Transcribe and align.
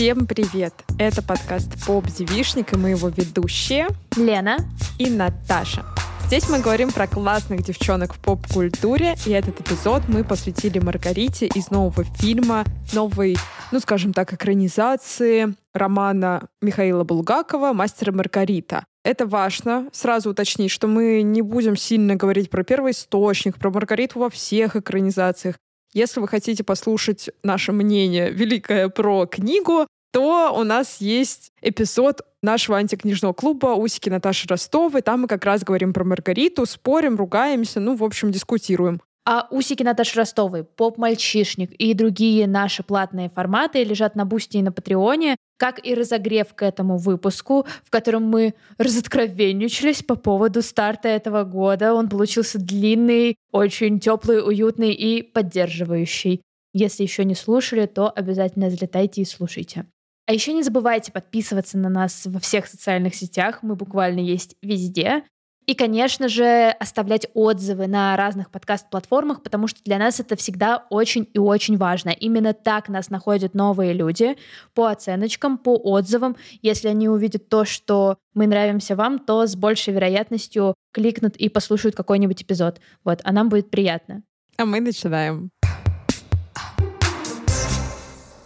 Всем 0.00 0.26
привет! 0.26 0.72
Это 0.98 1.20
подкаст 1.20 1.84
«Поп 1.84 2.06
Девишник» 2.06 2.72
и 2.72 2.76
мы 2.78 2.88
его 2.88 3.10
ведущие 3.10 3.86
Лена 4.16 4.56
и 4.98 5.10
Наташа. 5.10 5.84
Здесь 6.24 6.48
мы 6.48 6.58
говорим 6.60 6.90
про 6.90 7.06
классных 7.06 7.62
девчонок 7.62 8.14
в 8.14 8.18
поп-культуре, 8.18 9.14
и 9.26 9.30
этот 9.30 9.60
эпизод 9.60 10.04
мы 10.08 10.24
посвятили 10.24 10.78
Маргарите 10.78 11.48
из 11.48 11.70
нового 11.70 12.04
фильма, 12.04 12.64
новой, 12.94 13.36
ну 13.72 13.80
скажем 13.80 14.14
так, 14.14 14.32
экранизации 14.32 15.54
романа 15.74 16.48
Михаила 16.62 17.04
Булгакова 17.04 17.74
«Мастер 17.74 18.08
и 18.08 18.12
Маргарита». 18.12 18.86
Это 19.04 19.26
важно. 19.26 19.90
Сразу 19.92 20.30
уточнить, 20.30 20.70
что 20.70 20.86
мы 20.86 21.20
не 21.20 21.42
будем 21.42 21.76
сильно 21.76 22.16
говорить 22.16 22.48
про 22.48 22.64
первый 22.64 22.92
источник, 22.92 23.58
про 23.58 23.70
Маргариту 23.70 24.20
во 24.20 24.30
всех 24.30 24.76
экранизациях. 24.76 25.56
Если 25.92 26.20
вы 26.20 26.28
хотите 26.28 26.62
послушать 26.62 27.30
наше 27.42 27.72
мнение 27.72 28.30
великое 28.30 28.88
про 28.88 29.26
книгу, 29.26 29.86
то 30.12 30.54
у 30.56 30.64
нас 30.64 31.00
есть 31.00 31.52
эпизод 31.60 32.22
нашего 32.42 32.78
антикнижного 32.78 33.32
клуба 33.32 33.74
«Усики 33.74 34.08
Наташи 34.08 34.48
Ростовой». 34.48 35.02
Там 35.02 35.22
мы 35.22 35.28
как 35.28 35.44
раз 35.44 35.62
говорим 35.62 35.92
про 35.92 36.04
Маргариту, 36.04 36.66
спорим, 36.66 37.16
ругаемся, 37.16 37.80
ну, 37.80 37.96
в 37.96 38.04
общем, 38.04 38.30
дискутируем. 38.30 39.00
А 39.32 39.46
«Усики 39.52 39.84
Наташи 39.84 40.16
Ростовой», 40.16 40.64
«Поп-мальчишник» 40.64 41.70
и 41.74 41.94
другие 41.94 42.48
наши 42.48 42.82
платные 42.82 43.28
форматы 43.28 43.84
лежат 43.84 44.16
на 44.16 44.24
Бусти 44.24 44.56
и 44.56 44.62
на 44.62 44.72
Патреоне, 44.72 45.36
как 45.56 45.78
и 45.86 45.94
разогрев 45.94 46.52
к 46.52 46.64
этому 46.64 46.98
выпуску, 46.98 47.64
в 47.84 47.90
котором 47.90 48.24
мы 48.24 48.54
разоткровенничались 48.76 50.02
по 50.02 50.16
поводу 50.16 50.62
старта 50.62 51.06
этого 51.06 51.44
года. 51.44 51.94
Он 51.94 52.08
получился 52.08 52.58
длинный, 52.58 53.36
очень 53.52 54.00
теплый, 54.00 54.44
уютный 54.44 54.90
и 54.90 55.22
поддерживающий. 55.22 56.42
Если 56.72 57.04
еще 57.04 57.24
не 57.24 57.36
слушали, 57.36 57.86
то 57.86 58.10
обязательно 58.10 58.68
залетайте 58.68 59.22
и 59.22 59.24
слушайте. 59.24 59.86
А 60.26 60.32
еще 60.32 60.52
не 60.52 60.64
забывайте 60.64 61.12
подписываться 61.12 61.78
на 61.78 61.88
нас 61.88 62.26
во 62.26 62.40
всех 62.40 62.66
социальных 62.66 63.14
сетях. 63.14 63.60
Мы 63.62 63.76
буквально 63.76 64.18
есть 64.18 64.56
везде. 64.60 65.22
И, 65.70 65.74
конечно 65.74 66.28
же, 66.28 66.74
оставлять 66.80 67.28
отзывы 67.32 67.86
на 67.86 68.16
разных 68.16 68.50
подкаст-платформах, 68.50 69.40
потому 69.40 69.68
что 69.68 69.80
для 69.84 69.98
нас 69.98 70.18
это 70.18 70.34
всегда 70.34 70.84
очень 70.90 71.28
и 71.32 71.38
очень 71.38 71.76
важно. 71.76 72.08
Именно 72.10 72.54
так 72.54 72.88
нас 72.88 73.08
находят 73.08 73.54
новые 73.54 73.92
люди 73.92 74.36
по 74.74 74.86
оценочкам, 74.86 75.58
по 75.58 75.76
отзывам. 75.76 76.34
Если 76.60 76.88
они 76.88 77.08
увидят 77.08 77.48
то, 77.48 77.64
что 77.64 78.16
мы 78.34 78.48
нравимся 78.48 78.96
вам, 78.96 79.20
то 79.20 79.46
с 79.46 79.54
большей 79.54 79.94
вероятностью 79.94 80.74
кликнут 80.92 81.36
и 81.36 81.48
послушают 81.48 81.94
какой-нибудь 81.94 82.42
эпизод. 82.42 82.80
Вот, 83.04 83.20
а 83.22 83.30
нам 83.30 83.48
будет 83.48 83.70
приятно. 83.70 84.24
А 84.56 84.64
мы 84.64 84.80
начинаем. 84.80 85.50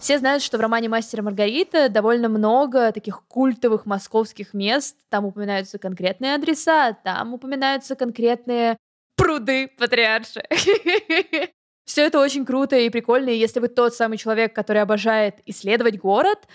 Все 0.05 0.19
знают, 0.19 0.43
что 0.43 0.59
в 0.59 0.61
романе 0.61 0.91
«Мастер 0.91 1.23
Маргарита» 1.23 1.89
довольно 1.89 2.29
много 2.29 2.93
таких 2.93 3.23
культовых 3.27 3.87
московских 3.87 4.53
мест. 4.53 4.99
Там 5.09 5.25
упоминаются 5.25 5.79
конкретные 5.79 6.35
адреса, 6.35 6.93
там 6.93 7.33
упоминаются 7.33 7.97
конкретные 7.97 8.77
пруды 9.17 9.67
патриарши. 9.67 10.43
Все 11.87 12.03
это 12.03 12.21
очень 12.21 12.45
круто 12.45 12.77
и 12.77 12.91
прикольно. 12.91 13.31
И 13.31 13.39
если 13.39 13.61
вы 13.61 13.69
тот 13.69 13.95
самый 13.95 14.19
человек, 14.19 14.55
который 14.55 14.83
обожает 14.83 15.37
исследовать 15.47 15.99
город, 15.99 16.49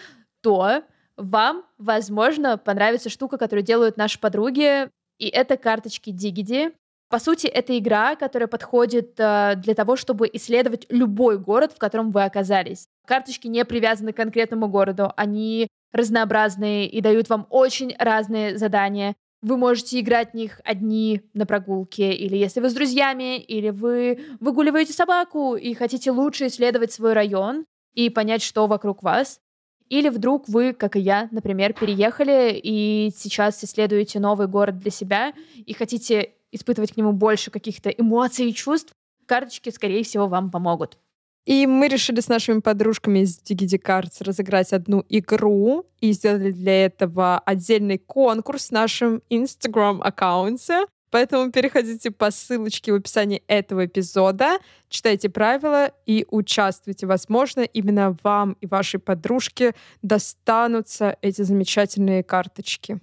то 0.43 0.83
вам, 1.17 1.65
возможно, 1.79 2.55
понравится 2.59 3.09
штука, 3.09 3.39
которую 3.39 3.65
делают 3.65 3.97
наши 3.97 4.19
подруги. 4.19 4.91
И 5.17 5.27
это 5.27 5.57
карточки 5.57 6.11
Дигиди. 6.11 6.71
По 7.09 7.17
сути, 7.17 7.47
это 7.47 7.77
игра, 7.77 8.15
которая 8.15 8.47
подходит 8.47 9.15
э, 9.17 9.55
для 9.57 9.73
того, 9.73 9.95
чтобы 9.95 10.29
исследовать 10.31 10.85
любой 10.89 11.39
город, 11.39 11.73
в 11.73 11.79
котором 11.79 12.11
вы 12.11 12.23
оказались. 12.23 12.87
Карточки 13.07 13.47
не 13.47 13.65
привязаны 13.65 14.13
к 14.13 14.17
конкретному 14.17 14.67
городу, 14.67 15.11
они 15.17 15.67
разнообразные 15.91 16.87
и 16.87 17.01
дают 17.01 17.27
вам 17.29 17.47
очень 17.49 17.95
разные 17.97 18.59
задания. 18.59 19.15
Вы 19.41 19.57
можете 19.57 19.99
играть 19.99 20.31
в 20.31 20.33
них 20.35 20.61
одни 20.63 21.21
на 21.33 21.47
прогулке, 21.47 22.13
или 22.13 22.37
если 22.37 22.59
вы 22.59 22.69
с 22.69 22.73
друзьями, 22.73 23.39
или 23.39 23.71
вы 23.71 24.19
выгуливаете 24.39 24.93
собаку 24.93 25.55
и 25.55 25.73
хотите 25.73 26.11
лучше 26.11 26.45
исследовать 26.45 26.91
свой 26.91 27.13
район 27.13 27.65
и 27.95 28.11
понять, 28.11 28.43
что 28.43 28.67
вокруг 28.67 29.01
вас. 29.01 29.39
Или 29.87 30.09
вдруг 30.09 30.47
вы, 30.47 30.73
как 30.73 30.95
и 30.95 30.99
я, 30.99 31.27
например, 31.31 31.73
переехали 31.73 32.51
и 32.53 33.11
сейчас 33.15 33.63
исследуете 33.63 34.19
новый 34.19 34.47
город 34.47 34.77
для 34.77 34.91
себя 34.91 35.33
и 35.55 35.73
хотите 35.73 36.33
испытывать 36.51 36.93
к 36.93 36.97
нему 36.97 37.11
больше 37.11 37.51
каких-то 37.51 37.89
эмоций 37.89 38.49
и 38.49 38.53
чувств, 38.53 38.93
карточки, 39.25 39.69
скорее 39.69 40.03
всего, 40.03 40.27
вам 40.27 40.51
помогут. 40.51 40.97
И 41.45 41.65
мы 41.65 41.87
решили 41.87 42.19
с 42.19 42.27
нашими 42.27 42.59
подружками 42.59 43.19
из 43.19 43.39
Digidi 43.41 43.81
Cards 43.81 44.23
разыграть 44.23 44.73
одну 44.73 45.03
игру 45.09 45.85
и 45.99 46.11
сделали 46.11 46.51
для 46.51 46.85
этого 46.85 47.39
отдельный 47.39 47.97
конкурс 47.97 48.67
в 48.67 48.71
нашем 48.71 49.21
Instagram-аккаунте. 49.29 50.85
Поэтому 51.11 51.51
переходите 51.51 52.11
по 52.11 52.29
ссылочке 52.29 52.91
в 52.91 52.95
описании 52.95 53.41
этого 53.47 53.87
эпизода, 53.87 54.59
читайте 54.89 55.29
правила 55.29 55.91
и 56.05 56.25
участвуйте. 56.29 57.07
Возможно, 57.07 57.61
именно 57.61 58.15
вам 58.21 58.55
и 58.61 58.67
вашей 58.67 58.99
подружке 58.99 59.73
достанутся 60.03 61.17
эти 61.21 61.41
замечательные 61.41 62.23
карточки. 62.23 62.99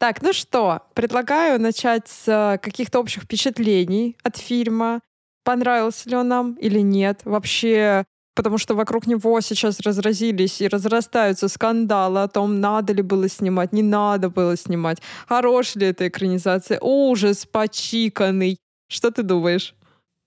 Так, 0.00 0.22
ну 0.22 0.32
что, 0.32 0.80
предлагаю 0.94 1.60
начать 1.60 2.08
с 2.08 2.26
э, 2.26 2.56
каких-то 2.56 3.00
общих 3.00 3.24
впечатлений 3.24 4.16
от 4.22 4.38
фильма. 4.38 5.02
Понравился 5.44 6.08
ли 6.08 6.16
он 6.16 6.26
нам 6.26 6.54
или 6.54 6.78
нет? 6.80 7.20
Вообще, 7.26 8.04
потому 8.34 8.56
что 8.56 8.74
вокруг 8.74 9.06
него 9.06 9.38
сейчас 9.42 9.78
разразились 9.80 10.62
и 10.62 10.68
разрастаются 10.68 11.48
скандалы 11.48 12.22
о 12.22 12.28
том, 12.28 12.60
надо 12.60 12.94
ли 12.94 13.02
было 13.02 13.28
снимать, 13.28 13.74
не 13.74 13.82
надо 13.82 14.30
было 14.30 14.56
снимать, 14.56 15.02
хорош 15.28 15.74
ли 15.74 15.88
эта 15.88 16.08
экранизация, 16.08 16.80
ужас, 16.80 17.44
почиканный. 17.44 18.56
Что 18.88 19.10
ты 19.10 19.22
думаешь? 19.22 19.74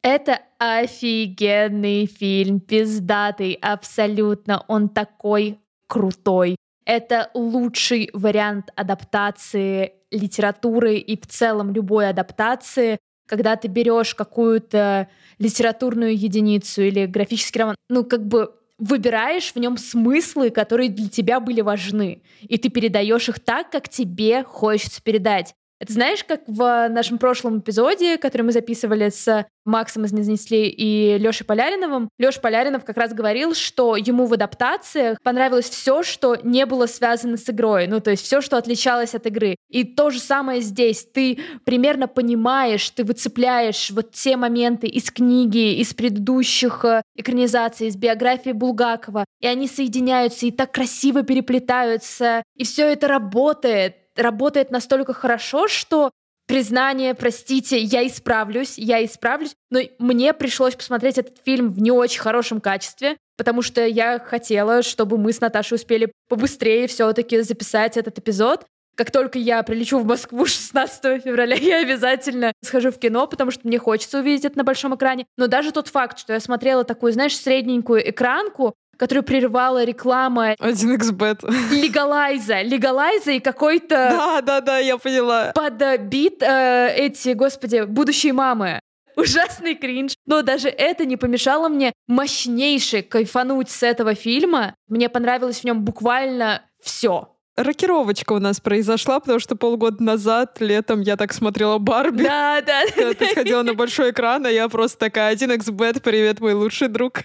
Это 0.03 0.39
офигенный 0.59 2.05
фильм, 2.05 2.59
пиздатый, 2.59 3.53
абсолютно. 3.53 4.63
Он 4.67 4.87
такой 4.87 5.57
крутой. 5.87 6.57
Это 6.85 7.29
лучший 7.33 8.09
вариант 8.13 8.69
адаптации 8.75 9.93
литературы 10.11 10.97
и 10.97 11.19
в 11.19 11.27
целом 11.27 11.71
любой 11.71 12.09
адаптации, 12.09 12.99
когда 13.27 13.55
ты 13.55 13.67
берешь 13.67 14.15
какую-то 14.15 15.07
литературную 15.39 16.15
единицу 16.17 16.81
или 16.81 17.05
графический 17.05 17.61
роман, 17.61 17.75
ну 17.89 18.03
как 18.03 18.25
бы 18.25 18.53
выбираешь 18.77 19.53
в 19.53 19.55
нем 19.57 19.77
смыслы, 19.77 20.49
которые 20.49 20.89
для 20.89 21.07
тебя 21.07 21.39
были 21.39 21.61
важны, 21.61 22.21
и 22.41 22.57
ты 22.57 22.69
передаешь 22.69 23.29
их 23.29 23.39
так, 23.39 23.69
как 23.69 23.87
тебе 23.87 24.43
хочется 24.43 25.01
передать. 25.01 25.55
Это 25.79 25.93
знаешь, 25.93 26.23
как 26.23 26.41
в 26.47 26.87
нашем 26.89 27.17
прошлом 27.17 27.59
эпизоде, 27.59 28.17
который 28.17 28.43
мы 28.43 28.51
записывали 28.51 29.09
с 29.09 29.45
Максом 29.65 30.05
из 30.05 30.11
«Не 30.11 30.23
и 30.67 31.17
Лешей 31.17 31.45
Поляриновым, 31.45 32.09
Леша 32.17 32.39
Поляринов 32.41 32.83
как 32.83 32.97
раз 32.97 33.13
говорил, 33.13 33.53
что 33.53 33.95
ему 33.95 34.25
в 34.25 34.33
адаптациях 34.33 35.17
понравилось 35.23 35.69
все, 35.69 36.03
что 36.03 36.35
не 36.43 36.65
было 36.65 36.85
связано 36.85 37.37
с 37.37 37.49
игрой, 37.49 37.87
ну, 37.87 37.99
то 37.99 38.11
есть 38.11 38.23
все, 38.23 38.41
что 38.41 38.57
отличалось 38.57 39.15
от 39.15 39.25
игры. 39.25 39.55
И 39.69 39.83
то 39.83 40.09
же 40.09 40.19
самое 40.19 40.61
здесь. 40.61 41.07
Ты 41.13 41.39
примерно 41.65 42.07
понимаешь, 42.07 42.89
ты 42.89 43.03
выцепляешь 43.03 43.91
вот 43.91 44.11
те 44.11 44.35
моменты 44.35 44.87
из 44.87 45.11
книги, 45.11 45.75
из 45.75 45.93
предыдущих 45.93 46.83
э, 46.85 47.01
экранизаций, 47.15 47.87
из 47.87 47.95
биографии 47.95 48.51
Булгакова, 48.51 49.25
и 49.39 49.47
они 49.47 49.67
соединяются 49.67 50.45
и 50.45 50.51
так 50.51 50.71
красиво 50.71 51.23
переплетаются, 51.23 52.43
и 52.55 52.63
все 52.63 52.87
это 52.87 53.07
работает 53.07 54.02
работает 54.15 54.71
настолько 54.71 55.13
хорошо, 55.13 55.67
что 55.67 56.11
признание, 56.47 57.13
простите, 57.13 57.79
я 57.79 58.05
исправлюсь, 58.05 58.77
я 58.77 59.03
исправлюсь, 59.03 59.55
но 59.69 59.79
мне 59.99 60.33
пришлось 60.33 60.75
посмотреть 60.75 61.17
этот 61.17 61.37
фильм 61.43 61.69
в 61.69 61.79
не 61.79 61.91
очень 61.91 62.19
хорошем 62.19 62.59
качестве, 62.61 63.17
потому 63.37 63.61
что 63.61 63.85
я 63.85 64.19
хотела, 64.19 64.81
чтобы 64.81 65.17
мы 65.17 65.33
с 65.33 65.41
Наташей 65.41 65.75
успели 65.75 66.11
побыстрее 66.29 66.87
все-таки 66.87 67.41
записать 67.41 67.97
этот 67.97 68.19
эпизод. 68.19 68.65
Как 68.95 69.09
только 69.09 69.39
я 69.39 69.63
прилечу 69.63 69.97
в 69.97 70.05
Москву 70.05 70.45
16 70.45 71.23
февраля, 71.23 71.55
я 71.55 71.79
обязательно 71.79 72.53
схожу 72.63 72.91
в 72.91 72.99
кино, 72.99 73.25
потому 73.27 73.51
что 73.51 73.67
мне 73.67 73.79
хочется 73.79 74.19
увидеть 74.19 74.45
это 74.45 74.57
на 74.57 74.63
большом 74.63 74.95
экране. 74.95 75.25
Но 75.37 75.47
даже 75.47 75.71
тот 75.71 75.87
факт, 75.87 76.19
что 76.19 76.33
я 76.33 76.39
смотрела 76.39 76.83
такую, 76.83 77.13
знаешь, 77.13 77.37
средненькую 77.37 78.07
экранку, 78.09 78.75
которую 78.97 79.23
прерывала 79.23 79.83
реклама 79.83 80.53
1xbet. 80.53 81.39
Легалайза. 81.71 82.61
Легалайза 82.61 83.31
и 83.31 83.39
какой-то... 83.39 83.87
Да, 83.89 84.41
да, 84.41 84.61
да, 84.61 84.77
я 84.79 84.97
поняла. 84.97 85.51
Под 85.53 86.01
бит 86.01 86.41
э, 86.41 86.93
эти, 86.95 87.29
господи, 87.33 87.85
будущие 87.85 88.33
мамы. 88.33 88.79
Ужасный 89.15 89.75
кринж. 89.75 90.15
Но 90.25 90.41
даже 90.41 90.69
это 90.69 91.05
не 91.05 91.17
помешало 91.17 91.69
мне 91.69 91.93
мощнейше 92.07 93.03
кайфануть 93.03 93.69
с 93.69 93.83
этого 93.83 94.15
фильма. 94.15 94.75
Мне 94.87 95.09
понравилось 95.09 95.59
в 95.59 95.63
нем 95.63 95.83
буквально 95.83 96.63
все 96.81 97.29
рокировочка 97.55 98.33
у 98.33 98.39
нас 98.39 98.59
произошла, 98.59 99.19
потому 99.19 99.39
что 99.39 99.55
полгода 99.55 100.03
назад, 100.03 100.57
летом, 100.59 101.01
я 101.01 101.17
так 101.17 101.33
смотрела 101.33 101.77
Барби. 101.77 102.23
Да, 102.23 102.61
да. 102.61 102.83
Когда 102.95 103.13
ты 103.25 103.27
сходила 103.27 103.61
на 103.63 103.73
большой 103.73 104.11
экран, 104.11 104.45
а 104.45 104.49
я 104.49 104.67
просто 104.69 104.97
такая, 104.97 105.35
1xbet, 105.35 106.01
привет, 106.01 106.39
мой 106.39 106.53
лучший 106.53 106.87
друг. 106.87 107.23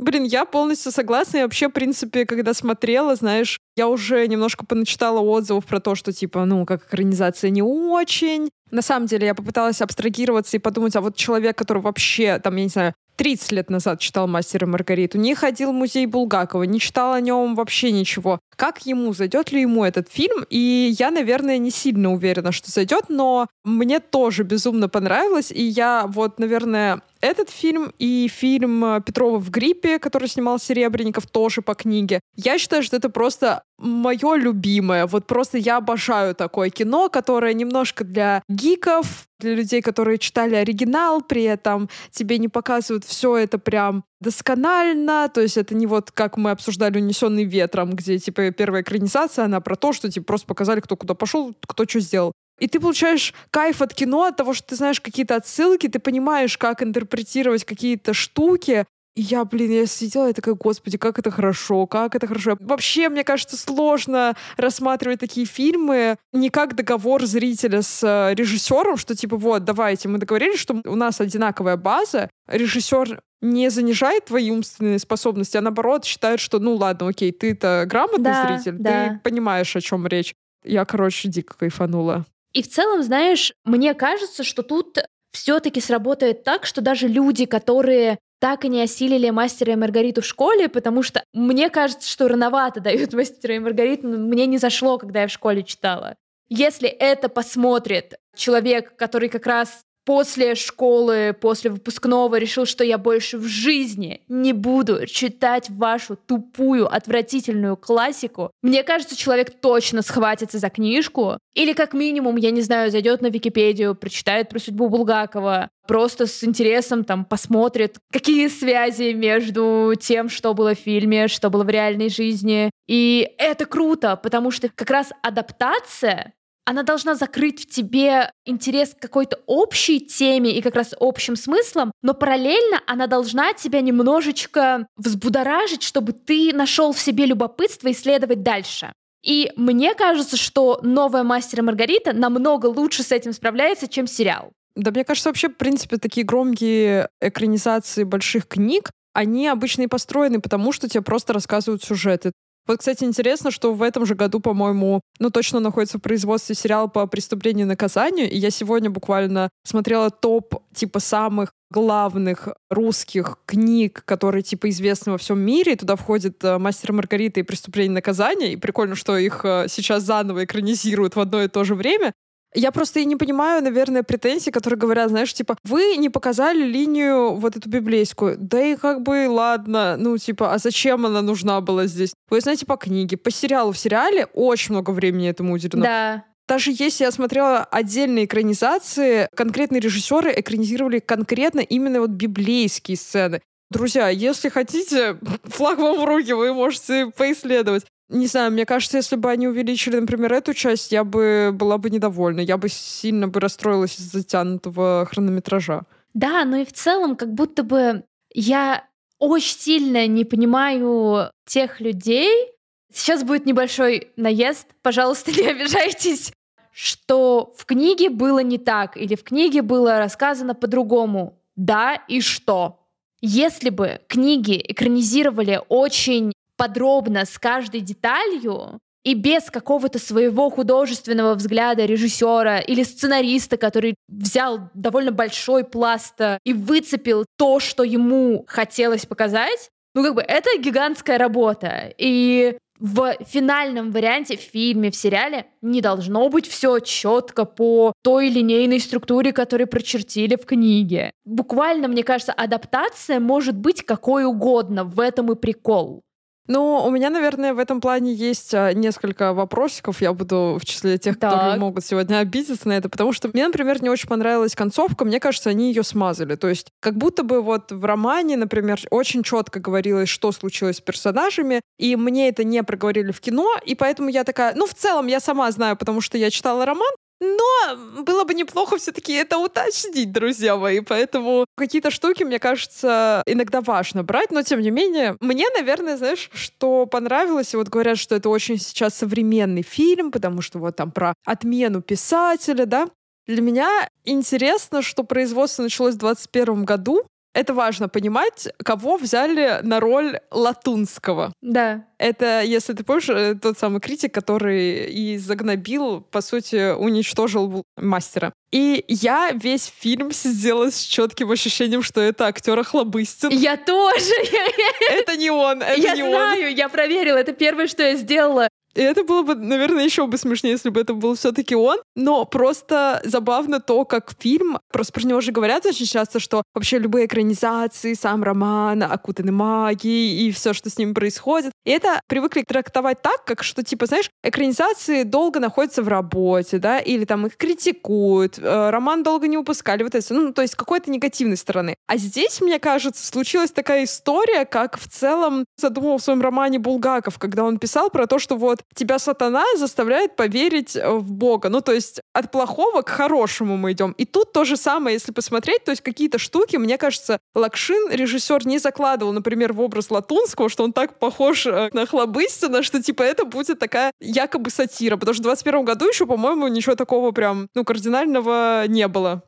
Блин, 0.00 0.24
я 0.24 0.46
полностью 0.46 0.92
согласна. 0.92 1.38
И 1.38 1.42
вообще, 1.42 1.68
в 1.68 1.72
принципе, 1.72 2.24
когда 2.24 2.54
смотрела, 2.54 3.16
знаешь, 3.16 3.60
я 3.76 3.86
уже 3.86 4.26
немножко 4.26 4.64
поначитала 4.64 5.20
отзывов 5.20 5.66
про 5.66 5.78
то, 5.78 5.94
что, 5.94 6.10
типа, 6.10 6.46
ну, 6.46 6.64
как 6.64 6.86
экранизация 6.86 7.50
не 7.50 7.62
очень. 7.62 8.48
На 8.70 8.80
самом 8.80 9.06
деле, 9.06 9.26
я 9.26 9.34
попыталась 9.34 9.82
абстрагироваться 9.82 10.56
и 10.56 10.60
подумать, 10.60 10.96
а 10.96 11.02
вот 11.02 11.16
человек, 11.16 11.58
который 11.58 11.82
вообще, 11.82 12.38
там, 12.38 12.56
я 12.56 12.62
не 12.62 12.70
знаю, 12.70 12.94
30 13.16 13.52
лет 13.52 13.68
назад 13.68 14.00
читал 14.00 14.26
«Мастера 14.26 14.66
и 14.66 14.70
Маргариту», 14.70 15.18
не 15.18 15.34
ходил 15.34 15.72
в 15.72 15.74
музей 15.74 16.06
Булгакова, 16.06 16.62
не 16.62 16.80
читал 16.80 17.12
о 17.12 17.20
нем 17.20 17.54
вообще 17.54 17.92
ничего. 17.92 18.38
Как 18.56 18.86
ему, 18.86 19.12
зайдет 19.12 19.52
ли 19.52 19.60
ему 19.60 19.84
этот 19.84 20.08
фильм? 20.10 20.46
И 20.48 20.94
я, 20.98 21.10
наверное, 21.10 21.58
не 21.58 21.70
сильно 21.70 22.10
уверена, 22.10 22.52
что 22.52 22.70
зайдет, 22.70 23.10
но 23.10 23.48
мне 23.64 24.00
тоже 24.00 24.44
безумно 24.44 24.88
понравилось, 24.88 25.52
и 25.52 25.62
я 25.62 26.06
вот, 26.08 26.38
наверное, 26.38 27.02
этот 27.20 27.50
фильм 27.50 27.92
и 27.98 28.28
фильм 28.28 28.84
э, 28.84 29.00
Петрова 29.04 29.38
в 29.38 29.50
гриппе, 29.50 29.98
который 29.98 30.28
снимал 30.28 30.58
Серебренников, 30.58 31.26
тоже 31.26 31.62
по 31.62 31.74
книге. 31.74 32.20
Я 32.36 32.58
считаю, 32.58 32.82
что 32.82 32.96
это 32.96 33.10
просто 33.10 33.62
мое 33.78 34.36
любимое. 34.36 35.06
Вот 35.06 35.26
просто 35.26 35.58
я 35.58 35.78
обожаю 35.78 36.34
такое 36.34 36.70
кино, 36.70 37.08
которое 37.08 37.54
немножко 37.54 38.04
для 38.04 38.42
гиков, 38.48 39.26
для 39.38 39.54
людей, 39.54 39.82
которые 39.82 40.18
читали 40.18 40.54
оригинал, 40.54 41.22
при 41.22 41.42
этом 41.44 41.88
тебе 42.10 42.38
не 42.38 42.48
показывают 42.48 43.04
все 43.04 43.36
это 43.36 43.58
прям 43.58 44.04
досконально, 44.20 45.30
то 45.32 45.40
есть 45.40 45.56
это 45.56 45.74
не 45.74 45.86
вот 45.86 46.10
как 46.10 46.36
мы 46.36 46.50
обсуждали 46.50 46.98
«Унесенный 46.98 47.44
ветром», 47.44 47.92
где 47.92 48.18
типа 48.18 48.50
первая 48.50 48.82
экранизация, 48.82 49.46
она 49.46 49.60
про 49.60 49.76
то, 49.76 49.94
что 49.94 50.10
типа 50.10 50.26
просто 50.26 50.46
показали, 50.46 50.80
кто 50.80 50.96
куда 50.96 51.14
пошел, 51.14 51.54
кто 51.66 51.84
что 51.84 52.00
сделал. 52.00 52.32
И 52.60 52.68
ты 52.68 52.78
получаешь 52.78 53.34
кайф 53.50 53.82
от 53.82 53.94
кино, 53.94 54.24
от 54.24 54.36
того, 54.36 54.54
что 54.54 54.68
ты 54.68 54.76
знаешь 54.76 55.00
какие-то 55.00 55.36
отсылки, 55.36 55.88
ты 55.88 55.98
понимаешь, 55.98 56.56
как 56.56 56.82
интерпретировать 56.82 57.64
какие-то 57.64 58.14
штуки. 58.14 58.84
И 59.16 59.22
я, 59.22 59.44
блин, 59.44 59.72
я 59.72 59.86
сидела 59.86 60.30
и 60.30 60.32
такая, 60.32 60.54
господи, 60.54 60.96
как 60.96 61.18
это 61.18 61.30
хорошо, 61.30 61.86
как 61.86 62.14
это 62.14 62.28
хорошо. 62.28 62.56
Вообще, 62.60 63.08
мне 63.08 63.24
кажется, 63.24 63.56
сложно 63.56 64.36
рассматривать 64.56 65.18
такие 65.18 65.46
фильмы 65.46 66.16
не 66.32 66.48
как 66.48 66.76
договор 66.76 67.24
зрителя 67.26 67.82
с 67.82 68.04
э, 68.04 68.34
режиссером, 68.34 68.96
что 68.96 69.16
типа 69.16 69.36
вот, 69.36 69.64
давайте, 69.64 70.08
мы 70.08 70.18
договорились, 70.18 70.60
что 70.60 70.80
у 70.84 70.94
нас 70.94 71.20
одинаковая 71.20 71.76
база, 71.76 72.30
режиссер 72.46 73.20
не 73.40 73.70
занижает 73.70 74.26
твои 74.26 74.50
умственные 74.50 74.98
способности, 74.98 75.56
а 75.56 75.60
наоборот 75.60 76.04
считает, 76.04 76.38
что 76.38 76.58
ну 76.58 76.74
ладно, 76.76 77.08
окей, 77.08 77.32
ты-то 77.32 77.84
грамотный 77.86 78.24
да, 78.24 78.46
зритель, 78.46 78.78
да. 78.78 79.08
ты 79.08 79.20
понимаешь, 79.24 79.74
о 79.74 79.80
чем 79.80 80.06
речь. 80.06 80.34
Я, 80.62 80.84
короче, 80.84 81.28
дико 81.28 81.54
кайфанула. 81.56 82.26
И 82.52 82.62
в 82.62 82.68
целом, 82.68 83.02
знаешь, 83.02 83.52
мне 83.64 83.94
кажется, 83.94 84.44
что 84.44 84.62
тут 84.62 84.98
все-таки 85.32 85.80
сработает 85.80 86.42
так, 86.42 86.66
что 86.66 86.80
даже 86.80 87.06
люди, 87.06 87.46
которые 87.46 88.18
так 88.40 88.64
и 88.64 88.68
не 88.68 88.82
осилили 88.82 89.30
мастера 89.30 89.72
и 89.72 89.76
Маргариту 89.76 90.22
в 90.22 90.26
школе, 90.26 90.68
потому 90.68 91.02
что 91.02 91.22
мне 91.32 91.68
кажется, 91.68 92.08
что 92.08 92.26
рановато 92.26 92.80
дают 92.80 93.12
мастера 93.12 93.54
и 93.54 93.58
Маргариту, 93.58 94.08
но 94.08 94.16
мне 94.16 94.46
не 94.46 94.58
зашло, 94.58 94.98
когда 94.98 95.22
я 95.22 95.28
в 95.28 95.32
школе 95.32 95.62
читала. 95.62 96.16
Если 96.48 96.88
это 96.88 97.28
посмотрит 97.28 98.14
человек, 98.34 98.96
который 98.96 99.28
как 99.28 99.46
раз 99.46 99.82
после 100.04 100.54
школы, 100.54 101.36
после 101.38 101.70
выпускного 101.70 102.36
решил, 102.36 102.66
что 102.66 102.84
я 102.84 102.98
больше 102.98 103.38
в 103.38 103.46
жизни 103.46 104.22
не 104.28 104.52
буду 104.52 105.06
читать 105.06 105.68
вашу 105.70 106.16
тупую, 106.16 106.92
отвратительную 106.92 107.76
классику, 107.76 108.50
мне 108.62 108.82
кажется, 108.82 109.16
человек 109.16 109.60
точно 109.60 110.02
схватится 110.02 110.58
за 110.58 110.70
книжку. 110.70 111.38
Или 111.54 111.72
как 111.72 111.92
минимум, 111.92 112.36
я 112.36 112.50
не 112.50 112.60
знаю, 112.60 112.90
зайдет 112.90 113.20
на 113.20 113.28
Википедию, 113.28 113.94
прочитает 113.94 114.48
про 114.48 114.58
судьбу 114.58 114.88
Булгакова, 114.88 115.68
просто 115.86 116.26
с 116.26 116.44
интересом 116.44 117.04
там 117.04 117.24
посмотрит, 117.24 117.96
какие 118.12 118.46
связи 118.48 119.12
между 119.12 119.94
тем, 120.00 120.28
что 120.28 120.54
было 120.54 120.74
в 120.74 120.78
фильме, 120.78 121.26
что 121.26 121.50
было 121.50 121.64
в 121.64 121.68
реальной 121.68 122.08
жизни. 122.08 122.70
И 122.86 123.28
это 123.38 123.66
круто, 123.66 124.16
потому 124.16 124.50
что 124.50 124.68
как 124.68 124.90
раз 124.90 125.10
адаптация 125.22 126.32
она 126.70 126.84
должна 126.84 127.16
закрыть 127.16 127.62
в 127.62 127.66
тебе 127.66 128.30
интерес 128.44 128.94
к 128.94 129.02
какой-то 129.02 129.40
общей 129.46 129.98
теме 129.98 130.56
и 130.56 130.62
как 130.62 130.76
раз 130.76 130.94
общим 131.00 131.34
смыслом, 131.34 131.90
но 132.00 132.14
параллельно 132.14 132.80
она 132.86 133.08
должна 133.08 133.54
тебя 133.54 133.80
немножечко 133.80 134.86
взбудоражить, 134.96 135.82
чтобы 135.82 136.12
ты 136.12 136.52
нашел 136.54 136.92
в 136.92 137.00
себе 137.00 137.26
любопытство 137.26 137.90
исследовать 137.90 138.44
дальше. 138.44 138.92
И 139.24 139.50
мне 139.56 139.96
кажется, 139.96 140.36
что 140.36 140.78
новая 140.84 141.24
«Мастер 141.24 141.58
и 141.58 141.62
Маргарита» 141.62 142.12
намного 142.12 142.66
лучше 142.66 143.02
с 143.02 143.10
этим 143.10 143.32
справляется, 143.32 143.88
чем 143.88 144.06
сериал. 144.06 144.52
Да, 144.76 144.92
мне 144.92 145.04
кажется, 145.04 145.28
вообще, 145.28 145.48
в 145.48 145.56
принципе, 145.56 145.96
такие 145.96 146.24
громкие 146.24 147.08
экранизации 147.20 148.04
больших 148.04 148.46
книг, 148.46 148.92
они 149.12 149.48
обычно 149.48 149.82
и 149.82 149.86
построены 149.88 150.40
потому, 150.40 150.70
что 150.70 150.88
тебе 150.88 151.02
просто 151.02 151.32
рассказывают 151.32 151.82
сюжеты. 151.82 152.30
Вот, 152.66 152.78
кстати, 152.78 153.04
интересно, 153.04 153.50
что 153.50 153.72
в 153.74 153.82
этом 153.82 154.06
же 154.06 154.14
году, 154.14 154.40
по-моему, 154.40 155.00
ну, 155.18 155.30
точно 155.30 155.60
находится 155.60 155.98
в 155.98 156.02
производстве 156.02 156.54
сериал 156.54 156.88
по 156.88 157.06
преступлению 157.06 157.66
и 157.66 157.68
наказанию. 157.68 158.30
И 158.30 158.36
я 158.36 158.50
сегодня 158.50 158.90
буквально 158.90 159.48
смотрела 159.64 160.10
топ, 160.10 160.54
типа, 160.74 161.00
самых 161.00 161.52
главных 161.70 162.48
русских 162.68 163.38
книг, 163.46 164.02
которые, 164.04 164.42
типа, 164.42 164.68
известны 164.70 165.12
во 165.12 165.18
всем 165.18 165.40
мире. 165.40 165.72
И 165.72 165.76
туда 165.76 165.96
входит 165.96 166.42
э, 166.44 166.58
«Мастер 166.58 166.92
Маргарита» 166.92 167.40
и 167.40 167.44
«Преступление 167.44 167.92
и 167.92 167.94
наказание». 167.94 168.52
И 168.52 168.56
прикольно, 168.56 168.94
что 168.94 169.16
их 169.16 169.44
э, 169.44 169.66
сейчас 169.68 170.02
заново 170.02 170.44
экранизируют 170.44 171.16
в 171.16 171.20
одно 171.20 171.42
и 171.42 171.48
то 171.48 171.64
же 171.64 171.74
время. 171.74 172.12
Я 172.54 172.72
просто 172.72 173.00
и 173.00 173.04
не 173.04 173.16
понимаю, 173.16 173.62
наверное, 173.62 174.02
претензий, 174.02 174.50
которые 174.50 174.78
говорят, 174.78 175.10
знаешь, 175.10 175.32
типа, 175.32 175.56
вы 175.64 175.96
не 175.96 176.08
показали 176.08 176.64
линию 176.64 177.34
вот 177.36 177.56
эту 177.56 177.68
библейскую. 177.68 178.36
Да 178.38 178.60
и 178.60 178.76
как 178.76 179.02
бы, 179.02 179.28
ладно, 179.28 179.96
ну, 179.96 180.18
типа, 180.18 180.52
а 180.52 180.58
зачем 180.58 181.06
она 181.06 181.22
нужна 181.22 181.60
была 181.60 181.86
здесь? 181.86 182.12
Вы 182.28 182.40
знаете, 182.40 182.66
по 182.66 182.76
книге, 182.76 183.16
по 183.16 183.30
сериалу. 183.30 183.72
В 183.72 183.78
сериале 183.78 184.26
очень 184.34 184.72
много 184.72 184.90
времени 184.90 185.28
этому 185.28 185.54
уделено. 185.54 185.84
Да. 185.84 186.24
Даже 186.48 186.72
если 186.72 187.04
я 187.04 187.12
смотрела 187.12 187.62
отдельные 187.62 188.24
экранизации, 188.24 189.28
конкретные 189.36 189.80
режиссеры 189.80 190.32
экранизировали 190.36 190.98
конкретно 190.98 191.60
именно 191.60 192.00
вот 192.00 192.10
библейские 192.10 192.96
сцены. 192.96 193.40
Друзья, 193.70 194.08
если 194.08 194.48
хотите, 194.48 195.16
флаг 195.44 195.78
вам 195.78 196.00
в 196.00 196.04
руки, 196.04 196.32
вы 196.32 196.52
можете 196.52 197.06
поисследовать. 197.16 197.84
Не 198.10 198.26
знаю, 198.26 198.50
мне 198.50 198.66
кажется, 198.66 198.96
если 198.96 199.14
бы 199.14 199.30
они 199.30 199.46
увеличили, 199.46 199.96
например, 199.96 200.32
эту 200.32 200.52
часть, 200.52 200.90
я 200.90 201.04
бы 201.04 201.50
была 201.52 201.78
бы 201.78 201.90
недовольна. 201.90 202.40
Я 202.40 202.56
бы 202.56 202.68
сильно 202.68 203.28
бы 203.28 203.38
расстроилась 203.38 204.00
из-за 204.00 204.18
затянутого 204.18 205.06
хронометража. 205.08 205.82
Да, 206.12 206.44
но 206.44 206.56
и 206.56 206.64
в 206.64 206.72
целом 206.72 207.14
как 207.14 207.32
будто 207.32 207.62
бы 207.62 208.02
я 208.34 208.84
очень 209.20 209.56
сильно 209.56 210.08
не 210.08 210.24
понимаю 210.24 211.30
тех 211.46 211.80
людей. 211.80 212.48
Сейчас 212.92 213.22
будет 213.22 213.46
небольшой 213.46 214.10
наезд, 214.16 214.66
пожалуйста, 214.82 215.30
не 215.40 215.46
обижайтесь, 215.46 216.32
что 216.72 217.54
в 217.56 217.64
книге 217.64 218.10
было 218.10 218.40
не 218.40 218.58
так 218.58 218.96
или 218.96 219.14
в 219.14 219.22
книге 219.22 219.62
было 219.62 219.98
рассказано 219.98 220.56
по-другому. 220.56 221.38
Да 221.54 221.94
и 222.08 222.20
что? 222.20 222.80
Если 223.20 223.70
бы 223.70 224.00
книги 224.08 224.60
экранизировали 224.66 225.60
очень 225.68 226.32
подробно 226.60 227.24
с 227.24 227.38
каждой 227.38 227.80
деталью, 227.80 228.80
и 229.02 229.14
без 229.14 229.44
какого-то 229.50 229.98
своего 229.98 230.50
художественного 230.50 231.34
взгляда 231.34 231.86
режиссера 231.86 232.58
или 232.58 232.82
сценариста, 232.82 233.56
который 233.56 233.94
взял 234.08 234.68
довольно 234.74 235.10
большой 235.10 235.64
пласт 235.64 236.20
э, 236.20 236.38
и 236.44 236.52
выцепил 236.52 237.24
то, 237.38 237.60
что 237.60 237.82
ему 237.82 238.44
хотелось 238.46 239.06
показать, 239.06 239.70
ну 239.94 240.04
как 240.04 240.14
бы 240.16 240.20
это 240.20 240.50
гигантская 240.58 241.16
работа. 241.16 241.94
И 241.96 242.58
в 242.78 243.14
финальном 243.26 243.90
варианте, 243.90 244.36
в 244.36 244.40
фильме, 244.40 244.90
в 244.90 244.96
сериале 244.96 245.46
не 245.62 245.80
должно 245.80 246.28
быть 246.28 246.46
все 246.46 246.78
четко 246.80 247.46
по 247.46 247.94
той 248.02 248.28
линейной 248.28 248.80
структуре, 248.80 249.32
которую 249.32 249.68
прочертили 249.68 250.36
в 250.36 250.44
книге. 250.44 251.12
Буквально, 251.24 251.88
мне 251.88 252.02
кажется, 252.02 252.32
адаптация 252.32 253.18
может 253.18 253.56
быть 253.56 253.82
какой 253.82 254.24
угодно. 254.24 254.84
В 254.84 255.00
этом 255.00 255.32
и 255.32 255.36
прикол. 255.36 256.02
Ну, 256.46 256.84
у 256.84 256.90
меня, 256.90 257.10
наверное, 257.10 257.54
в 257.54 257.58
этом 257.58 257.80
плане 257.80 258.12
есть 258.12 258.54
а, 258.54 258.72
несколько 258.72 259.32
вопросиков. 259.32 260.00
Я 260.00 260.12
буду 260.12 260.58
в 260.60 260.64
числе 260.64 260.98
тех, 260.98 261.18
так. 261.18 261.32
которые 261.32 261.58
могут 261.60 261.84
сегодня 261.84 262.18
обидеться 262.18 262.66
на 262.66 262.72
это, 262.72 262.88
потому 262.88 263.12
что 263.12 263.28
мне, 263.32 263.46
например, 263.46 263.82
не 263.82 263.88
очень 263.88 264.08
понравилась 264.08 264.56
концовка. 264.56 265.04
Мне 265.04 265.20
кажется, 265.20 265.50
они 265.50 265.68
ее 265.68 265.84
смазали. 265.84 266.34
То 266.34 266.48
есть, 266.48 266.68
как 266.80 266.96
будто 266.96 267.22
бы 267.22 267.40
вот 267.40 267.70
в 267.70 267.84
романе, 267.84 268.36
например, 268.36 268.80
очень 268.90 269.22
четко 269.22 269.60
говорилось, 269.60 270.08
что 270.08 270.32
случилось 270.32 270.78
с 270.78 270.80
персонажами, 270.80 271.60
и 271.78 271.94
мне 271.94 272.28
это 272.28 272.42
не 272.42 272.62
проговорили 272.62 273.12
в 273.12 273.20
кино, 273.20 273.54
и 273.64 273.74
поэтому 273.74 274.08
я 274.08 274.24
такая, 274.24 274.54
ну, 274.54 274.66
в 274.66 274.74
целом, 274.74 275.06
я 275.06 275.20
сама 275.20 275.50
знаю, 275.52 275.76
потому 275.76 276.00
что 276.00 276.18
я 276.18 276.30
читала 276.30 276.64
роман, 276.64 276.90
но 277.20 278.02
было 278.02 278.24
бы 278.24 278.34
неплохо 278.34 278.78
все-таки 278.78 279.12
это 279.12 279.38
уточнить, 279.38 280.10
друзья 280.10 280.56
мои. 280.56 280.80
Поэтому 280.80 281.44
какие-то 281.56 281.90
штуки, 281.90 282.22
мне 282.22 282.38
кажется, 282.38 283.22
иногда 283.26 283.60
важно 283.60 284.02
брать. 284.02 284.30
Но, 284.30 284.42
тем 284.42 284.60
не 284.60 284.70
менее, 284.70 285.16
мне, 285.20 285.46
наверное, 285.54 285.96
знаешь, 285.96 286.30
что 286.32 286.86
понравилось. 286.86 287.52
И 287.52 287.56
вот 287.56 287.68
говорят, 287.68 287.98
что 287.98 288.14
это 288.14 288.30
очень 288.30 288.58
сейчас 288.58 288.94
современный 288.94 289.62
фильм, 289.62 290.10
потому 290.10 290.40
что 290.40 290.58
вот 290.58 290.76
там 290.76 290.90
про 290.90 291.14
отмену 291.26 291.82
писателя, 291.82 292.64
да. 292.64 292.88
Для 293.26 293.42
меня 293.42 293.88
интересно, 294.04 294.82
что 294.82 295.04
производство 295.04 295.62
началось 295.62 295.94
в 295.94 295.98
2021 295.98 296.64
году, 296.64 297.04
Это 297.32 297.54
важно 297.54 297.88
понимать, 297.88 298.48
кого 298.64 298.96
взяли 298.96 299.60
на 299.62 299.78
роль 299.78 300.18
Латунского. 300.32 301.32
Да. 301.40 301.86
Это, 301.98 302.42
если 302.42 302.72
ты 302.72 302.82
помнишь, 302.82 303.08
э, 303.08 303.34
тот 303.40 303.56
самый 303.56 303.80
критик, 303.80 304.12
который 304.12 304.90
и 304.90 305.16
загнобил, 305.18 306.00
по 306.00 306.22
сути, 306.22 306.72
уничтожил 306.72 307.62
мастера. 307.76 308.32
И 308.50 308.84
я 308.88 309.30
весь 309.32 309.66
фильм 309.66 310.10
сидела 310.10 310.70
с 310.70 310.80
четким 310.80 311.30
ощущением, 311.30 311.82
что 311.82 312.00
это 312.00 312.26
актер 312.26 312.58
Охлобыстин. 312.58 313.30
Я 313.30 313.56
тоже. 313.56 314.14
Это 314.90 315.16
не 315.16 315.30
он, 315.30 315.62
это 315.62 315.80
я 315.80 315.94
не 315.94 316.02
знаю, 316.02 316.48
он. 316.48 316.54
я 316.54 316.68
проверила. 316.68 317.16
Это 317.16 317.32
первое, 317.32 317.68
что 317.68 317.82
я 317.82 317.94
сделала. 317.94 318.48
И 318.74 318.80
это 318.80 319.04
было 319.04 319.22
бы, 319.22 319.34
наверное, 319.34 319.84
еще 319.84 320.06
бы 320.06 320.16
смешнее, 320.16 320.52
если 320.52 320.70
бы 320.70 320.80
это 320.80 320.94
был 320.94 321.14
все-таки 321.14 321.54
он. 321.54 321.78
Но 321.96 322.24
просто 322.24 323.00
забавно 323.04 323.60
то, 323.60 323.84
как 323.84 324.12
фильм, 324.18 324.58
просто 324.72 324.92
про 324.92 325.02
него 325.02 325.20
же 325.20 325.32
говорят 325.32 325.66
очень 325.66 325.86
часто, 325.86 326.20
что 326.20 326.42
вообще 326.54 326.78
любые 326.78 327.06
экранизации, 327.06 327.94
сам 327.94 328.22
роман 328.22 328.82
окутаны 328.82 329.32
магией 329.32 330.28
и 330.28 330.30
все, 330.30 330.52
что 330.52 330.70
с 330.70 330.78
ним 330.78 330.94
происходит. 330.94 331.52
И 331.64 331.70
это 331.70 332.00
привыкли 332.06 332.42
трактовать 332.42 333.02
так, 333.02 333.24
как 333.24 333.42
что, 333.42 333.62
типа, 333.62 333.86
знаешь, 333.86 334.10
экранизации 334.22 335.02
долго 335.02 335.40
находятся 335.40 335.82
в 335.82 335.88
работе, 335.88 336.58
да, 336.58 336.78
или 336.78 337.04
там 337.04 337.26
их 337.26 337.36
критикуют, 337.36 338.38
э, 338.38 338.70
роман 338.70 339.02
долго 339.02 339.26
не 339.28 339.36
выпускали, 339.36 339.82
вот 339.82 339.94
это, 339.94 340.14
ну, 340.14 340.32
то 340.32 340.42
есть 340.42 340.54
какой-то 340.54 340.90
негативной 340.90 341.36
стороны. 341.36 341.74
А 341.86 341.96
здесь, 341.96 342.40
мне 342.40 342.58
кажется, 342.58 343.06
случилась 343.06 343.50
такая 343.50 343.84
история, 343.84 344.44
как 344.44 344.78
в 344.78 344.88
целом 344.88 345.44
задумал 345.56 345.98
в 345.98 346.02
своем 346.02 346.20
романе 346.22 346.58
Булгаков, 346.58 347.18
когда 347.18 347.44
он 347.44 347.58
писал 347.58 347.90
про 347.90 348.06
то, 348.06 348.18
что 348.18 348.36
вот 348.36 348.59
тебя 348.74 348.98
сатана 348.98 349.44
заставляет 349.56 350.16
поверить 350.16 350.76
э, 350.76 350.90
в 350.90 351.12
Бога. 351.12 351.48
Ну, 351.48 351.60
то 351.60 351.72
есть 351.72 352.00
от 352.12 352.30
плохого 352.30 352.82
к 352.82 352.88
хорошему 352.88 353.56
мы 353.56 353.72
идем. 353.72 353.92
И 353.92 354.04
тут 354.04 354.32
то 354.32 354.44
же 354.44 354.56
самое, 354.56 354.94
если 354.94 355.12
посмотреть, 355.12 355.64
то 355.64 355.70
есть 355.70 355.82
какие-то 355.82 356.18
штуки, 356.18 356.56
мне 356.56 356.78
кажется, 356.78 357.18
Лакшин, 357.34 357.90
режиссер, 357.90 358.46
не 358.46 358.58
закладывал, 358.58 359.12
например, 359.12 359.52
в 359.52 359.60
образ 359.60 359.90
Латунского, 359.90 360.48
что 360.48 360.64
он 360.64 360.72
так 360.72 360.98
похож 360.98 361.46
э, 361.46 361.70
на 361.72 361.86
Хлобыстина, 361.86 362.62
что 362.62 362.82
типа 362.82 363.02
это 363.02 363.24
будет 363.24 363.58
такая 363.58 363.92
якобы 364.00 364.50
сатира. 364.50 364.96
Потому 364.96 365.14
что 365.14 365.22
в 365.22 365.26
21 365.26 365.64
году 365.64 365.88
еще, 365.88 366.06
по-моему, 366.06 366.48
ничего 366.48 366.74
такого 366.74 367.12
прям, 367.12 367.48
ну, 367.54 367.64
кардинального 367.64 368.66
не 368.66 368.88
было. 368.88 369.22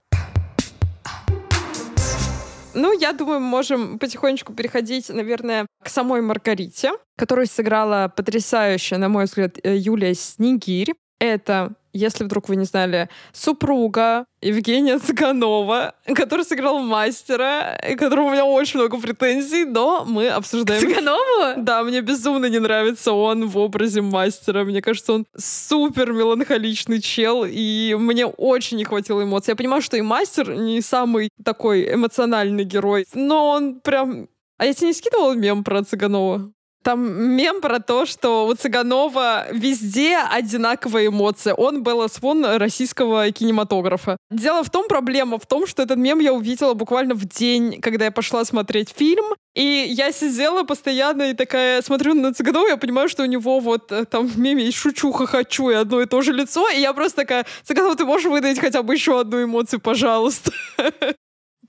Ну, 2.74 2.98
я 2.98 3.12
думаю, 3.12 3.40
мы 3.40 3.46
можем 3.46 3.98
потихонечку 3.98 4.52
переходить, 4.52 5.08
наверное, 5.08 5.66
к 5.82 5.88
самой 5.88 6.22
Маргарите, 6.22 6.92
которую 7.16 7.46
сыграла 7.46 8.12
потрясающая, 8.14 8.98
на 8.98 9.08
мой 9.08 9.24
взгляд, 9.24 9.58
э, 9.62 9.76
Юлия 9.76 10.14
Снегирь. 10.14 10.94
Это, 11.18 11.72
если 11.92 12.24
вдруг 12.24 12.48
вы 12.48 12.56
не 12.56 12.64
знали, 12.64 13.08
супруга 13.32 14.26
Евгения 14.40 14.98
Цыганова, 14.98 15.94
который 16.14 16.44
сыграл 16.44 16.80
мастера, 16.80 17.76
и 17.88 17.94
которому 17.94 18.28
у 18.28 18.32
меня 18.32 18.44
очень 18.44 18.80
много 18.80 18.98
претензий, 18.98 19.64
но 19.64 20.04
мы 20.04 20.28
обсуждаем... 20.28 20.80
Цыганову? 20.80 21.62
Да, 21.62 21.82
мне 21.84 22.00
безумно 22.00 22.46
не 22.46 22.58
нравится 22.58 23.12
он 23.12 23.46
в 23.46 23.58
образе 23.58 24.00
мастера. 24.00 24.64
Мне 24.64 24.82
кажется, 24.82 25.12
он 25.12 25.26
супер 25.36 26.12
меланхоличный 26.12 27.00
чел, 27.00 27.44
и 27.46 27.94
мне 27.98 28.26
очень 28.26 28.78
не 28.78 28.84
хватило 28.84 29.22
эмоций. 29.22 29.52
Я 29.52 29.56
понимаю, 29.56 29.82
что 29.82 29.96
и 29.96 30.02
мастер 30.02 30.54
не 30.54 30.80
самый 30.80 31.30
такой 31.44 31.92
эмоциональный 31.92 32.64
герой, 32.64 33.06
но 33.14 33.48
он 33.48 33.80
прям... 33.80 34.28
А 34.58 34.66
я 34.66 34.74
тебе 34.74 34.88
не 34.88 34.94
скидывала 34.94 35.34
мем 35.34 35.64
про 35.64 35.82
Цыганова? 35.82 36.52
Там 36.82 37.36
мем 37.36 37.60
про 37.60 37.78
то, 37.78 38.06
что 38.06 38.46
у 38.46 38.54
Цыганова 38.54 39.46
везде 39.52 40.18
одинаковые 40.18 41.08
эмоции. 41.08 41.54
Он 41.56 41.82
Белла 41.82 42.08
Свон 42.08 42.44
российского 42.44 43.30
кинематографа. 43.30 44.16
Дело 44.30 44.64
в 44.64 44.70
том, 44.70 44.88
проблема 44.88 45.38
в 45.38 45.46
том, 45.46 45.66
что 45.66 45.82
этот 45.82 45.98
мем 45.98 46.18
я 46.18 46.32
увидела 46.32 46.74
буквально 46.74 47.14
в 47.14 47.24
день, 47.24 47.80
когда 47.80 48.06
я 48.06 48.10
пошла 48.10 48.44
смотреть 48.44 48.94
фильм. 48.96 49.24
И 49.54 49.62
я 49.62 50.12
сидела 50.12 50.64
постоянно 50.64 51.30
и 51.30 51.34
такая 51.34 51.82
смотрю 51.82 52.14
на 52.14 52.32
Цыганова, 52.32 52.68
я 52.68 52.76
понимаю, 52.78 53.08
что 53.08 53.22
у 53.22 53.26
него 53.26 53.60
вот 53.60 53.92
э, 53.92 54.06
там 54.06 54.26
в 54.26 54.38
меме 54.38 54.64
есть 54.64 54.78
шучу, 54.78 55.12
хохочу 55.12 55.68
и 55.70 55.74
одно 55.74 56.00
и 56.00 56.06
то 56.06 56.22
же 56.22 56.32
лицо. 56.32 56.68
И 56.70 56.80
я 56.80 56.94
просто 56.94 57.18
такая, 57.18 57.46
Цыганов, 57.62 57.96
ты 57.96 58.06
можешь 58.06 58.30
выдать 58.30 58.58
хотя 58.58 58.82
бы 58.82 58.94
еще 58.94 59.20
одну 59.20 59.42
эмоцию, 59.44 59.80
пожалуйста? 59.80 60.50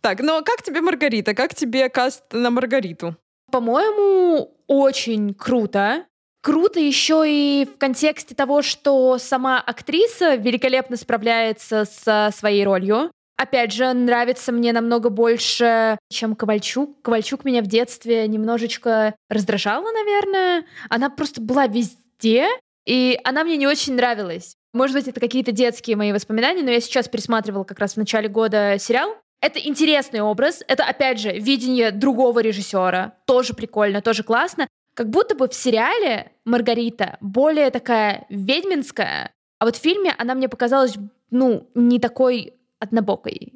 Так, 0.01 0.19
ну 0.19 0.35
а 0.35 0.41
как 0.41 0.61
тебе 0.61 0.81
Маргарита? 0.81 1.33
Как 1.33 1.55
тебе 1.55 1.87
каст 1.87 2.23
на 2.33 2.49
Маргариту? 2.49 3.15
По-моему, 3.53 4.57
очень 4.65 5.35
круто. 5.35 6.07
Круто 6.41 6.79
еще 6.79 7.23
и 7.27 7.67
в 7.71 7.77
контексте 7.77 8.33
того, 8.33 8.63
что 8.63 9.19
сама 9.19 9.61
актриса 9.61 10.33
великолепно 10.33 10.97
справляется 10.97 11.85
со 11.85 12.31
своей 12.35 12.65
ролью. 12.65 13.11
Опять 13.37 13.71
же, 13.71 13.93
нравится 13.93 14.51
мне 14.51 14.73
намного 14.73 15.11
больше, 15.11 15.99
чем 16.09 16.35
Ковальчук. 16.35 16.99
Ковальчук 17.03 17.45
меня 17.45 17.61
в 17.61 17.67
детстве 17.67 18.27
немножечко 18.27 19.13
раздражала, 19.29 19.91
наверное. 19.91 20.65
Она 20.89 21.11
просто 21.11 21.39
была 21.39 21.67
везде, 21.67 22.47
и 22.87 23.19
она 23.23 23.43
мне 23.43 23.57
не 23.57 23.67
очень 23.67 23.93
нравилась. 23.93 24.55
Может 24.73 24.95
быть, 24.95 25.07
это 25.07 25.19
какие-то 25.19 25.51
детские 25.51 25.95
мои 25.95 26.11
воспоминания, 26.11 26.63
но 26.63 26.71
я 26.71 26.81
сейчас 26.81 27.07
пересматривала 27.07 27.65
как 27.65 27.77
раз 27.77 27.93
в 27.93 27.97
начале 27.97 28.29
года 28.29 28.77
сериал, 28.79 29.15
это 29.43 29.59
интересный 29.59 30.21
образ, 30.21 30.63
это, 30.69 30.85
опять 30.85 31.19
же, 31.19 31.33
видение 31.33 31.91
другого 31.91 32.39
режиссера. 32.39 33.13
Тоже 33.25 33.53
прикольно, 33.53 34.01
тоже 34.01 34.23
классно. 34.23 34.69
Как 34.95 35.09
будто 35.09 35.35
бы 35.35 35.49
в 35.49 35.53
сериале 35.53 36.31
Маргарита 36.45 37.17
более 37.19 37.69
такая 37.69 38.25
ведьминская, 38.29 39.31
а 39.59 39.65
вот 39.65 39.75
в 39.75 39.81
фильме 39.81 40.15
она 40.17 40.33
мне 40.33 40.47
показалась, 40.47 40.95
ну, 41.29 41.69
не 41.75 41.99
такой 41.99 42.53
однобокой. 42.79 43.53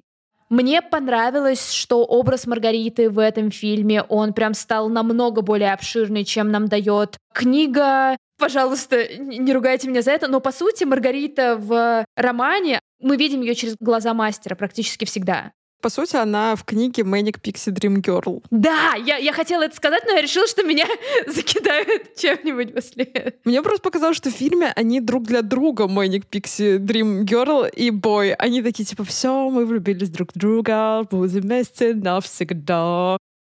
Мне 0.50 0.82
понравилось, 0.82 1.72
что 1.72 2.04
образ 2.04 2.48
Маргариты 2.48 3.10
в 3.10 3.20
этом 3.20 3.50
фильме, 3.50 4.02
он 4.02 4.34
прям 4.34 4.54
стал 4.54 4.90
намного 4.90 5.42
более 5.42 5.72
обширный, 5.72 6.26
чем 6.26 6.52
нам 6.52 6.68
дает 6.68 7.18
книга. 7.34 8.18
Пожалуйста, 8.38 9.18
не 9.18 9.54
ругайте 9.54 9.88
меня 9.88 10.02
за 10.02 10.12
это, 10.12 10.28
но 10.28 10.42
по 10.42 10.52
сути 10.52 10.84
Маргарита 10.84 11.56
в 11.58 12.06
романе, 12.16 12.82
мы 13.02 13.16
видим 13.16 13.42
ее 13.42 13.56
через 13.56 13.76
глаза 13.80 14.14
мастера 14.14 14.56
практически 14.56 15.06
всегда. 15.06 15.52
По 15.82 15.90
сути, 15.90 16.16
она 16.16 16.56
в 16.56 16.64
книге 16.64 17.04
Manic 17.04 17.40
Pixie 17.42 17.74
Dream 17.74 18.02
Girl. 18.02 18.44
Да, 18.50 18.96
я, 18.96 19.18
я 19.18 19.32
хотела 19.32 19.64
это 19.64 19.76
сказать, 19.76 20.04
но 20.06 20.14
я 20.14 20.22
решила, 20.22 20.48
что 20.48 20.64
меня 20.64 20.86
закидают 21.28 22.16
чем-нибудь 22.16 22.74
после. 22.74 23.36
Мне 23.46 23.62
просто 23.62 23.82
показалось, 23.82 24.18
что 24.18 24.30
в 24.32 24.34
фильме 24.34 24.74
они 24.76 25.02
друг 25.02 25.24
для 25.24 25.42
друга 25.42 25.86
Manic 25.86 26.24
Pixie 26.32 26.80
Dream 26.80 27.24
Girl 27.24 27.70
и 27.70 27.92
Boy. 27.92 28.32
Они 28.32 28.62
такие, 28.62 28.86
типа, 28.86 29.04
все, 29.04 29.50
мы 29.50 29.66
влюбились 29.66 30.10
друг 30.10 30.32
в 30.34 30.40
друга, 30.40 31.04
будем 31.10 31.42
вместе 31.42 31.94
навсегда. 31.94 33.18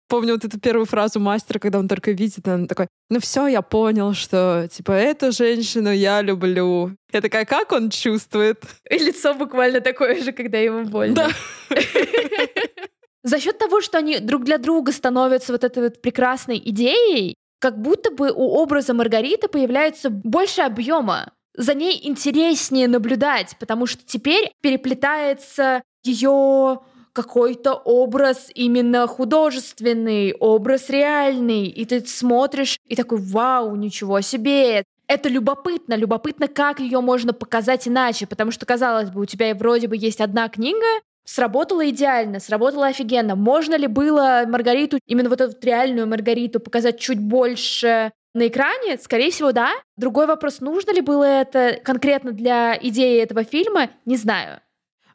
Помню 0.09 0.33
вот 0.33 0.43
эту 0.43 0.59
первую 0.59 0.87
фразу 0.87 1.19
мастера, 1.19 1.59
когда 1.59 1.77
он 1.77 1.87
только 1.87 2.11
видит, 2.11 2.47
он 2.47 2.67
такой, 2.67 2.87
ну 3.11 3.19
все, 3.19 3.45
я 3.45 3.61
понял, 3.61 4.15
что, 4.15 4.67
типа, 4.71 4.91
эту 4.93 5.31
женщину 5.31 5.91
я 5.91 6.21
люблю. 6.21 6.95
Я 7.13 7.21
такая, 7.21 7.45
как 7.45 7.71
он 7.71 7.91
чувствует? 7.91 8.63
И 8.89 8.97
лицо 8.97 9.35
буквально 9.35 9.81
такое 9.81 10.21
же, 10.23 10.31
когда 10.31 10.57
ему 10.57 10.85
больно. 10.85 11.15
Да. 11.15 11.29
За 13.23 13.39
счет 13.39 13.59
того, 13.59 13.81
что 13.81 13.99
они 13.99 14.17
друг 14.17 14.45
для 14.45 14.57
друга 14.57 14.91
становятся 14.91 15.51
вот 15.51 15.63
этой 15.63 15.83
вот 15.83 16.01
прекрасной 16.01 16.57
идеей, 16.57 17.35
как 17.59 17.79
будто 17.79 18.09
бы 18.09 18.31
у 18.31 18.47
образа 18.55 18.95
Маргариты 18.95 19.47
появляется 19.47 20.09
больше 20.09 20.61
объема. 20.61 21.33
За 21.55 21.75
ней 21.75 21.99
интереснее 22.07 22.87
наблюдать, 22.87 23.57
потому 23.59 23.85
что 23.85 24.03
теперь 24.03 24.51
переплетается 24.61 25.83
ее 26.03 26.79
какой-то 27.21 27.73
образ 27.73 28.49
именно 28.55 29.05
художественный, 29.07 30.33
образ 30.39 30.89
реальный, 30.89 31.65
и 31.65 31.83
ты 31.83 32.05
смотришь 32.05 32.77
и 32.87 32.95
такой, 32.95 33.19
вау, 33.19 33.75
ничего 33.75 34.21
себе, 34.21 34.83
это 35.07 35.27
любопытно, 35.27 35.95
любопытно, 35.95 36.47
как 36.47 36.79
ее 36.79 37.01
можно 37.01 37.33
показать 37.33 37.87
иначе, 37.87 38.25
потому 38.25 38.51
что, 38.51 38.65
казалось 38.65 39.09
бы, 39.09 39.21
у 39.21 39.25
тебя 39.25 39.53
вроде 39.53 39.87
бы 39.87 39.97
есть 39.97 40.21
одна 40.21 40.47
книга, 40.47 40.85
сработала 41.25 41.89
идеально, 41.89 42.39
сработала 42.39 42.87
офигенно. 42.87 43.35
Можно 43.35 43.75
ли 43.75 43.87
было 43.87 44.43
Маргариту, 44.47 44.99
именно 45.05 45.29
вот 45.29 45.41
эту 45.41 45.55
реальную 45.65 46.07
Маргариту, 46.07 46.59
показать 46.59 46.99
чуть 46.99 47.19
больше 47.19 48.11
на 48.33 48.47
экране? 48.47 48.97
Скорее 49.01 49.31
всего, 49.31 49.51
да. 49.51 49.71
Другой 49.97 50.25
вопрос, 50.25 50.61
нужно 50.61 50.91
ли 50.91 51.01
было 51.01 51.23
это 51.23 51.79
конкретно 51.83 52.31
для 52.31 52.77
идеи 52.81 53.21
этого 53.21 53.43
фильма, 53.43 53.89
не 54.05 54.15
знаю. 54.15 54.61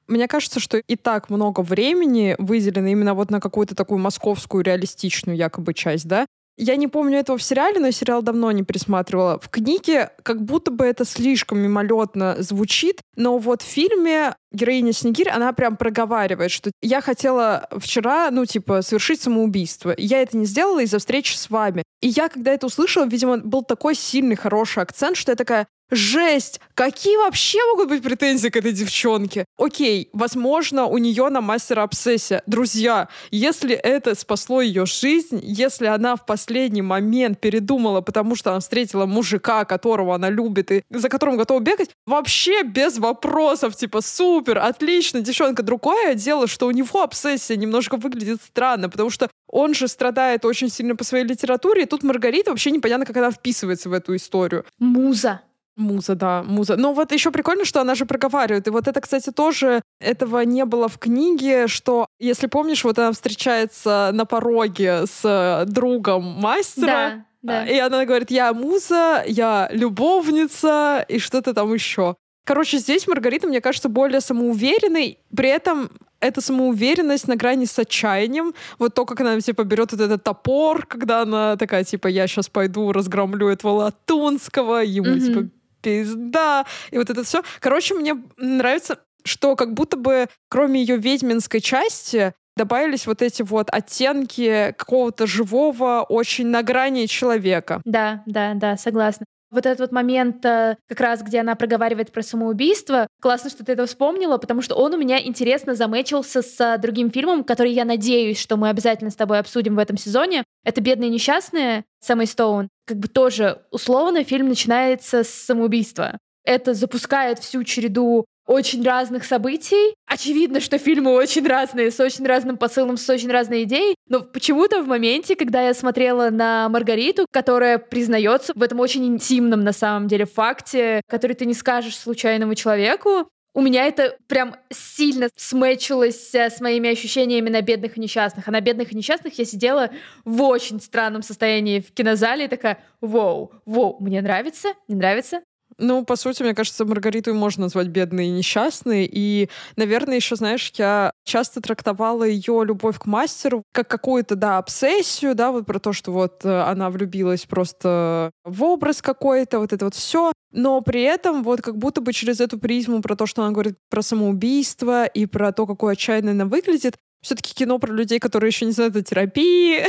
Мне 0.07 0.29
кажется, 0.29 0.61
что 0.61 0.79
и 0.79 0.97
так 0.97 1.31
много 1.31 1.61
времени 1.61 2.37
выделено 2.39 2.89
именно 2.89 3.15
вот 3.15 3.31
на 3.31 3.41
какую-то 3.41 3.75
такую 3.75 3.99
московскую 3.99 4.65
реалистичную 4.65 5.37
якобы 5.37 5.75
часть, 5.75 6.07
да? 6.07 6.27
Я 6.57 6.77
не 6.77 6.87
помню 6.87 7.19
этого 7.19 7.37
в 7.37 7.43
сериале, 7.43 7.81
но 7.81 7.91
сериал 7.91 8.23
давно 8.23 8.53
не 8.53 8.63
пересматривала. 8.63 9.41
В 9.41 9.49
книге 9.49 10.11
как 10.23 10.43
будто 10.43 10.71
бы 10.71 10.85
это 10.85 11.05
слишком 11.05 11.59
мимолетно 11.59 12.37
звучит, 12.39 13.01
но 13.17 13.39
вот 13.39 13.63
в 13.63 13.65
фильме 13.65 14.37
героиня 14.53 14.93
Снегирь, 14.93 15.31
она 15.31 15.53
прям 15.53 15.77
проговаривает, 15.77 16.53
что 16.53 16.71
я 16.81 17.01
хотела 17.01 17.69
вчера, 17.77 18.31
ну, 18.31 18.47
типа, 18.47 18.83
совершить 18.83 19.21
самоубийство. 19.21 19.95
Я 19.99 20.23
это 20.23 20.37
не 20.37 20.47
сделала 20.47 20.81
из-за 20.83 21.01
встречи 21.01 21.35
с 21.35 21.51
вами. 21.51 21.83
И 22.01 22.09
я, 22.09 22.29
когда 22.29 22.53
это 22.53 22.67
услышала, 22.67 23.05
видимо, 23.05 23.39
был 23.39 23.63
такой 23.63 23.97
сильный, 23.97 24.37
хороший 24.37 24.85
акцент, 24.85 25.17
что 25.17 25.33
я 25.33 25.37
такая, 25.37 25.67
Жесть! 25.95 26.61
Какие 26.75 27.17
вообще 27.19 27.59
могут 27.71 27.89
быть 27.89 28.03
претензии 28.03 28.49
к 28.49 28.57
этой 28.57 28.73
девчонке? 28.73 29.45
Окей, 29.59 30.09
возможно, 30.13 30.87
у 30.87 30.99
нее 30.99 31.29
на 31.29 31.41
мастера 31.41 31.83
обсессия. 31.85 32.43
Друзья, 32.47 33.09
если 33.31 33.75
это 33.75 34.17
спасло 34.17 34.61
ее 34.61 34.87
жизнь, 34.87 35.41
если 35.43 35.87
она 35.87 36.17
в 36.17 36.27
последний 36.27 36.83
момент 36.83 37.41
передумала, 37.41 38.01
потому 38.01 38.35
что 38.35 38.51
она 38.51 38.61
встретила 38.61 39.07
мужика, 39.07 39.65
которого 39.65 40.17
она 40.17 40.31
любит 40.31 40.73
и 40.73 40.83
за 40.91 41.09
которым 41.09 41.37
готова 41.37 41.61
бегать, 41.61 41.91
вообще 42.07 42.65
без 42.65 42.99
вопросов, 42.99 43.77
типа, 43.77 44.01
супер, 44.01 44.59
отлично, 44.59 45.21
девчонка. 45.21 45.63
Другое 45.63 46.15
дело, 46.15 46.49
что 46.49 46.67
у 46.67 46.73
него 46.73 47.03
обсессия 47.03 47.57
немножко 47.57 47.97
выглядит 47.97 48.41
странно, 48.43 48.89
потому 48.89 49.11
что 49.11 49.31
он 49.47 49.75
же 49.75 49.87
страдает 49.87 50.45
очень 50.45 50.71
сильно 50.71 50.97
по 50.97 51.05
своей 51.05 51.25
литературе, 51.25 51.85
и 51.85 51.87
тут 51.87 52.03
Маргарита 52.03 52.51
вообще 52.51 52.73
непонятно, 52.73 53.07
как 53.07 53.17
она 53.17 53.31
вписывается 53.31 53.89
в 53.89 53.93
эту 53.93 54.17
историю. 54.17 54.65
Муза. 54.81 55.43
Муза, 55.77 56.15
да, 56.15 56.45
муза. 56.45 56.77
Но 56.77 56.93
вот 56.93 57.11
еще 57.11 57.33
прикольно, 57.33 57.65
что 57.65 57.81
она 57.81 57.95
же 57.97 58.07
проговаривает. 58.07 58.67
И 58.69 58.71
вот 58.71 58.87
это, 58.87 59.01
кстати, 59.01 59.31
тоже 59.31 59.83
этого 60.01 60.41
не 60.41 60.65
было 60.65 60.89
в 60.89 60.99
книге, 60.99 61.67
что, 61.67 62.07
если 62.21 62.47
помнишь, 62.47 62.85
вот 62.85 62.99
она 62.99 63.11
встречается 63.11 64.11
на 64.13 64.25
пороге 64.25 65.07
с 65.07 65.65
другом 65.67 66.23
мастера. 66.23 67.25
Да, 67.43 67.65
да. 67.65 67.67
И 67.67 67.77
она 67.79 68.05
говорит, 68.05 68.31
я 68.31 68.53
муза, 68.53 69.25
я 69.27 69.69
любовница 69.73 71.05
и 71.09 71.19
что-то 71.19 71.53
там 71.55 71.75
еще. 71.75 72.15
Короче, 72.45 72.79
здесь 72.79 73.09
Маргарита, 73.09 73.49
мне 73.49 73.61
кажется, 73.61 73.89
более 73.89 74.21
самоуверенной, 74.21 75.19
при 75.35 75.49
этом 75.49 75.91
эта 76.21 76.41
самоуверенность 76.41 77.27
на 77.27 77.37
грани 77.37 77.67
с 77.67 77.79
отчаянием. 77.79 78.55
Вот 78.79 78.95
то, 78.95 79.05
как 79.05 79.21
она, 79.21 79.41
типа, 79.41 79.65
берет 79.65 79.93
вот 79.93 80.01
этот 80.01 80.23
топор, 80.23 80.87
когда 80.87 81.23
она 81.23 81.57
такая, 81.57 81.85
типа, 81.85 82.07
я 82.07 82.27
сейчас 82.27 82.49
пойду 82.49 82.93
разгромлю 82.93 83.49
этого 83.49 83.73
Латунского, 83.73 84.83
ему, 84.83 85.09
mm-hmm. 85.09 85.21
типа, 85.21 85.49
пизда, 85.85 86.65
и 86.91 86.99
вот 86.99 87.11
это 87.11 87.23
все. 87.23 87.43
Короче, 87.61 87.95
мне 87.95 88.17
нравится, 88.37 88.99
что 89.25 89.55
как 89.55 89.75
будто 89.75 89.97
бы 89.97 90.29
кроме 90.49 90.81
ее 90.81 90.97
ведьминской 90.97 91.61
части 91.61 92.33
добавились 92.57 93.07
вот 93.07 93.21
эти 93.21 93.43
вот 93.43 93.69
оттенки 93.71 94.75
какого-то 94.79 95.27
живого, 95.27 96.07
очень 96.09 96.47
на 96.47 96.63
грани 96.63 97.07
человека. 97.07 97.81
Да, 97.85 98.23
да, 98.27 98.55
да, 98.55 98.77
согласна. 98.77 99.27
Вот 99.51 99.67
этот 99.67 99.81
вот 99.81 99.93
момент, 99.93 100.45
э, 100.45 100.77
как 100.89 101.01
раз 101.01 101.23
где 101.23 101.39
она 101.39 101.55
проговаривает 101.55 102.11
про 102.11 102.23
самоубийство, 102.23 103.07
классно, 103.21 103.51
что 103.51 103.65
ты 103.65 103.73
это 103.73 103.87
вспомнила, 103.87 104.37
потому 104.37 104.63
что 104.63 104.75
он 104.75 104.95
у 104.95 104.97
меня 104.97 105.25
интересно 105.25 105.77
замечился 105.77 106.43
с 106.43 106.61
э, 106.61 106.77
другим 106.79 107.11
фильмом, 107.11 107.45
который 107.45 107.71
я 107.71 107.85
надеюсь, 107.85 108.41
что 108.41 108.57
мы 108.57 108.69
обязательно 108.69 109.11
с 109.11 109.17
тобой 109.17 109.39
обсудим 109.39 109.77
в 109.77 109.79
этом 109.79 109.97
сезоне. 109.97 110.43
Это 110.65 110.81
«Бедные 110.81 111.09
несчастные» 111.09 111.85
Сэмой 112.01 112.27
Стоун. 112.27 112.69
Как 112.87 112.99
бы 112.99 113.09
тоже 113.09 113.63
условно 113.71 114.25
фильм 114.25 114.49
начинается 114.49 115.25
с 115.25 115.29
самоубийства. 115.29 116.19
Это 116.45 116.75
запускает 116.75 117.39
всю 117.39 117.65
череду 117.65 118.27
очень 118.47 118.85
разных 118.85 119.25
событий. 119.25 119.95
Очевидно, 120.07 120.61
что 120.61 120.79
фильмы 120.79 121.13
очень 121.15 121.47
разные, 121.47 121.91
с 121.91 121.99
очень 121.99 122.27
разным 122.27 122.57
посылом, 122.59 122.97
с 122.97 123.09
очень 123.09 123.31
разной 123.31 123.63
идеей, 123.63 123.95
но 124.09 124.21
почему-то 124.21 124.83
в 124.83 124.87
моменте, 124.87 125.35
когда 125.35 125.63
я 125.63 125.73
смотрела 125.73 126.31
на 126.31 126.69
Маргариту, 126.69 127.27
которая 127.31 127.79
признается 127.79 128.53
в 128.55 128.63
этом 128.63 128.81
очень 128.81 129.07
интимном 129.07 129.63
на 129.63 129.73
самом 129.73 130.09
деле 130.09 130.27
факте, 130.27 131.01
который 131.09 131.35
ты 131.35 131.47
не 131.47 131.55
скажешь 131.55 131.97
случайному 131.97 132.55
человеку, 132.55 133.29
у 133.55 133.63
меня 133.63 133.87
это 133.87 134.19
прям 134.27 134.57
сильно 134.71 135.29
сметчилось 135.37 136.35
с 136.35 136.61
моими 136.61 136.91
ощущениями 136.91 137.49
на 137.49 137.63
бедных 137.63 137.97
и 137.97 138.01
несчастных. 138.01 138.49
А 138.49 138.51
на 138.51 138.61
бедных 138.61 138.93
и 138.93 138.97
несчастных 138.97 139.39
я 139.39 139.45
сидела 139.45 139.91
в 140.25 140.43
очень 140.43 140.81
странном 140.81 141.23
состоянии 141.23 141.81
в 141.81 141.93
кинозале 141.93 142.47
и 142.47 142.49
такая, 142.49 142.79
вау, 143.01 143.53
вау, 143.65 143.97
мне 144.01 144.21
нравится, 144.21 144.71
не 144.89 144.97
нравится, 144.97 145.43
ну, 145.79 146.05
по 146.05 146.17
сути, 146.17 146.43
мне 146.43 146.55
кажется, 146.55 146.85
Маргариту 146.85 147.35
можно 147.35 147.65
назвать 147.65 147.89
бедной 147.89 148.27
и 148.27 148.31
несчастной. 148.31 149.09
И, 149.11 149.49
наверное, 149.77 150.17
еще, 150.17 150.37
знаешь, 150.37 150.73
я 150.77 151.13
часто 151.25 151.61
трактовала 151.61 152.25
ее 152.25 152.63
любовь 152.65 152.99
к 152.99 153.07
мастеру 153.07 153.63
как 153.73 153.89
какую-то, 153.89 154.37
да, 154.37 154.59
обсессию, 154.59 155.35
да, 155.35 155.51
вот 155.53 155.67
про 155.67 155.79
то, 155.79 155.93
что 155.93 156.13
вот 156.13 156.45
э, 156.45 156.63
она 156.63 156.91
влюбилась 156.91 157.47
просто 157.47 158.31
в 158.45 158.63
образ 158.63 159.03
какой-то, 159.03 159.59
вот 159.59 159.73
это 159.73 159.87
вот 159.87 159.95
все. 159.95 160.33
Но 160.53 160.81
при 160.81 161.03
этом 161.03 161.43
вот 161.43 161.63
как 161.63 161.77
будто 161.77 162.01
бы 162.01 162.13
через 162.13 162.41
эту 162.41 162.59
призму 162.59 163.03
про 163.03 163.17
то, 163.17 163.27
что 163.27 163.43
она 163.43 163.53
говорит 163.53 163.75
про 163.91 164.03
самоубийство 164.03 165.05
и 165.05 165.27
про 165.27 165.53
то, 165.53 165.67
какой 165.67 165.95
отчаянно 165.95 166.31
она 166.31 166.45
выглядит, 166.45 166.97
все-таки 167.25 167.55
кино 167.55 167.79
про 167.79 167.93
людей, 167.93 168.19
которые 168.19 168.49
еще 168.49 168.67
не 168.67 168.73
знают 168.73 168.95
о 168.97 169.03
терапии. 169.03 169.83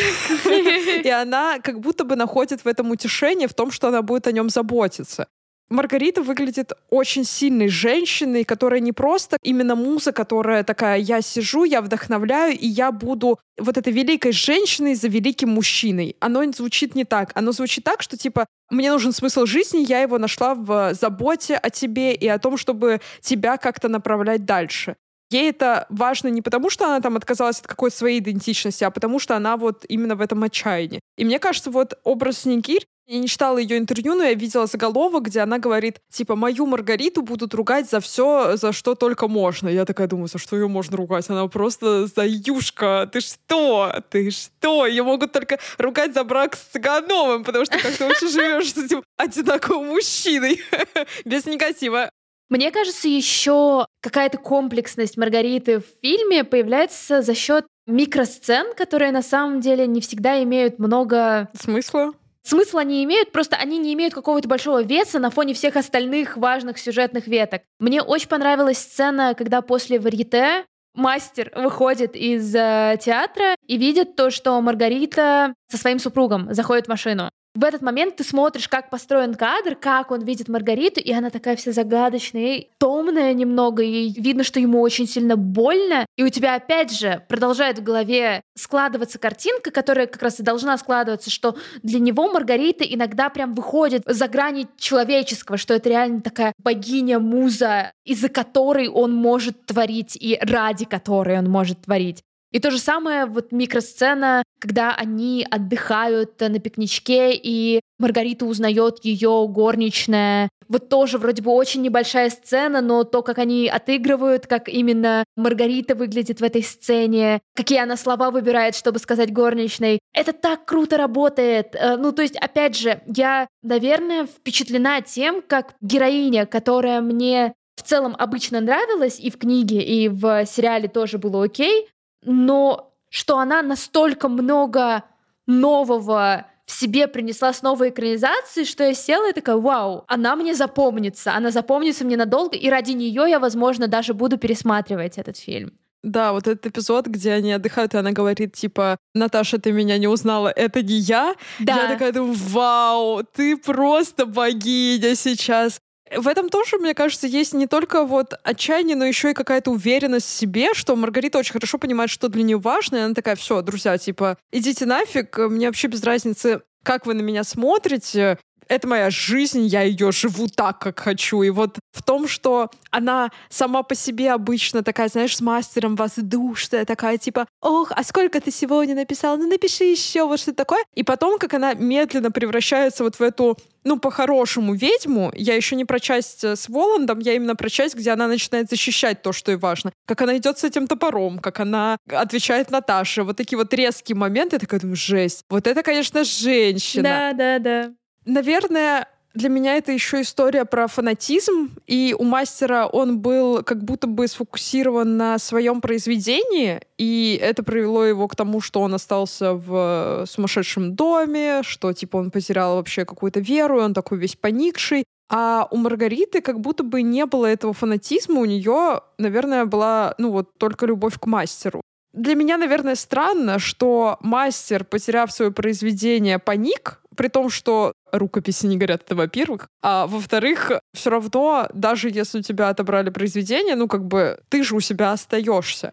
И 1.03 1.09
она 1.09 1.59
как 1.59 1.81
будто 1.81 2.05
бы 2.05 2.15
находит 2.15 2.63
в 2.63 2.67
этом 2.67 2.91
утешение 2.91 3.49
в 3.49 3.53
том, 3.53 3.71
что 3.71 3.89
она 3.89 4.01
будет 4.01 4.25
о 4.27 4.31
нем 4.31 4.49
заботиться. 4.49 5.27
Маргарита 5.69 6.21
выглядит 6.21 6.73
очень 6.91 7.25
сильной 7.25 7.69
женщиной, 7.69 8.43
которая 8.43 8.79
не 8.79 8.91
просто 8.91 9.37
именно 9.41 9.75
муза, 9.75 10.11
которая 10.11 10.63
такая, 10.63 10.99
я 10.99 11.21
сижу, 11.21 11.63
я 11.63 11.81
вдохновляю, 11.81 12.57
и 12.57 12.67
я 12.67 12.91
буду 12.91 13.39
вот 13.57 13.77
этой 13.77 13.91
великой 13.91 14.31
женщиной 14.31 14.93
за 14.93 15.07
великим 15.07 15.49
мужчиной. 15.49 16.17
Оно 16.19 16.43
звучит 16.51 16.93
не 16.93 17.03
так. 17.03 17.31
Оно 17.33 17.51
звучит 17.51 17.83
так, 17.83 18.03
что 18.03 18.15
типа, 18.15 18.45
мне 18.69 18.91
нужен 18.91 19.11
смысл 19.11 19.45
жизни, 19.45 19.85
я 19.87 20.01
его 20.01 20.19
нашла 20.19 20.53
в 20.53 20.93
заботе 20.93 21.55
о 21.55 21.69
тебе 21.71 22.13
и 22.13 22.27
о 22.27 22.37
том, 22.37 22.57
чтобы 22.57 23.01
тебя 23.21 23.57
как-то 23.57 23.89
направлять 23.89 24.45
дальше. 24.45 24.95
Ей 25.31 25.49
это 25.49 25.87
важно 25.89 26.27
не 26.27 26.43
потому, 26.43 26.69
что 26.69 26.85
она 26.85 27.01
там 27.01 27.17
отказалась 27.17 27.59
от 27.59 27.67
какой-то 27.67 27.97
своей 27.97 28.19
идентичности, 28.19 28.83
а 28.83 28.91
потому 28.91 29.17
что 29.17 29.35
она 29.35 29.57
вот 29.57 29.83
именно 29.89 30.15
в 30.15 30.21
этом 30.21 30.43
отчаянии. 30.43 30.99
И 31.17 31.25
мне 31.25 31.39
кажется, 31.39 31.71
вот 31.71 31.97
образ 32.03 32.45
Никирь 32.45 32.85
я 33.07 33.19
не 33.19 33.27
читала 33.27 33.57
ее 33.57 33.77
интервью, 33.77 34.15
но 34.15 34.23
я 34.23 34.33
видела 34.33 34.65
заголовок, 34.65 35.23
где 35.23 35.41
она 35.41 35.59
говорит, 35.59 35.99
типа, 36.11 36.35
мою 36.35 36.65
Маргариту 36.65 37.21
будут 37.21 37.53
ругать 37.53 37.89
за 37.89 37.99
все, 37.99 38.57
за 38.57 38.73
что 38.73 38.95
только 38.95 39.27
можно. 39.27 39.69
Я 39.69 39.85
такая 39.85 40.07
думаю, 40.07 40.27
за 40.27 40.39
что 40.39 40.55
ее 40.55 40.67
можно 40.67 40.97
ругать? 40.97 41.29
Она 41.29 41.47
просто 41.47 42.07
заюшка. 42.07 43.09
Ты 43.11 43.21
что? 43.21 44.03
Ты 44.09 44.31
что? 44.31 44.87
Ее 44.87 45.03
могут 45.03 45.31
только 45.31 45.59
ругать 45.77 46.13
за 46.13 46.23
брак 46.23 46.55
с 46.55 46.61
Цыгановым, 46.61 47.43
потому 47.43 47.65
что 47.65 47.77
как 47.77 47.95
ты 47.95 48.05
вообще 48.05 48.27
живешь 48.27 48.73
с 48.73 48.77
этим 48.77 49.03
одинаковым 49.17 49.87
мужчиной. 49.87 50.61
Без 51.25 51.45
негатива. 51.45 52.09
Мне 52.49 52.71
кажется, 52.71 53.07
еще 53.07 53.85
какая-то 54.01 54.37
комплексность 54.37 55.17
Маргариты 55.17 55.79
в 55.79 55.85
фильме 56.01 56.43
появляется 56.43 57.21
за 57.21 57.33
счет 57.33 57.65
микросцен, 57.87 58.73
которые 58.75 59.11
на 59.11 59.21
самом 59.21 59.61
деле 59.61 59.85
не 59.87 60.01
всегда 60.01 60.41
имеют 60.41 60.79
много 60.79 61.49
смысла 61.59 62.13
Смысла 62.45 62.83
не 62.83 63.03
имеют, 63.03 63.31
просто 63.31 63.55
они 63.55 63.79
не 63.79 63.93
имеют 63.95 64.13
какого-то 64.13 64.47
большого 64.47 64.83
веса 64.83 65.17
на 65.17 65.31
фоне 65.31 65.55
всех 65.55 65.75
остальных 65.77 66.37
важных 66.37 66.77
сюжетных 66.77 67.25
веток. 67.25 67.63
Мне 67.79 68.03
очень 68.03 68.29
понравилась 68.29 68.77
сцена, 68.77 69.33
когда 69.35 69.61
после 69.63 69.99
варьете 69.99 70.63
мастер 70.93 71.51
выходит 71.55 72.15
из 72.15 72.53
э, 72.55 72.97
театра 73.01 73.55
и 73.65 73.77
видит 73.77 74.15
то, 74.15 74.29
что 74.29 74.61
Маргарита 74.61 75.55
со 75.71 75.77
своим 75.77 75.97
супругом 75.97 76.53
заходит 76.53 76.85
в 76.85 76.89
машину 76.89 77.31
в 77.55 77.63
этот 77.63 77.81
момент 77.81 78.17
ты 78.17 78.23
смотришь, 78.23 78.67
как 78.67 78.89
построен 78.89 79.33
кадр, 79.33 79.75
как 79.75 80.11
он 80.11 80.23
видит 80.23 80.49
Маргариту, 80.49 80.99
и 80.99 81.11
она 81.11 81.29
такая 81.29 81.55
вся 81.55 81.71
загадочная, 81.71 82.57
и 82.57 82.69
томная 82.77 83.33
немного, 83.33 83.81
и 83.81 84.09
видно, 84.09 84.43
что 84.43 84.59
ему 84.59 84.81
очень 84.81 85.07
сильно 85.07 85.37
больно. 85.37 86.05
И 86.17 86.23
у 86.23 86.29
тебя 86.29 86.55
опять 86.55 86.91
же 86.91 87.23
продолжает 87.29 87.79
в 87.79 87.83
голове 87.83 88.41
складываться 88.55 89.19
картинка, 89.19 89.71
которая 89.71 90.07
как 90.07 90.21
раз 90.21 90.39
и 90.39 90.43
должна 90.43 90.77
складываться, 90.77 91.31
что 91.31 91.55
для 91.81 91.99
него 91.99 92.29
Маргарита 92.29 92.83
иногда 92.83 93.29
прям 93.29 93.53
выходит 93.53 94.03
за 94.05 94.27
грани 94.27 94.67
человеческого, 94.77 95.57
что 95.57 95.73
это 95.73 95.89
реально 95.89 96.21
такая 96.21 96.53
богиня-муза, 96.57 97.93
из-за 98.03 98.29
которой 98.29 98.89
он 98.89 99.13
может 99.15 99.65
творить 99.65 100.17
и 100.19 100.37
ради 100.41 100.85
которой 100.85 101.39
он 101.39 101.49
может 101.49 101.83
творить. 101.83 102.21
И 102.51 102.59
то 102.59 102.71
же 102.71 102.79
самое 102.79 103.25
вот 103.25 103.51
микросцена, 103.51 104.43
когда 104.59 104.95
они 104.95 105.45
отдыхают 105.49 106.39
на 106.39 106.59
пикничке, 106.59 107.33
и 107.33 107.81
Маргарита 107.99 108.45
узнает 108.45 109.03
ее 109.03 109.47
горничная. 109.49 110.49
Вот 110.67 110.89
тоже 110.89 111.17
вроде 111.17 111.43
бы 111.43 111.51
очень 111.51 111.81
небольшая 111.81 112.29
сцена, 112.29 112.81
но 112.81 113.03
то, 113.03 113.21
как 113.21 113.37
они 113.37 113.67
отыгрывают, 113.67 114.47
как 114.47 114.67
именно 114.67 115.23
Маргарита 115.35 115.95
выглядит 115.95 116.39
в 116.39 116.43
этой 116.43 116.63
сцене, 116.63 117.41
какие 117.55 117.79
она 117.79 117.97
слова 117.97 118.31
выбирает, 118.31 118.75
чтобы 118.75 118.99
сказать 118.99 119.31
горничной, 119.31 119.99
это 120.13 120.33
так 120.33 120.65
круто 120.65 120.97
работает. 120.97 121.75
Э, 121.75 121.97
ну, 121.97 122.11
то 122.11 122.21
есть, 122.23 122.37
опять 122.37 122.75
же, 122.77 123.01
я, 123.05 123.47
наверное, 123.61 124.25
впечатлена 124.25 125.01
тем, 125.01 125.43
как 125.45 125.75
героиня, 125.81 126.45
которая 126.45 127.01
мне 127.01 127.53
в 127.75 127.83
целом 127.83 128.15
обычно 128.17 128.61
нравилась 128.61 129.19
и 129.19 129.29
в 129.29 129.37
книге, 129.37 129.81
и 129.81 130.07
в 130.07 130.45
сериале 130.45 130.87
тоже 130.87 131.17
было 131.17 131.43
окей, 131.43 131.87
но 132.25 132.93
что 133.09 133.39
она 133.39 133.61
настолько 133.61 134.27
много 134.27 135.03
нового 135.47 136.45
в 136.65 136.71
себе 136.71 137.07
принесла 137.07 137.53
с 137.53 137.61
новой 137.61 137.89
экранизации, 137.89 138.63
что 138.63 138.83
я 138.83 138.93
села 138.93 139.29
и 139.29 139.33
такая, 139.33 139.55
вау, 139.55 140.03
она 140.07 140.35
мне 140.35 140.55
запомнится, 140.55 141.33
она 141.35 141.51
запомнится 141.51 142.03
мне 142.05 142.17
надолго, 142.17 142.57
и 142.57 142.69
ради 142.69 142.91
нее 142.91 143.25
я, 143.29 143.39
возможно, 143.39 143.87
даже 143.87 144.13
буду 144.13 144.37
пересматривать 144.37 145.17
этот 145.17 145.37
фильм. 145.37 145.73
Да, 146.05 146.33
вот 146.33 146.47
этот 146.47 146.67
эпизод, 146.67 147.07
где 147.07 147.31
они 147.33 147.51
отдыхают, 147.51 147.95
и 147.95 147.97
она 147.97 148.11
говорит, 148.11 148.53
типа, 148.53 148.97
Наташа, 149.15 149.57
ты 149.57 149.71
меня 149.71 149.97
не 149.97 150.07
узнала, 150.07 150.49
это 150.49 150.83
не 150.83 150.95
я. 150.95 151.35
Да. 151.59 151.83
Я 151.83 151.87
такая 151.89 152.11
думаю, 152.11 152.35
вау, 152.35 153.23
ты 153.23 153.57
просто 153.57 154.27
богиня 154.27 155.15
сейчас. 155.15 155.79
В 156.17 156.27
этом 156.27 156.49
тоже, 156.49 156.77
мне 156.77 156.93
кажется, 156.93 157.27
есть 157.27 157.53
не 157.53 157.67
только 157.67 158.05
вот 158.05 158.33
отчаяние, 158.43 158.95
но 158.95 159.05
еще 159.05 159.31
и 159.31 159.33
какая-то 159.33 159.71
уверенность 159.71 160.27
в 160.27 160.31
себе, 160.31 160.73
что 160.73 160.95
Маргарита 160.95 161.37
очень 161.37 161.53
хорошо 161.53 161.77
понимает, 161.77 162.09
что 162.09 162.29
для 162.29 162.43
нее 162.43 162.57
важно, 162.57 162.97
и 162.97 162.99
она 162.99 163.13
такая, 163.13 163.35
все, 163.35 163.61
друзья, 163.61 163.97
типа, 163.97 164.37
идите 164.51 164.85
нафиг, 164.85 165.37
мне 165.37 165.67
вообще 165.67 165.87
без 165.87 166.03
разницы, 166.03 166.61
как 166.83 167.05
вы 167.05 167.13
на 167.13 167.21
меня 167.21 167.43
смотрите, 167.43 168.37
это 168.67 168.87
моя 168.87 169.09
жизнь, 169.09 169.65
я 169.65 169.81
ее 169.81 170.11
живу 170.11 170.47
так, 170.47 170.79
как 170.79 170.99
хочу. 170.99 171.41
И 171.41 171.49
вот 171.49 171.77
в 171.91 172.03
том, 172.03 172.27
что 172.27 172.69
она 172.91 173.31
сама 173.49 173.83
по 173.83 173.95
себе 173.95 174.31
обычно 174.31 174.83
такая, 174.83 175.07
знаешь, 175.07 175.37
с 175.37 175.41
мастером 175.41 175.95
воздушная, 175.95 176.85
такая 176.85 177.17
типа, 177.17 177.47
ох, 177.61 177.91
а 177.95 178.03
сколько 178.03 178.39
ты 178.41 178.51
сегодня 178.51 178.95
написала? 178.95 179.37
Ну 179.37 179.47
напиши 179.47 179.83
еще 179.85 180.25
вот 180.25 180.39
что-то 180.39 180.57
такое. 180.57 180.83
И 180.93 181.03
потом, 181.03 181.39
как 181.39 181.53
она 181.53 181.73
медленно 181.73 182.31
превращается 182.31 183.03
вот 183.03 183.15
в 183.15 183.21
эту 183.21 183.57
ну, 183.85 183.99
по-хорошему, 183.99 184.73
ведьму, 184.73 185.31
я 185.35 185.55
еще 185.55 185.75
не 185.75 185.85
про 185.85 185.99
часть 185.99 186.43
э, 186.43 186.55
с 186.55 186.67
Воландом, 186.67 187.19
я 187.19 187.33
именно 187.33 187.55
про 187.55 187.69
часть, 187.69 187.95
где 187.95 188.11
она 188.11 188.27
начинает 188.27 188.67
защищать 188.67 189.21
то, 189.21 189.31
что 189.31 189.51
ей 189.51 189.57
важно. 189.57 189.91
Как 190.07 190.21
она 190.21 190.35
идет 190.37 190.57
с 190.57 190.63
этим 190.63 190.87
топором, 190.87 191.37
как 191.37 191.59
она 191.59 191.97
отвечает 192.11 192.71
Наташе. 192.71 193.21
Вот 193.21 193.37
такие 193.37 193.57
вот 193.57 193.71
резкие 193.73 194.15
моменты, 194.15 194.55
я 194.55 194.59
такая 194.59 194.79
думаю, 194.79 194.95
жесть. 194.95 195.43
Вот 195.49 195.67
это, 195.67 195.83
конечно, 195.83 196.23
женщина. 196.23 197.03
Да, 197.03 197.33
да, 197.33 197.59
да. 197.59 197.93
Наверное, 198.25 199.07
для 199.35 199.49
меня 199.49 199.75
это 199.75 199.91
еще 199.91 200.21
история 200.21 200.65
про 200.65 200.87
фанатизм, 200.87 201.71
и 201.87 202.15
у 202.17 202.23
мастера 202.23 202.87
он 202.87 203.19
был 203.19 203.63
как 203.63 203.83
будто 203.83 204.07
бы 204.07 204.27
сфокусирован 204.27 205.17
на 205.17 205.37
своем 205.39 205.81
произведении, 205.81 206.79
и 206.97 207.37
это 207.41 207.61
привело 207.61 208.05
его 208.05 208.27
к 208.27 208.35
тому, 208.35 208.61
что 208.61 208.81
он 208.81 208.93
остался 208.93 209.53
в 209.53 210.25
сумасшедшем 210.25 210.95
доме, 210.95 211.63
что 211.63 211.91
типа 211.91 212.17
он 212.17 212.31
потерял 212.31 212.77
вообще 212.77 213.03
какую-то 213.03 213.41
веру, 213.41 213.79
и 213.79 213.83
он 213.83 213.93
такой 213.93 214.17
весь 214.17 214.35
поникший. 214.35 215.03
А 215.29 215.67
у 215.71 215.77
Маргариты 215.77 216.41
как 216.41 216.61
будто 216.61 216.83
бы 216.83 217.01
не 217.01 217.25
было 217.25 217.47
этого 217.47 217.73
фанатизма, 217.73 218.39
у 218.39 218.45
нее, 218.45 219.01
наверное, 219.17 219.65
была, 219.65 220.15
ну 220.17 220.31
вот, 220.31 220.57
только 220.57 220.85
любовь 220.85 221.19
к 221.19 221.25
мастеру. 221.25 221.81
Для 222.13 222.35
меня, 222.35 222.57
наверное, 222.57 222.95
странно, 222.95 223.59
что 223.59 224.17
мастер, 224.21 224.85
потеряв 224.85 225.33
свое 225.33 225.51
произведение, 225.51 226.39
паник, 226.39 227.01
при 227.15 227.27
том, 227.27 227.49
что 227.49 227.93
рукописи 228.11 228.65
не 228.65 228.77
горят, 228.77 229.03
это 229.05 229.15
во-первых. 229.15 229.67
А 229.81 230.07
во-вторых, 230.07 230.71
все 230.93 231.09
равно, 231.09 231.67
даже 231.73 232.09
если 232.09 232.39
у 232.39 232.41
тебя 232.41 232.69
отобрали 232.69 233.09
произведение, 233.09 233.75
ну, 233.75 233.87
как 233.87 234.05
бы, 234.05 234.39
ты 234.49 234.63
же 234.63 234.75
у 234.75 234.79
себя 234.79 235.11
остаешься. 235.11 235.91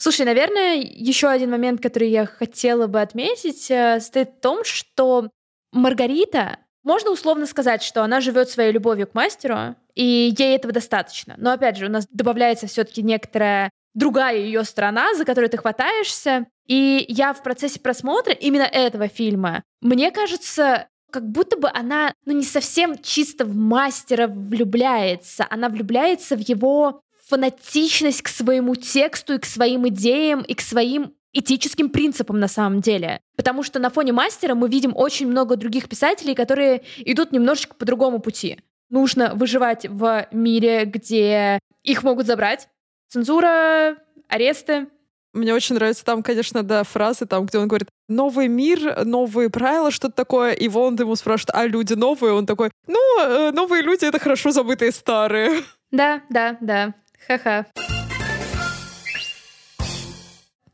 Слушай, 0.00 0.26
наверное, 0.26 0.76
еще 0.76 1.28
один 1.28 1.50
момент, 1.50 1.82
который 1.82 2.08
я 2.10 2.24
хотела 2.24 2.86
бы 2.86 3.00
отметить, 3.00 3.68
э, 3.70 3.98
стоит 4.00 4.30
в 4.30 4.40
том, 4.40 4.64
что 4.64 5.28
Маргарита, 5.72 6.58
можно 6.84 7.10
условно 7.10 7.46
сказать, 7.46 7.82
что 7.82 8.02
она 8.02 8.20
живет 8.20 8.48
своей 8.48 8.72
любовью 8.72 9.08
к 9.08 9.14
мастеру, 9.14 9.74
и 9.94 10.32
ей 10.38 10.56
этого 10.56 10.72
достаточно. 10.72 11.34
Но 11.36 11.50
опять 11.52 11.76
же, 11.76 11.86
у 11.86 11.90
нас 11.90 12.06
добавляется 12.10 12.66
все-таки 12.68 13.02
некоторая 13.02 13.70
другая 13.98 14.38
ее 14.38 14.64
сторона, 14.64 15.14
за 15.14 15.24
которую 15.24 15.50
ты 15.50 15.58
хватаешься. 15.58 16.46
И 16.66 17.04
я 17.08 17.32
в 17.32 17.42
процессе 17.42 17.80
просмотра 17.80 18.32
именно 18.32 18.62
этого 18.62 19.08
фильма, 19.08 19.62
мне 19.80 20.10
кажется, 20.10 20.88
как 21.10 21.28
будто 21.30 21.56
бы 21.56 21.70
она, 21.72 22.12
ну, 22.24 22.32
не 22.32 22.44
совсем 22.44 22.98
чисто 23.02 23.44
в 23.44 23.54
мастера 23.54 24.28
влюбляется, 24.28 25.46
она 25.48 25.68
влюбляется 25.68 26.36
в 26.36 26.40
его 26.40 27.00
фанатичность 27.28 28.22
к 28.22 28.28
своему 28.28 28.74
тексту 28.74 29.34
и 29.34 29.38
к 29.38 29.44
своим 29.44 29.88
идеям 29.88 30.40
и 30.42 30.54
к 30.54 30.60
своим 30.60 31.14
этическим 31.32 31.90
принципам 31.90 32.40
на 32.40 32.48
самом 32.48 32.80
деле. 32.80 33.20
Потому 33.36 33.62
что 33.62 33.78
на 33.78 33.90
фоне 33.90 34.12
мастера 34.12 34.54
мы 34.54 34.68
видим 34.68 34.92
очень 34.96 35.26
много 35.26 35.56
других 35.56 35.88
писателей, 35.88 36.34
которые 36.34 36.82
идут 36.98 37.32
немножечко 37.32 37.74
по 37.74 37.84
другому 37.84 38.18
пути. 38.18 38.58
Нужно 38.90 39.34
выживать 39.34 39.86
в 39.86 40.26
мире, 40.32 40.84
где 40.86 41.60
их 41.82 42.02
могут 42.02 42.26
забрать. 42.26 42.68
Цензура, 43.08 43.96
аресты, 44.28 44.88
мне 45.32 45.54
очень 45.54 45.76
нравится 45.76 46.04
там, 46.04 46.22
конечно, 46.22 46.62
да, 46.62 46.82
фразы, 46.84 47.24
там, 47.26 47.46
где 47.46 47.58
он 47.58 47.68
говорит 47.68 47.88
«новый 48.08 48.48
мир, 48.48 49.04
новые 49.04 49.50
правила», 49.50 49.90
что-то 49.90 50.14
такое, 50.14 50.52
и 50.52 50.68
Воланд 50.68 51.00
ему 51.00 51.16
спрашивает 51.16 51.54
«а 51.54 51.66
люди 51.66 51.94
новые?» 51.94 52.32
Он 52.32 52.44
такой 52.44 52.70
«ну, 52.86 52.98
э, 53.20 53.50
новые 53.52 53.82
люди— 53.82 54.04
это 54.06 54.18
хорошо 54.18 54.50
забытые 54.50 54.90
старые». 54.90 55.62
Да, 55.90 56.22
да, 56.28 56.58
да. 56.60 56.94
Ха-ха. 57.26 57.66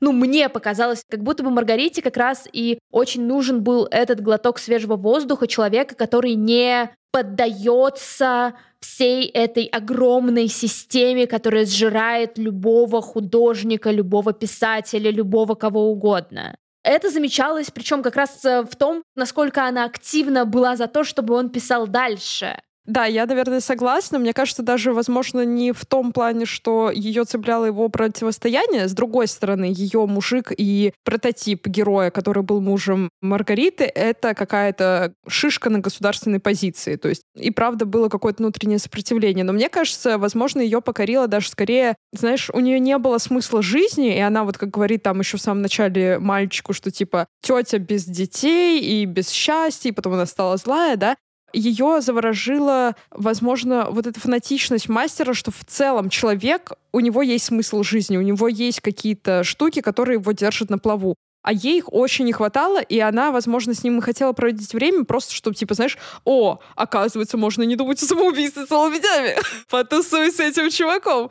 Ну, 0.00 0.12
мне 0.12 0.48
показалось, 0.48 1.02
как 1.08 1.22
будто 1.22 1.42
бы 1.42 1.50
Маргарите 1.50 2.02
как 2.02 2.16
раз 2.16 2.48
и 2.52 2.78
очень 2.90 3.26
нужен 3.26 3.62
был 3.62 3.86
этот 3.90 4.20
глоток 4.20 4.58
свежего 4.58 4.96
воздуха 4.96 5.46
человека, 5.46 5.94
который 5.94 6.34
не 6.34 6.90
поддается 7.10 8.54
всей 8.84 9.26
этой 9.26 9.64
огромной 9.64 10.48
системе, 10.48 11.26
которая 11.26 11.66
сжирает 11.66 12.38
любого 12.38 13.00
художника, 13.00 13.90
любого 13.90 14.32
писателя, 14.32 15.10
любого 15.10 15.54
кого 15.54 15.90
угодно. 15.90 16.56
Это 16.82 17.10
замечалось, 17.10 17.70
причем 17.70 18.02
как 18.02 18.16
раз 18.16 18.44
э, 18.44 18.62
в 18.62 18.76
том, 18.76 19.02
насколько 19.16 19.66
она 19.66 19.84
активно 19.84 20.44
была 20.44 20.76
за 20.76 20.86
то, 20.86 21.02
чтобы 21.02 21.34
он 21.34 21.48
писал 21.48 21.86
дальше. 21.86 22.60
Да, 22.86 23.06
я, 23.06 23.24
наверное, 23.24 23.60
согласна. 23.60 24.18
Мне 24.18 24.34
кажется, 24.34 24.62
даже, 24.62 24.92
возможно, 24.92 25.44
не 25.44 25.72
в 25.72 25.86
том 25.86 26.12
плане, 26.12 26.44
что 26.44 26.90
ее 26.90 27.24
цепляло 27.24 27.64
его 27.64 27.88
противостояние. 27.88 28.88
С 28.88 28.92
другой 28.92 29.26
стороны, 29.26 29.72
ее 29.74 30.04
мужик 30.04 30.52
и 30.56 30.92
прототип 31.02 31.66
героя, 31.66 32.10
который 32.10 32.42
был 32.42 32.60
мужем 32.60 33.08
Маргариты, 33.22 33.84
это 33.84 34.34
какая-то 34.34 35.14
шишка 35.26 35.70
на 35.70 35.78
государственной 35.78 36.40
позиции. 36.40 36.96
То 36.96 37.08
есть 37.08 37.22
и 37.34 37.50
правда 37.50 37.86
было 37.86 38.10
какое-то 38.10 38.42
внутреннее 38.42 38.78
сопротивление. 38.78 39.44
Но 39.44 39.54
мне 39.54 39.70
кажется, 39.70 40.18
возможно, 40.18 40.60
ее 40.60 40.82
покорило 40.82 41.26
даже 41.26 41.48
скорее, 41.48 41.96
знаешь, 42.12 42.50
у 42.52 42.60
нее 42.60 42.78
не 42.78 42.98
было 42.98 43.16
смысла 43.16 43.62
жизни, 43.62 44.14
и 44.14 44.20
она 44.20 44.44
вот 44.44 44.58
как 44.58 44.70
говорит 44.70 45.02
там 45.02 45.20
еще 45.20 45.38
в 45.38 45.40
самом 45.40 45.62
начале 45.62 46.18
мальчику, 46.18 46.74
что 46.74 46.90
типа 46.90 47.28
тетя 47.42 47.78
без 47.78 48.04
детей 48.04 48.80
и 48.80 49.06
без 49.06 49.30
счастья, 49.30 49.88
и 49.88 49.92
потом 49.92 50.12
она 50.12 50.26
стала 50.26 50.58
злая, 50.58 50.96
да, 50.96 51.16
ее 51.54 52.00
заворожила, 52.00 52.96
возможно, 53.10 53.88
вот 53.90 54.06
эта 54.06 54.20
фанатичность 54.20 54.88
мастера, 54.88 55.34
что 55.34 55.50
в 55.50 55.64
целом 55.64 56.10
человек, 56.10 56.72
у 56.92 57.00
него 57.00 57.22
есть 57.22 57.46
смысл 57.46 57.82
жизни, 57.82 58.16
у 58.16 58.22
него 58.22 58.48
есть 58.48 58.80
какие-то 58.80 59.44
штуки, 59.44 59.80
которые 59.80 60.18
его 60.18 60.32
держат 60.32 60.70
на 60.70 60.78
плаву. 60.78 61.14
А 61.42 61.52
ей 61.52 61.78
их 61.78 61.92
очень 61.92 62.24
не 62.24 62.32
хватало, 62.32 62.80
и 62.80 62.98
она, 62.98 63.30
возможно, 63.30 63.74
с 63.74 63.84
ним 63.84 63.98
и 63.98 64.02
хотела 64.02 64.32
проводить 64.32 64.72
время, 64.72 65.04
просто 65.04 65.34
чтобы, 65.34 65.54
типа, 65.54 65.74
знаешь, 65.74 65.98
о, 66.24 66.58
оказывается, 66.74 67.36
можно 67.36 67.62
не 67.64 67.76
думать 67.76 68.02
о 68.02 68.06
самоубийстве 68.06 68.64
целыми 68.64 68.98
днями. 68.98 69.36
Потусуй 69.70 70.32
с 70.32 70.40
этим 70.40 70.70
чуваком. 70.70 71.30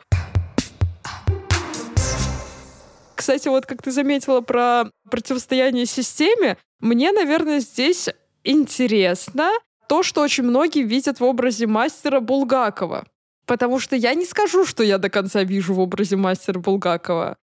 Кстати, 3.16 3.48
вот 3.48 3.66
как 3.66 3.82
ты 3.82 3.90
заметила 3.90 4.40
про 4.40 4.84
противостояние 5.10 5.86
системе, 5.86 6.58
мне, 6.78 7.10
наверное, 7.10 7.58
здесь 7.60 8.08
интересно, 8.44 9.50
то, 9.88 10.02
что 10.02 10.22
очень 10.22 10.44
многие 10.44 10.82
видят 10.82 11.20
в 11.20 11.24
образе 11.24 11.66
мастера 11.66 12.20
Булгакова. 12.20 13.06
Потому 13.46 13.78
что 13.78 13.96
я 13.96 14.14
не 14.14 14.24
скажу, 14.24 14.64
что 14.64 14.82
я 14.82 14.98
до 14.98 15.10
конца 15.10 15.42
вижу 15.42 15.74
в 15.74 15.80
образе 15.80 16.16
мастера 16.16 16.58
Булгакова. 16.58 17.36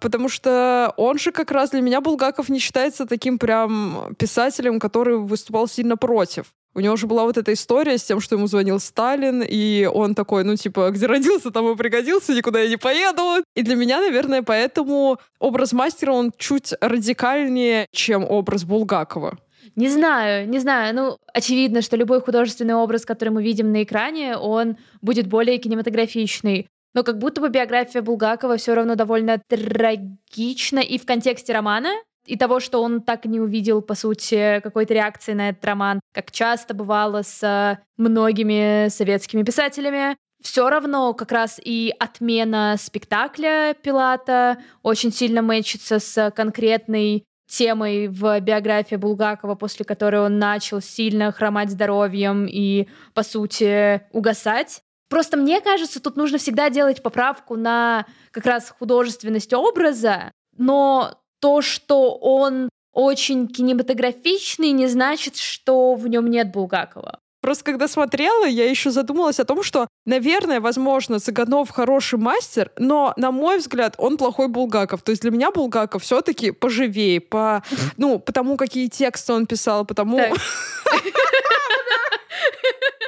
Потому 0.00 0.28
что 0.28 0.94
он 0.96 1.18
же 1.18 1.32
как 1.32 1.50
раз 1.50 1.70
для 1.70 1.80
меня 1.80 2.00
Булгаков 2.00 2.48
не 2.48 2.60
считается 2.60 3.06
таким 3.06 3.38
прям 3.38 4.14
писателем, 4.16 4.78
который 4.78 5.18
выступал 5.18 5.66
сильно 5.66 5.96
против. 5.96 6.46
У 6.74 6.80
него 6.80 6.94
же 6.94 7.08
была 7.08 7.24
вот 7.24 7.36
эта 7.36 7.52
история 7.54 7.98
с 7.98 8.04
тем, 8.04 8.20
что 8.20 8.36
ему 8.36 8.46
звонил 8.46 8.78
Сталин, 8.78 9.42
и 9.42 9.86
он 9.92 10.14
такой, 10.14 10.44
ну, 10.44 10.54
типа, 10.54 10.90
где 10.90 11.06
родился, 11.06 11.50
там 11.50 11.68
и 11.72 11.76
пригодился, 11.76 12.32
никуда 12.34 12.60
я 12.60 12.68
не 12.68 12.76
поеду. 12.76 13.42
И 13.56 13.62
для 13.62 13.74
меня, 13.74 14.00
наверное, 14.00 14.42
поэтому 14.42 15.18
образ 15.40 15.72
мастера, 15.72 16.12
он 16.12 16.32
чуть 16.36 16.74
радикальнее, 16.80 17.86
чем 17.90 18.24
образ 18.24 18.62
Булгакова. 18.62 19.38
Не 19.76 19.88
знаю, 19.88 20.48
не 20.48 20.58
знаю. 20.58 20.94
Ну, 20.94 21.18
очевидно, 21.32 21.82
что 21.82 21.96
любой 21.96 22.20
художественный 22.20 22.74
образ, 22.74 23.04
который 23.04 23.30
мы 23.30 23.42
видим 23.42 23.72
на 23.72 23.82
экране, 23.82 24.36
он 24.36 24.76
будет 25.00 25.26
более 25.26 25.58
кинематографичный. 25.58 26.66
Но 26.94 27.02
как 27.04 27.18
будто 27.18 27.40
бы 27.40 27.48
биография 27.48 28.02
Булгакова 28.02 28.56
все 28.56 28.74
равно 28.74 28.94
довольно 28.94 29.40
трагична 29.48 30.80
и 30.80 30.98
в 30.98 31.06
контексте 31.06 31.52
романа, 31.52 31.90
и 32.26 32.36
того, 32.36 32.60
что 32.60 32.82
он 32.82 33.00
так 33.00 33.24
и 33.24 33.28
не 33.28 33.40
увидел, 33.40 33.80
по 33.82 33.94
сути, 33.94 34.60
какой-то 34.62 34.94
реакции 34.94 35.32
на 35.32 35.50
этот 35.50 35.64
роман, 35.64 36.00
как 36.12 36.30
часто 36.30 36.74
бывало 36.74 37.22
с 37.22 37.78
многими 37.96 38.88
советскими 38.88 39.42
писателями. 39.42 40.16
Все 40.42 40.68
равно 40.70 41.14
как 41.14 41.32
раз 41.32 41.60
и 41.62 41.92
отмена 41.98 42.76
спектакля 42.78 43.74
Пилата 43.82 44.58
очень 44.82 45.12
сильно 45.12 45.42
мэчится 45.42 45.98
с 45.98 46.30
конкретной 46.30 47.24
темой 47.48 48.08
в 48.08 48.38
биографии 48.40 48.96
Булгакова, 48.96 49.54
после 49.54 49.84
которой 49.84 50.20
он 50.20 50.38
начал 50.38 50.80
сильно 50.80 51.32
хромать 51.32 51.70
здоровьем 51.70 52.46
и, 52.46 52.86
по 53.14 53.22
сути, 53.22 54.02
угасать. 54.12 54.82
Просто 55.08 55.36
мне 55.36 55.60
кажется, 55.60 56.00
тут 56.00 56.16
нужно 56.16 56.38
всегда 56.38 56.68
делать 56.68 57.02
поправку 57.02 57.56
на 57.56 58.06
как 58.30 58.44
раз 58.44 58.74
художественность 58.78 59.54
образа, 59.54 60.30
но 60.56 61.18
то, 61.40 61.62
что 61.62 62.14
он 62.16 62.68
очень 62.92 63.48
кинематографичный, 63.48 64.72
не 64.72 64.86
значит, 64.86 65.36
что 65.36 65.94
в 65.94 66.06
нем 66.08 66.28
нет 66.28 66.52
Булгакова. 66.52 67.20
Просто 67.40 67.64
когда 67.64 67.88
смотрела, 67.88 68.46
я 68.46 68.68
еще 68.68 68.90
задумалась 68.90 69.40
о 69.40 69.44
том, 69.44 69.62
что, 69.62 69.86
наверное, 70.06 70.60
возможно, 70.60 71.20
Цыганов 71.20 71.70
хороший 71.70 72.18
мастер, 72.18 72.72
но, 72.78 73.12
на 73.16 73.30
мой 73.30 73.58
взгляд, 73.58 73.94
он 73.98 74.16
плохой 74.16 74.48
Булгаков. 74.48 75.02
То 75.02 75.10
есть 75.10 75.22
для 75.22 75.30
меня 75.30 75.50
Булгаков 75.50 76.02
все-таки 76.02 76.50
поживее, 76.50 77.20
по, 77.20 77.62
ну, 77.96 78.18
потому 78.18 78.56
какие 78.56 78.88
тексты 78.88 79.32
он 79.32 79.46
писал, 79.46 79.84
потому... 79.84 80.20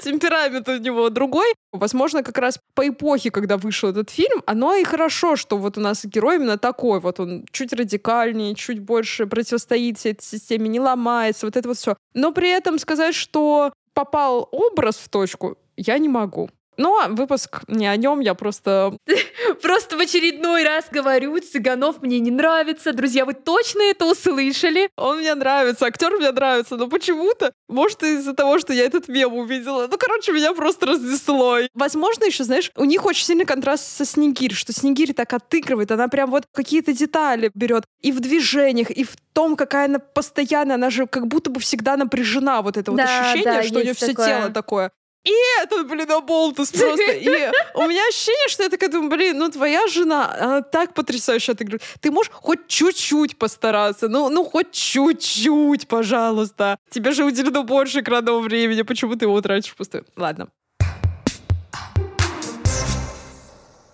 темперамент 0.02 0.68
у 0.68 0.76
него 0.78 1.10
другой. 1.10 1.54
Возможно, 1.72 2.22
как 2.22 2.38
раз 2.38 2.58
по 2.74 2.88
эпохе, 2.88 3.30
когда 3.30 3.56
вышел 3.56 3.90
этот 3.90 4.10
фильм, 4.10 4.42
оно 4.46 4.74
и 4.74 4.84
хорошо, 4.84 5.36
что 5.36 5.56
вот 5.56 5.78
у 5.78 5.80
нас 5.80 6.04
герой 6.04 6.36
именно 6.36 6.58
такой. 6.58 7.00
Вот 7.00 7.20
он 7.20 7.44
чуть 7.52 7.72
радикальнее, 7.72 8.54
чуть 8.54 8.80
больше 8.80 9.26
противостоит 9.26 9.98
всей 9.98 10.12
этой 10.12 10.22
системе, 10.22 10.68
не 10.68 10.80
ломается, 10.80 11.46
вот 11.46 11.56
это 11.56 11.68
вот 11.68 11.78
все. 11.78 11.96
Но 12.14 12.32
при 12.32 12.50
этом 12.50 12.78
сказать, 12.78 13.14
что 13.14 13.72
попал 13.94 14.48
образ 14.52 14.96
в 14.96 15.08
точку, 15.08 15.56
я 15.76 15.98
не 15.98 16.08
могу. 16.08 16.50
Но 16.80 17.08
выпуск 17.10 17.60
не 17.68 17.86
о 17.86 17.94
нем, 17.96 18.20
я 18.20 18.32
просто... 18.32 18.96
Просто 19.62 19.98
в 19.98 20.00
очередной 20.00 20.64
раз 20.64 20.86
говорю, 20.90 21.38
Цыганов 21.38 22.00
мне 22.00 22.20
не 22.20 22.30
нравится. 22.30 22.94
Друзья, 22.94 23.26
вы 23.26 23.34
точно 23.34 23.82
это 23.82 24.06
услышали? 24.06 24.88
Он 24.96 25.18
мне 25.18 25.34
нравится, 25.34 25.84
актер 25.84 26.16
мне 26.16 26.30
нравится, 26.30 26.76
но 26.76 26.88
почему-то, 26.88 27.52
может, 27.68 28.02
из-за 28.02 28.32
того, 28.32 28.58
что 28.58 28.72
я 28.72 28.84
этот 28.84 29.08
мем 29.08 29.34
увидела. 29.34 29.88
Ну, 29.88 29.98
короче, 29.98 30.32
меня 30.32 30.54
просто 30.54 30.86
разнесло. 30.86 31.58
Возможно, 31.74 32.24
еще, 32.24 32.44
знаешь, 32.44 32.70
у 32.76 32.84
них 32.84 33.04
очень 33.04 33.26
сильный 33.26 33.44
контраст 33.44 33.84
со 33.84 34.06
Снегирь, 34.06 34.54
что 34.54 34.72
Снегирь 34.72 35.12
так 35.12 35.34
отыгрывает, 35.34 35.90
она 35.90 36.08
прям 36.08 36.30
вот 36.30 36.44
какие-то 36.54 36.94
детали 36.94 37.50
берет 37.54 37.84
и 38.00 38.10
в 38.10 38.20
движениях, 38.20 38.90
и 38.90 39.04
в 39.04 39.16
том, 39.34 39.56
какая 39.56 39.84
она 39.84 39.98
постоянно, 39.98 40.74
она 40.74 40.88
же 40.88 41.06
как 41.06 41.26
будто 41.26 41.50
бы 41.50 41.60
всегда 41.60 41.96
напряжена, 41.96 42.62
вот 42.62 42.78
это 42.78 42.92
да, 42.92 43.02
вот 43.02 43.02
ощущение, 43.02 43.44
да, 43.44 43.62
что 43.62 43.78
у 43.78 43.82
нее 43.82 43.94
все 43.94 44.14
тело 44.14 44.50
такое. 44.50 44.92
И 45.22 45.32
этот, 45.62 45.86
блин, 45.86 46.10
оболтус 46.10 46.70
просто. 46.70 47.12
И 47.12 47.28
у 47.74 47.86
меня 47.86 48.02
ощущение, 48.08 48.48
что 48.48 48.62
я 48.62 48.70
такая 48.70 48.88
думаю, 48.88 49.10
блин, 49.10 49.36
ну 49.36 49.50
твоя 49.50 49.86
жена, 49.86 50.34
она 50.40 50.62
так 50.62 50.94
потрясающе 50.94 51.52
отыгрывает. 51.52 51.82
Ты 52.00 52.10
можешь 52.10 52.32
хоть 52.32 52.66
чуть-чуть 52.68 53.36
постараться, 53.36 54.08
ну, 54.08 54.30
ну 54.30 54.44
хоть 54.44 54.72
чуть-чуть, 54.72 55.88
пожалуйста. 55.88 56.78
Тебе 56.88 57.12
же 57.12 57.24
уделено 57.24 57.64
больше 57.64 58.00
экранного 58.00 58.40
времени, 58.40 58.80
почему 58.80 59.14
ты 59.14 59.26
его 59.26 59.38
тратишь 59.42 59.74
пустую? 59.74 60.06
Ладно. 60.16 60.48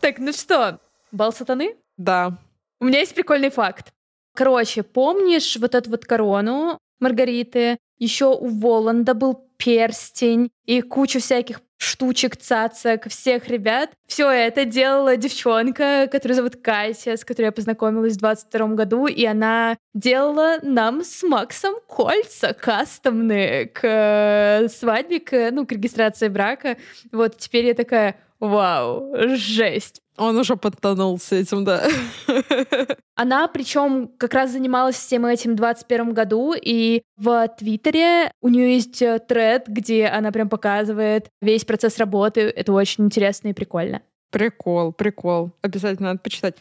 Так, 0.01 0.19
ну 0.19 0.33
что, 0.33 0.79
бал 1.11 1.33
сатаны? 1.33 1.75
Да. 1.97 2.39
У 2.81 2.85
меня 2.85 3.01
есть 3.01 3.15
прикольный 3.15 3.51
факт. 3.51 3.93
Короче, 4.37 4.85
помнишь 4.85 5.57
вот 5.57 5.75
эту 5.75 5.91
вот 5.91 6.05
корону 6.05 6.79
Маргариты? 7.01 7.79
Еще 7.99 8.27
у 8.27 8.47
Воланда 8.47 9.15
был 9.15 9.46
перстень 9.57 10.51
и 10.65 10.81
кучу 10.81 11.21
всяких 11.21 11.61
штучек, 11.79 12.37
цацок, 12.37 13.09
всех 13.09 13.49
ребят. 13.49 13.91
Все 14.07 14.31
это 14.31 14.65
делала 14.65 15.17
девчонка, 15.17 16.09
которую 16.11 16.37
зовут 16.37 16.57
Катя, 16.57 17.17
с 17.17 17.25
которой 17.25 17.47
я 17.47 17.53
познакомилась 17.53 18.15
в 18.15 18.19
22 18.19 18.69
году, 18.69 19.07
и 19.07 19.25
она 19.25 19.77
делала 19.95 20.59
нам 20.63 21.05
с 21.05 21.23
Максом 21.23 21.75
кольца 21.87 22.55
кастомные 22.55 23.67
к 23.67 23.81
э, 23.83 24.69
свадьбе, 24.69 25.21
к, 25.21 25.51
ну, 25.53 25.67
к 25.67 25.73
регистрации 25.73 26.29
брака. 26.29 26.77
Вот 27.13 27.37
теперь 27.37 27.67
я 27.67 27.75
такая, 27.75 28.17
вау, 28.41 29.15
жесть. 29.37 30.01
Он 30.17 30.37
уже 30.39 30.57
подтонулся 30.57 31.37
этим, 31.37 31.65
да. 31.65 31.87
Она, 33.17 33.49
причем, 33.49 34.09
как 34.19 34.35
раз 34.35 34.51
занималась 34.51 34.97
всем 34.97 35.27
этим 35.27 35.53
в 35.53 35.57
21 35.57 36.13
году, 36.13 36.55
и 36.55 37.03
в 37.17 37.49
Твиттере 37.59 38.31
у 38.41 38.49
нее 38.49 38.75
есть 38.75 39.01
э, 39.03 39.19
тред, 39.19 39.65
где 39.69 40.07
она 40.07 40.33
прям 40.33 40.49
показывает 40.49 41.29
весь 41.41 41.65
процесс 41.65 41.99
работы. 41.99 42.41
Это 42.43 42.73
очень 42.73 43.05
интересно 43.05 43.49
и 43.49 43.53
прикольно. 43.53 44.03
Прикол, 44.31 44.93
прикол. 44.93 45.51
Обязательно 45.63 46.09
надо 46.09 46.21
почитать. 46.21 46.57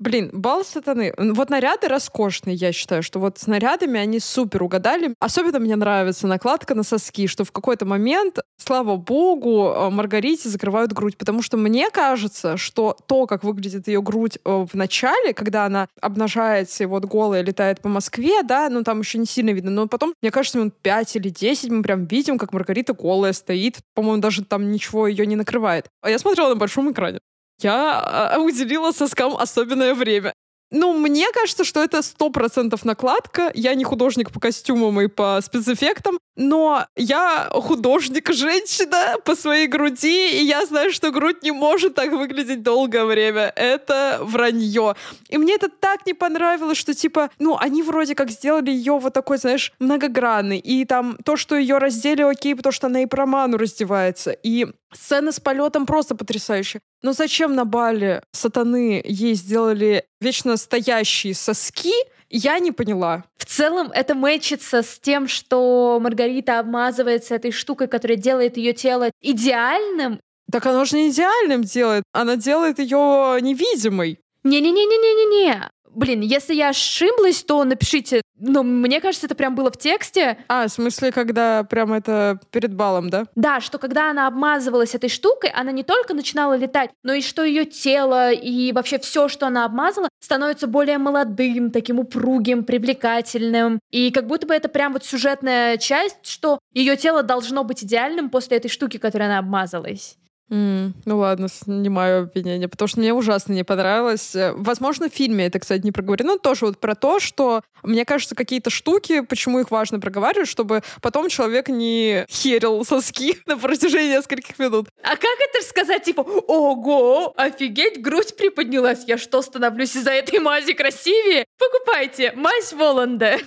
Блин, 0.00 0.30
бал 0.32 0.64
сатаны. 0.64 1.12
Вот 1.18 1.50
наряды 1.50 1.88
роскошные, 1.88 2.54
я 2.54 2.70
считаю, 2.70 3.02
что 3.02 3.18
вот 3.18 3.38
с 3.38 3.48
нарядами 3.48 3.98
они 3.98 4.20
супер 4.20 4.62
угадали. 4.62 5.12
Особенно 5.18 5.58
мне 5.58 5.74
нравится 5.74 6.28
накладка 6.28 6.76
на 6.76 6.84
соски, 6.84 7.26
что 7.26 7.44
в 7.44 7.50
какой-то 7.50 7.84
момент, 7.84 8.38
слава 8.58 8.94
богу, 8.96 9.66
э, 9.66 9.90
Маргарите 9.90 10.48
закрывают 10.48 10.92
грудь, 10.92 11.18
потому 11.18 11.42
что 11.42 11.56
мне 11.56 11.90
кажется, 11.90 12.56
что 12.56 12.96
то, 13.08 13.26
как 13.26 13.42
выглядит 13.42 13.88
ее 13.88 14.00
грудь 14.00 14.38
э, 14.44 14.66
в 14.70 14.72
начале, 14.74 15.34
когда 15.34 15.64
она 15.64 15.88
обнажается 16.00 16.84
и 16.84 16.86
вот 16.86 17.04
голая 17.04 17.42
летает 17.42 17.80
по 17.80 17.88
Москве, 17.88 18.44
да, 18.44 18.68
ну 18.68 18.84
там 18.84 19.00
еще 19.00 19.18
не 19.18 19.26
сильно 19.26 19.50
видно, 19.50 19.72
но 19.72 19.88
потом, 19.88 20.14
мне 20.22 20.30
кажется, 20.30 20.58
минут 20.58 20.74
5 20.80 21.16
или 21.16 21.28
10 21.28 21.70
мы 21.70 21.82
прям 21.82 22.04
видим, 22.04 22.38
как 22.38 22.52
Маргарита 22.52 22.92
голая 22.92 23.32
стоит, 23.32 23.78
по-моему, 23.94 24.22
даже 24.22 24.44
там 24.44 24.70
ничего 24.70 25.08
ее 25.08 25.26
не 25.26 25.34
накрывает. 25.34 25.86
А 26.02 26.10
я 26.10 26.20
смотрела 26.20 26.50
на 26.50 26.56
большом 26.56 26.92
экране 26.92 27.18
я 27.60 28.00
а, 28.00 28.38
уделила 28.38 28.92
соскам 28.92 29.36
особенное 29.36 29.94
время. 29.94 30.32
Ну, 30.70 30.92
мне 30.92 31.26
кажется, 31.32 31.64
что 31.64 31.82
это 31.82 32.02
сто 32.02 32.28
процентов 32.28 32.84
накладка. 32.84 33.50
Я 33.54 33.74
не 33.74 33.84
художник 33.84 34.30
по 34.30 34.38
костюмам 34.38 35.00
и 35.00 35.06
по 35.06 35.40
спецэффектам, 35.42 36.18
но 36.36 36.86
я 36.94 37.48
художник-женщина 37.50 39.16
по 39.24 39.34
своей 39.34 39.66
груди, 39.66 40.40
и 40.40 40.44
я 40.44 40.66
знаю, 40.66 40.92
что 40.92 41.10
грудь 41.10 41.42
не 41.42 41.52
может 41.52 41.94
так 41.94 42.12
выглядеть 42.12 42.62
долгое 42.62 43.06
время. 43.06 43.50
Это 43.56 44.18
вранье. 44.20 44.94
И 45.30 45.38
мне 45.38 45.54
это 45.54 45.70
так 45.70 46.06
не 46.06 46.12
понравилось, 46.12 46.76
что 46.76 46.92
типа, 46.92 47.30
ну, 47.38 47.56
они 47.58 47.82
вроде 47.82 48.14
как 48.14 48.30
сделали 48.30 48.70
ее 48.70 48.98
вот 48.98 49.14
такой, 49.14 49.38
знаешь, 49.38 49.72
многогранный. 49.78 50.58
И 50.58 50.84
там 50.84 51.16
то, 51.24 51.36
что 51.36 51.56
ее 51.56 51.78
раздели, 51.78 52.22
окей, 52.22 52.54
потому 52.54 52.72
что 52.72 52.88
она 52.88 53.02
и 53.02 53.06
про 53.06 53.24
ману 53.24 53.56
раздевается. 53.56 54.32
И 54.32 54.66
сцена 54.92 55.32
с 55.32 55.40
полетом 55.40 55.86
просто 55.86 56.14
потрясающая. 56.14 56.82
Но 57.02 57.12
зачем 57.12 57.54
на 57.54 57.64
бале 57.64 58.22
сатаны 58.32 59.02
ей 59.04 59.34
сделали 59.34 60.04
вечно 60.20 60.56
стоящие 60.56 61.34
соски, 61.34 61.94
я 62.30 62.58
не 62.58 62.72
поняла. 62.72 63.24
В 63.36 63.46
целом 63.46 63.90
это 63.92 64.14
мэчится 64.14 64.82
с 64.82 64.98
тем, 64.98 65.28
что 65.28 65.98
Маргарита 66.00 66.58
обмазывается 66.58 67.34
этой 67.34 67.52
штукой, 67.52 67.88
которая 67.88 68.18
делает 68.18 68.56
ее 68.56 68.72
тело 68.72 69.10
идеальным. 69.20 70.20
Так 70.50 70.66
оно 70.66 70.84
же 70.84 70.96
не 70.96 71.10
идеальным 71.10 71.62
делает, 71.62 72.04
она 72.12 72.36
делает 72.36 72.78
ее 72.78 73.38
невидимой. 73.40 74.18
Не-не-не-не-не-не-не. 74.44 75.70
Блин, 75.90 76.20
если 76.20 76.54
я 76.54 76.70
ошиблась, 76.70 77.42
то 77.42 77.64
напишите. 77.64 78.22
Но 78.40 78.62
мне 78.62 79.00
кажется, 79.00 79.26
это 79.26 79.34
прям 79.34 79.54
было 79.54 79.70
в 79.70 79.76
тексте. 79.76 80.38
А, 80.48 80.66
в 80.66 80.70
смысле, 80.70 81.12
когда 81.12 81.64
прям 81.64 81.92
это 81.92 82.40
перед 82.50 82.74
балом, 82.74 83.10
да? 83.10 83.26
Да, 83.34 83.60
что 83.60 83.78
когда 83.78 84.10
она 84.10 84.26
обмазывалась 84.26 84.94
этой 84.94 85.08
штукой, 85.08 85.50
она 85.50 85.72
не 85.72 85.82
только 85.82 86.14
начинала 86.14 86.56
летать, 86.56 86.90
но 87.02 87.12
и 87.12 87.20
что 87.20 87.44
ее 87.44 87.64
тело 87.64 88.32
и 88.32 88.72
вообще 88.72 88.98
все, 88.98 89.28
что 89.28 89.46
она 89.46 89.64
обмазала, 89.64 90.08
становится 90.20 90.66
более 90.66 90.98
молодым, 90.98 91.70
таким 91.70 91.98
упругим, 91.98 92.64
привлекательным. 92.64 93.80
И 93.90 94.10
как 94.10 94.26
будто 94.26 94.46
бы 94.46 94.54
это 94.54 94.68
прям 94.68 94.92
вот 94.92 95.04
сюжетная 95.04 95.76
часть, 95.76 96.26
что 96.26 96.58
ее 96.72 96.96
тело 96.96 97.22
должно 97.22 97.64
быть 97.64 97.82
идеальным 97.84 98.30
после 98.30 98.56
этой 98.58 98.68
штуки, 98.68 98.98
которой 98.98 99.24
она 99.24 99.38
обмазалась. 99.38 100.16
Mm, 100.50 100.92
ну 101.04 101.18
ладно, 101.18 101.48
снимаю 101.48 102.22
обвинение, 102.22 102.68
потому 102.68 102.88
что 102.88 103.00
мне 103.00 103.12
ужасно 103.12 103.52
не 103.52 103.64
понравилось. 103.64 104.34
Возможно, 104.54 105.10
в 105.10 105.12
фильме 105.12 105.46
это, 105.46 105.58
кстати, 105.58 105.84
не 105.84 105.92
проговорено, 105.92 106.32
но 106.32 106.38
тоже 106.38 106.66
вот 106.66 106.78
про 106.78 106.94
то, 106.94 107.20
что, 107.20 107.62
мне 107.82 108.04
кажется, 108.04 108.34
какие-то 108.34 108.70
штуки, 108.70 109.20
почему 109.20 109.60
их 109.60 109.70
важно 109.70 110.00
проговаривать, 110.00 110.48
чтобы 110.48 110.82
потом 111.02 111.28
человек 111.28 111.68
не 111.68 112.24
херил 112.30 112.84
соски 112.84 113.36
на 113.46 113.58
протяжении 113.58 114.16
нескольких 114.16 114.58
минут. 114.58 114.88
А 115.02 115.10
как 115.16 115.36
это 115.50 115.66
сказать, 115.66 116.04
типа, 116.04 116.20
ого, 116.20 117.34
офигеть, 117.36 118.00
грудь 118.00 118.36
приподнялась, 118.36 119.04
я 119.06 119.18
что, 119.18 119.42
становлюсь 119.42 119.96
из-за 119.96 120.12
этой 120.12 120.38
мази 120.38 120.72
красивее? 120.72 121.44
Покупайте 121.58 122.32
мазь 122.36 122.72
Воланда. 122.72 123.38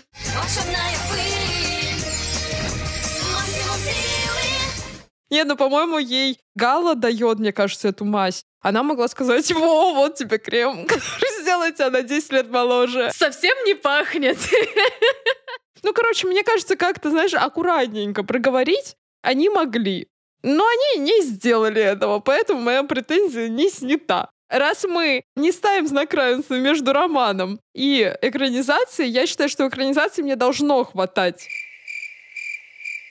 Не, 5.31 5.45
ну, 5.45 5.55
по-моему, 5.55 5.97
ей 5.97 6.39
Гала 6.55 6.93
дает, 6.93 7.39
мне 7.39 7.53
кажется, 7.53 7.87
эту 7.87 8.05
мазь. 8.05 8.43
Она 8.61 8.83
могла 8.83 9.07
сказать, 9.07 9.51
во, 9.51 9.93
вот 9.93 10.15
тебе 10.15 10.37
крем, 10.37 10.85
который 10.87 11.41
сделает 11.41 11.75
тебя 11.75 11.89
на 11.89 12.03
10 12.03 12.31
лет 12.33 12.49
моложе. 12.51 13.11
Совсем 13.15 13.55
не 13.65 13.73
пахнет. 13.73 14.37
Ну, 15.83 15.93
короче, 15.93 16.27
мне 16.27 16.43
кажется, 16.43 16.75
как-то, 16.75 17.09
знаешь, 17.09 17.33
аккуратненько 17.33 18.23
проговорить 18.23 18.95
они 19.21 19.49
могли. 19.49 20.07
Но 20.43 20.63
они 20.67 21.03
не 21.03 21.21
сделали 21.21 21.81
этого, 21.81 22.19
поэтому 22.19 22.61
моя 22.61 22.83
претензия 22.83 23.47
не 23.47 23.69
снята. 23.69 24.29
Раз 24.49 24.83
мы 24.83 25.23
не 25.35 25.51
ставим 25.51 25.87
знак 25.87 26.13
равенства 26.13 26.55
между 26.55 26.91
романом 26.91 27.59
и 27.73 28.15
экранизацией, 28.21 29.09
я 29.09 29.25
считаю, 29.25 29.49
что 29.49 29.67
экранизации 29.67 30.23
мне 30.23 30.35
должно 30.35 30.83
хватать. 30.83 31.47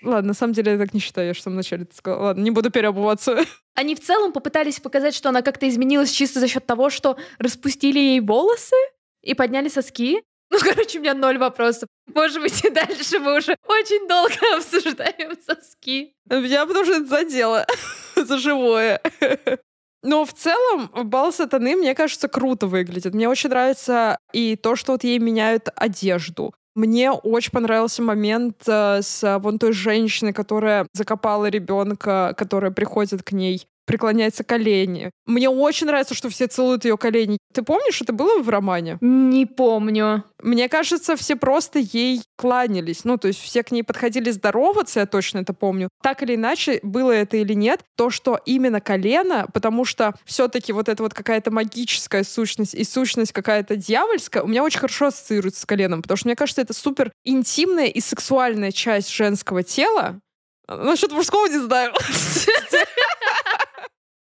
Ладно, 0.03 0.29
на 0.29 0.35
самом 0.35 0.55
деле 0.55 0.73
я 0.73 0.79
так 0.79 0.95
не 0.95 1.01
считаю, 1.01 1.29
я 1.29 1.35
же 1.35 1.41
в 1.41 1.43
самом 1.43 1.57
начале 1.57 1.87
сказала. 1.93 2.25
Ладно, 2.25 2.43
не 2.43 2.51
буду 2.51 2.71
переобуваться. 2.71 3.45
Они 3.75 3.95
в 3.95 4.01
целом 4.01 4.33
попытались 4.33 4.81
показать, 4.81 5.15
что 5.15 5.29
она 5.29 5.43
как-то 5.43 5.69
изменилась 5.69 6.11
чисто 6.11 6.41
за 6.41 6.49
счет 6.49 6.67
того, 6.67 6.91
что 6.91 7.17
распустили 7.39 7.99
ей 7.99 8.21
волосы 8.21 8.77
и 9.23 9.35
подняли 9.35 9.69
соски. 9.69 10.23
Ну, 10.51 10.59
короче, 10.63 10.99
у 10.99 11.03
меня 11.03 11.15
ноль 11.15 11.39
вопросов. 11.39 11.89
Может 12.13 12.43
быть, 12.43 12.65
и 12.65 12.71
дальше 12.71 13.19
мы 13.19 13.37
уже 13.39 13.57
очень 13.67 14.09
долго 14.09 14.35
обсуждаем 14.57 15.37
соски. 15.47 16.15
Я 16.29 16.67
потому 16.67 16.85
что 16.85 16.95
это 16.95 17.07
задело 17.07 17.67
за 18.17 18.39
живое. 18.39 19.01
Но 20.03 20.25
в 20.25 20.33
целом 20.33 20.91
бал 21.05 21.33
сатаны, 21.33 21.77
мне 21.77 21.95
кажется, 21.95 22.29
круто 22.29 22.67
выглядит. 22.67 23.15
Мне 23.15 23.29
очень 23.29 23.51
нравится 23.51 24.19
и 24.33 24.57
то, 24.57 24.75
что 24.75 24.93
вот 24.93 25.05
ей 25.05 25.19
меняют 25.19 25.69
одежду. 25.77 26.55
Мне 26.75 27.11
очень 27.11 27.51
понравился 27.51 28.03
момент 28.03 28.63
э, 28.67 29.03
с 29.03 29.39
вон 29.41 29.59
той 29.59 29.73
женщиной, 29.73 30.33
которая 30.33 30.87
закопала 30.93 31.47
ребенка, 31.47 32.35
которая 32.37 32.71
приходит 32.71 33.23
к 33.23 33.33
ней 33.33 33.67
преклоняется 33.91 34.45
колени. 34.45 35.11
Мне 35.27 35.51
очень 35.51 35.89
нравится, 35.89 36.15
что 36.15 36.29
все 36.29 36.47
целуют 36.47 36.85
ее 36.85 36.97
колени. 36.97 37.39
Ты 37.53 37.63
помнишь, 37.63 38.01
это 38.01 38.13
было 38.13 38.41
в 38.41 38.49
романе? 38.49 38.99
Не 39.01 39.47
помню. 39.47 40.23
Мне 40.41 40.69
кажется, 40.69 41.17
все 41.17 41.35
просто 41.35 41.81
ей 41.81 42.23
кланялись. 42.37 43.03
Ну, 43.03 43.17
то 43.17 43.27
есть 43.27 43.41
все 43.41 43.65
к 43.65 43.73
ней 43.73 43.83
подходили 43.83 44.31
здороваться, 44.31 45.01
я 45.01 45.07
точно 45.07 45.41
это 45.41 45.55
помню. 45.55 45.89
Так 46.05 46.23
или 46.23 46.37
иначе, 46.37 46.79
было 46.85 47.11
это 47.11 47.39
или 47.39 47.53
нет, 47.53 47.81
то, 47.97 48.11
что 48.11 48.39
именно 48.47 48.81
колено, 48.81 49.49
потому 49.53 49.85
что 49.85 50.15
все-таки 50.25 50.73
вот 50.73 50.89
это 50.89 51.03
вот 51.03 51.13
какая-то 51.13 51.51
магическая 51.51 52.23
сущность 52.23 52.75
и 52.75 52.85
сущность 52.85 53.33
какая-то 53.33 53.75
дьявольская, 53.75 54.45
у 54.45 54.47
меня 54.47 54.63
очень 54.63 54.79
хорошо 54.79 55.07
ассоциируется 55.07 55.63
с 55.63 55.67
коленом, 55.67 56.03
потому 56.03 56.17
что 56.17 56.29
мне 56.29 56.37
кажется, 56.37 56.63
это 56.63 56.75
супер 56.75 57.11
интимная 57.25 57.87
и 57.87 57.99
сексуальная 57.99 58.71
часть 58.71 59.11
женского 59.13 59.65
тела. 59.65 60.21
Насчет 60.69 61.11
мужского 61.11 61.49
не 61.49 61.59
знаю. 61.59 61.93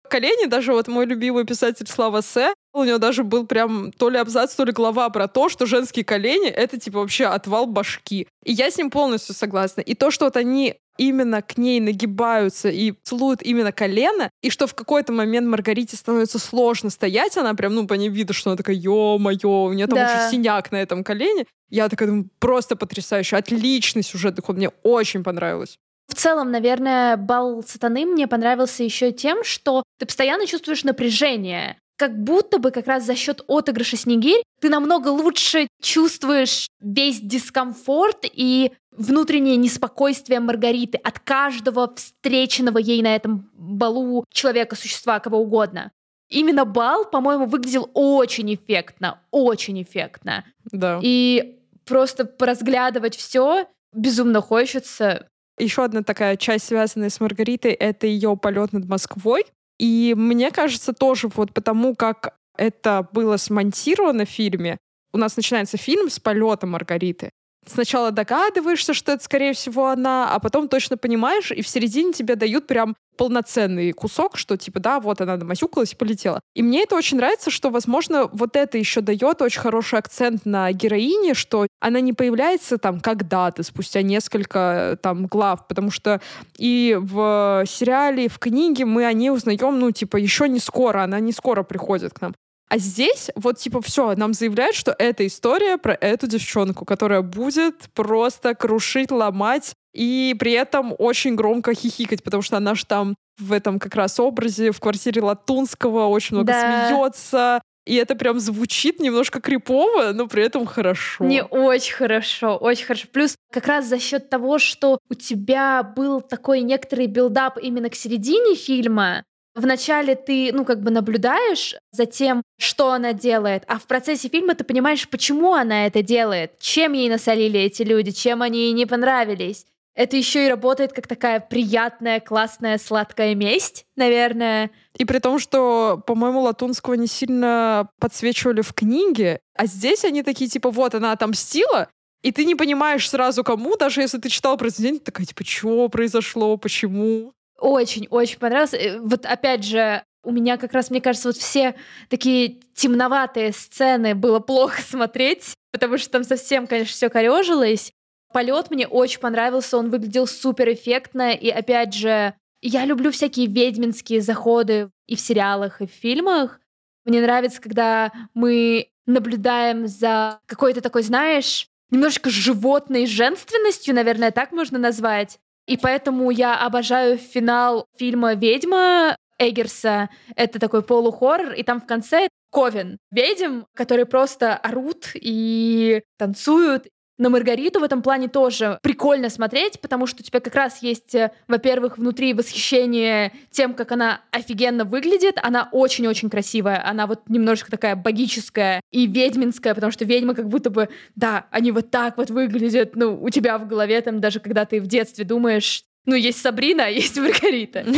колени, 0.10 0.48
даже 0.48 0.74
вот 0.74 0.88
мой 0.88 1.06
любимый 1.06 1.46
писатель 1.46 1.88
Слава 1.88 2.22
С, 2.22 2.54
у 2.74 2.84
него 2.84 2.98
даже 2.98 3.24
был 3.24 3.46
прям 3.46 3.92
то 3.92 4.10
ли 4.10 4.18
абзац, 4.18 4.54
то 4.56 4.64
ли 4.64 4.72
глава 4.72 5.10
про 5.10 5.28
то, 5.28 5.50
что 5.50 5.66
женские 5.66 6.06
колени— 6.06 6.48
это 6.50 6.80
типа 6.80 7.00
вообще 7.00 7.26
отвал 7.26 7.66
башки. 7.66 8.28
И 8.44 8.54
я 8.54 8.70
с 8.70 8.78
ним 8.78 8.90
полностью 8.90 9.36
согласна. 9.36 9.82
И 9.82 9.94
то, 9.94 10.12
что 10.12 10.26
вот 10.26 10.38
они 10.38 10.76
именно 10.98 11.42
к 11.42 11.58
ней 11.58 11.80
нагибаются 11.80 12.70
и 12.70 12.94
целуют 13.04 13.42
именно 13.42 13.72
колено, 13.72 14.30
и 14.42 14.50
что 14.50 14.68
в 14.68 14.74
какой-то 14.74 15.14
момент 15.14 15.48
Маргарите 15.48 15.96
становится 15.96 16.40
сложно 16.40 16.90
стоять, 16.90 17.38
она 17.38 17.54
прям, 17.54 17.76
ну, 17.76 17.88
по 17.88 17.94
ней 17.94 18.10
видно, 18.10 18.34
что 18.34 18.50
она 18.50 18.58
такая, 18.58 18.76
ё-моё, 18.76 19.66
у 19.66 19.74
нее 19.74 19.88
там 19.88 20.00
да. 20.00 20.06
уже 20.06 20.32
синяк 20.32 20.72
на 20.72 20.78
этом 20.78 21.04
колене. 21.04 21.46
Я 21.70 21.90
такая 21.90 22.08
думаю, 22.08 22.30
просто 22.40 22.76
потрясающе, 22.76 23.36
отличный 23.36 24.04
сюжетный 24.04 24.44
ход, 24.44 24.58
мне 24.58 24.70
очень 24.84 25.24
понравилось. 25.24 25.78
В 26.08 26.16
целом, 26.16 26.52
наверное, 26.52 27.18
бал 27.18 27.64
сатаны 27.64 28.06
мне 28.06 28.28
понравился 28.28 28.84
еще 28.84 29.12
тем, 29.12 29.44
что 29.44 29.84
ты 30.00 30.06
постоянно 30.06 30.48
чувствуешь 30.48 30.84
напряжение. 30.84 31.78
Как 31.98 32.18
будто 32.18 32.60
бы 32.60 32.72
как 32.72 32.88
раз 32.88 33.06
за 33.06 33.16
счет 33.16 33.44
отыгрыша 33.48 33.98
Снегирь 33.98 34.44
ты 34.62 34.70
намного 34.70 35.10
лучше 35.10 35.68
чувствуешь 35.82 36.68
весь 36.80 37.20
дискомфорт 37.20 38.26
и 38.32 38.72
внутреннее 38.92 39.56
неспокойствие 39.56 40.40
Маргариты 40.40 40.98
от 40.98 41.20
каждого 41.20 41.94
встреченного 41.96 42.78
ей 42.78 43.02
на 43.02 43.16
этом 43.16 43.50
балу 43.54 44.26
человека, 44.32 44.76
существа, 44.76 45.20
кого 45.20 45.40
угодно. 45.40 45.92
Именно 46.30 46.66
бал, 46.66 47.06
по-моему, 47.06 47.46
выглядел 47.46 47.90
очень 47.94 48.54
эффектно, 48.54 49.22
очень 49.32 49.82
эффектно. 49.82 50.46
Да. 50.66 51.00
И 51.02 51.60
просто 51.86 52.26
поразглядывать 52.26 53.16
все 53.16 53.68
безумно 53.94 54.42
хочется. 54.42 55.28
Еще 55.58 55.84
одна 55.84 56.04
такая 56.04 56.38
часть, 56.38 56.68
связанная 56.68 57.10
с 57.10 57.20
Маргаритой, 57.20 57.72
это 57.72 58.08
ее 58.08 58.38
полет 58.38 58.74
над 58.74 58.88
Москвой. 58.88 59.46
И 59.80 60.14
мне 60.18 60.52
кажется, 60.52 60.94
тоже 60.94 61.30
вот 61.34 61.54
потому, 61.54 61.96
как 61.96 62.38
это 62.58 63.08
было 63.12 63.38
смонтировано 63.38 64.26
в 64.26 64.30
фильме, 64.30 64.78
у 65.14 65.18
нас 65.18 65.36
начинается 65.36 65.78
фильм 65.78 66.10
с 66.10 66.20
полета 66.20 66.68
Маргариты 66.68 67.32
сначала 67.70 68.12
догадываешься, 68.12 68.94
что 68.94 69.14
это, 69.14 69.24
скорее 69.24 69.54
всего, 69.54 69.88
она, 69.88 70.34
а 70.34 70.40
потом 70.40 70.68
точно 70.68 70.98
понимаешь, 70.98 71.52
и 71.52 71.62
в 71.62 71.68
середине 71.68 72.14
тебе 72.14 72.36
дают 72.36 72.68
прям 72.68 72.96
полноценный 73.18 73.92
кусок, 73.92 74.38
что 74.38 74.58
типа, 74.58 74.80
да, 74.80 75.00
вот 75.00 75.22
она 75.22 75.38
намасюкалась 75.38 75.94
и 75.94 75.96
полетела. 75.96 76.40
И 76.56 76.62
мне 76.62 76.84
это 76.84 76.96
очень 76.96 77.18
нравится, 77.18 77.50
что, 77.50 77.70
возможно, 77.70 78.30
вот 78.32 78.56
это 78.56 78.78
еще 78.78 79.02
дает 79.02 79.42
очень 79.42 79.60
хороший 79.60 80.00
акцент 80.00 80.46
на 80.46 80.72
героине, 80.72 81.34
что 81.34 81.68
она 81.80 82.00
не 82.00 82.14
появляется 82.14 82.78
там 82.78 83.00
когда-то, 83.00 83.64
спустя 83.64 84.02
несколько 84.04 84.98
там 85.02 85.26
глав, 85.26 85.68
потому 85.68 85.92
что 85.92 86.22
и 86.58 86.98
в 87.00 87.64
сериале, 87.68 88.26
и 88.26 88.30
в 88.30 88.40
книге 88.40 88.86
мы 88.86 89.06
о 89.06 89.14
ней 89.14 89.32
узнаем, 89.32 89.80
ну, 89.80 89.92
типа, 89.92 90.18
еще 90.18 90.48
не 90.48 90.60
скоро, 90.60 91.04
она 91.04 91.20
не 91.20 91.32
скоро 91.32 91.64
приходит 91.64 92.14
к 92.14 92.22
нам. 92.22 92.36
А 92.70 92.78
здесь 92.78 93.30
вот 93.36 93.58
типа 93.58 93.82
все, 93.82 94.14
нам 94.16 94.34
заявляют, 94.34 94.76
что 94.76 94.94
это 94.98 95.26
история 95.26 95.78
про 95.78 95.94
эту 95.94 96.28
девчонку, 96.28 96.84
которая 96.84 97.22
будет 97.22 97.90
просто 97.94 98.56
крушить, 98.56 99.12
ломать 99.12 99.74
и 99.94 100.36
при 100.38 100.52
этом 100.52 100.94
очень 100.98 101.36
громко 101.36 101.74
хихикать, 101.74 102.24
потому 102.24 102.44
что 102.44 102.58
она 102.58 102.76
же 102.76 102.86
там 102.86 103.16
в 103.40 103.54
этом 103.54 103.80
как 103.80 103.96
раз 103.96 104.20
образе 104.20 104.72
в 104.72 104.80
квартире 104.80 105.22
Латунского 105.22 106.08
очень 106.08 106.36
много 106.36 106.52
да. 106.54 106.90
смеется. 106.90 107.62
И 107.86 107.96
это 107.96 108.16
прям 108.16 108.38
звучит 108.40 109.00
немножко 109.00 109.40
крипово, 109.40 110.12
но 110.12 110.28
при 110.28 110.44
этом 110.44 110.66
хорошо. 110.66 111.24
Не 111.24 111.42
очень 111.42 111.94
хорошо, 111.94 112.58
очень 112.58 112.86
хорошо. 112.86 113.08
Плюс 113.14 113.38
как 113.52 113.66
раз 113.66 113.86
за 113.86 113.98
счет 113.98 114.30
того, 114.30 114.60
что 114.60 115.00
у 115.10 115.14
тебя 115.14 115.84
был 115.84 116.20
такой 116.20 116.62
некоторый 116.62 117.08
build-up 117.08 117.58
именно 117.58 117.90
к 117.90 117.96
середине 117.96 118.56
фильма, 118.56 119.24
Вначале 119.58 120.14
ты, 120.14 120.52
ну, 120.54 120.64
как 120.66 120.84
бы 120.84 120.92
наблюдаешь 120.92 121.74
за 121.92 122.06
тем, 122.06 122.44
что 122.60 122.92
она 122.92 123.14
делает, 123.14 123.64
а 123.66 123.80
в 123.80 123.88
процессе 123.88 124.30
фильма 124.30 124.54
ты 124.54 124.64
понимаешь, 124.64 125.10
почему 125.10 125.56
она 125.56 125.88
это 125.88 126.04
делает, 126.04 126.60
чем 126.60 126.94
ей 126.94 127.10
насолили 127.10 127.60
эти 127.60 127.82
люди, 127.82 128.12
чем 128.12 128.44
они 128.44 128.66
ей 128.66 128.74
не 128.74 128.86
понравились. 128.86 129.66
Это 129.96 130.16
еще 130.16 130.46
и 130.46 130.50
работает 130.50 130.94
как 130.94 131.08
такая 131.08 131.40
приятная, 131.40 132.20
классная, 132.20 132.78
сладкая 132.78 133.34
месть, 133.34 133.86
наверное. 133.96 134.70
И 134.96 135.06
при 135.06 135.18
том, 135.18 135.40
что, 135.40 136.04
по-моему, 136.06 136.42
Латунского 136.42 136.94
не 136.94 137.08
сильно 137.08 137.90
подсвечивали 138.00 138.62
в 138.62 138.74
книге, 138.74 139.40
а 139.56 139.66
здесь 139.66 140.06
они 140.06 140.22
такие, 140.22 140.52
типа, 140.52 140.70
вот, 140.70 140.94
она 140.94 141.14
отомстила, 141.14 141.90
и 142.22 142.32
ты 142.32 142.46
не 142.46 142.54
понимаешь 142.54 143.10
сразу 143.10 143.44
кому, 143.44 143.76
даже 143.76 144.02
если 144.02 144.20
ты 144.20 144.30
читал 144.30 144.56
произведение, 144.56 145.00
ты 145.00 145.06
такая, 145.06 145.26
типа, 145.26 145.44
что 145.44 145.90
произошло, 145.90 146.58
почему? 146.58 147.34
Очень-очень 147.58 148.40
понравился. 148.40 148.78
Э, 148.78 149.00
вот 149.00 149.26
опять 149.26 149.64
же, 149.64 150.04
у 150.24 150.32
меня 150.32 150.58
как 150.58 150.74
раз, 150.74 150.90
мне 150.90 151.02
кажется, 151.02 151.30
вот 151.30 151.38
все 151.38 151.76
такие 152.10 152.60
темноватые 152.76 153.54
сцены 153.54 154.14
было 154.14 154.40
плохо 154.40 154.82
смотреть, 154.86 155.54
потому 155.72 155.98
что 155.98 156.12
там 156.12 156.24
совсем, 156.24 156.68
конечно, 156.68 156.94
все 156.94 157.10
корежилось. 157.10 157.92
Полет 158.34 158.70
мне 158.70 158.88
очень 158.88 159.20
понравился, 159.20 159.78
он 159.78 159.90
выглядел 159.90 160.28
супер 160.28 160.74
эффектно, 160.74 161.32
и 161.32 161.50
опять 161.50 161.94
же, 161.94 162.34
я 162.62 162.86
люблю 162.86 163.12
всякие 163.12 163.48
ведьминские 163.48 164.22
заходы 164.22 164.90
и 165.08 165.16
в 165.16 165.20
сериалах, 165.20 165.82
и 165.82 165.88
в 165.88 165.92
фильмах. 165.92 166.60
Мне 167.06 167.22
нравится, 167.22 167.62
когда 167.62 168.12
мы 168.34 168.90
наблюдаем 169.06 169.88
за 169.88 170.40
какой-то 170.46 170.82
такой, 170.82 171.04
знаешь, 171.04 171.68
немножко 171.90 172.30
животной 172.30 173.06
женственностью, 173.06 173.96
наверное, 173.96 174.32
так 174.32 174.52
можно 174.52 174.78
назвать. 174.78 175.40
И 175.68 175.78
поэтому 175.78 176.32
я 176.32 176.56
обожаю 176.56 177.18
финал 177.18 177.86
фильма 177.98 178.34
«Ведьма» 178.34 179.18
Эггерса. 179.38 180.10
Это 180.36 180.60
такой 180.60 180.82
полухоррор, 180.82 181.54
и 181.54 181.64
там 181.64 181.80
в 181.82 181.86
конце 181.86 182.30
Ковен. 182.52 182.98
Ведьм, 183.12 183.64
которые 183.76 184.06
просто 184.06 184.56
орут 184.56 185.12
и 185.14 186.02
танцуют, 186.18 186.88
на 187.18 187.30
Маргариту 187.30 187.80
в 187.80 187.84
этом 187.84 188.02
плане 188.02 188.28
тоже 188.28 188.80
прикольно 188.82 189.30
смотреть, 189.30 189.80
потому 189.82 190.08
что 190.08 190.22
у 190.22 190.24
тебя 190.24 190.40
как 190.40 190.56
раз 190.56 190.82
есть, 190.82 191.16
э, 191.16 191.32
во-первых, 191.48 191.98
внутри 191.98 192.34
восхищение 192.34 193.34
тем, 193.50 193.74
как 193.74 193.92
она 193.92 194.22
офигенно 194.32 194.86
выглядит. 194.86 195.38
Она 195.42 195.70
очень-очень 195.72 196.30
красивая. 196.30 196.88
Она 196.88 197.08
вот 197.08 197.28
немножко 197.28 197.72
такая 197.72 197.96
богическая 197.96 198.82
и 198.92 199.08
ведьминская, 199.08 199.74
потому 199.74 199.92
что 199.92 200.06
ведьмы 200.06 200.36
как 200.36 200.48
будто 200.48 200.70
бы, 200.70 200.90
да, 201.16 201.48
они 201.52 201.72
вот 201.72 201.90
так 201.90 202.18
вот 202.18 202.30
выглядят, 202.30 202.96
ну, 202.96 203.22
у 203.22 203.30
тебя 203.30 203.58
в 203.58 203.68
голове 203.68 204.00
там 204.02 204.20
даже 204.20 204.40
когда 204.40 204.66
ты 204.66 204.80
в 204.80 204.88
детстве 204.88 205.26
думаешь, 205.26 205.84
ну, 206.06 206.16
есть 206.16 206.42
Сабрина, 206.42 206.86
а 206.86 206.90
есть 206.90 207.18
Маргарита. 207.18 207.84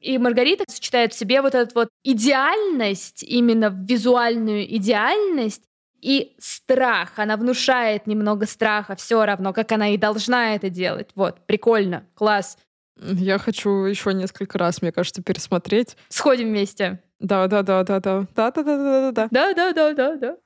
И 0.00 0.16
Маргарита 0.16 0.64
сочетает 0.66 1.12
в 1.12 1.18
себе 1.18 1.42
вот 1.42 1.54
эту 1.54 1.74
вот 1.74 1.88
идеальность, 2.04 3.22
именно 3.22 3.66
визуальную 3.66 4.64
идеальность, 4.76 5.62
и 6.00 6.34
страх. 6.38 7.12
Она 7.16 7.36
внушает 7.36 8.06
немного 8.06 8.46
страха 8.46 8.96
все 8.96 9.24
равно, 9.24 9.52
как 9.52 9.72
она 9.72 9.88
и 9.94 9.96
должна 9.96 10.54
это 10.54 10.70
делать. 10.70 11.10
Вот, 11.14 11.46
прикольно, 11.46 12.04
класс. 12.14 12.58
Я 13.02 13.38
хочу 13.38 13.70
еще 13.84 14.12
несколько 14.12 14.58
раз, 14.58 14.82
мне 14.82 14.92
кажется, 14.92 15.22
пересмотреть. 15.22 15.96
Сходим 16.08 16.48
вместе. 16.48 17.02
Да, 17.18 17.46
да, 17.46 17.62
да, 17.62 17.82
да, 17.82 18.00
да. 18.00 18.26
Да, 18.34 18.50
да, 18.50 18.62
да, 18.62 18.62
да, 18.62 19.12
да. 19.12 19.28
Да, 19.30 19.54
да, 19.54 19.72
да, 19.72 19.94
да, 19.94 20.16
да. 20.16 20.36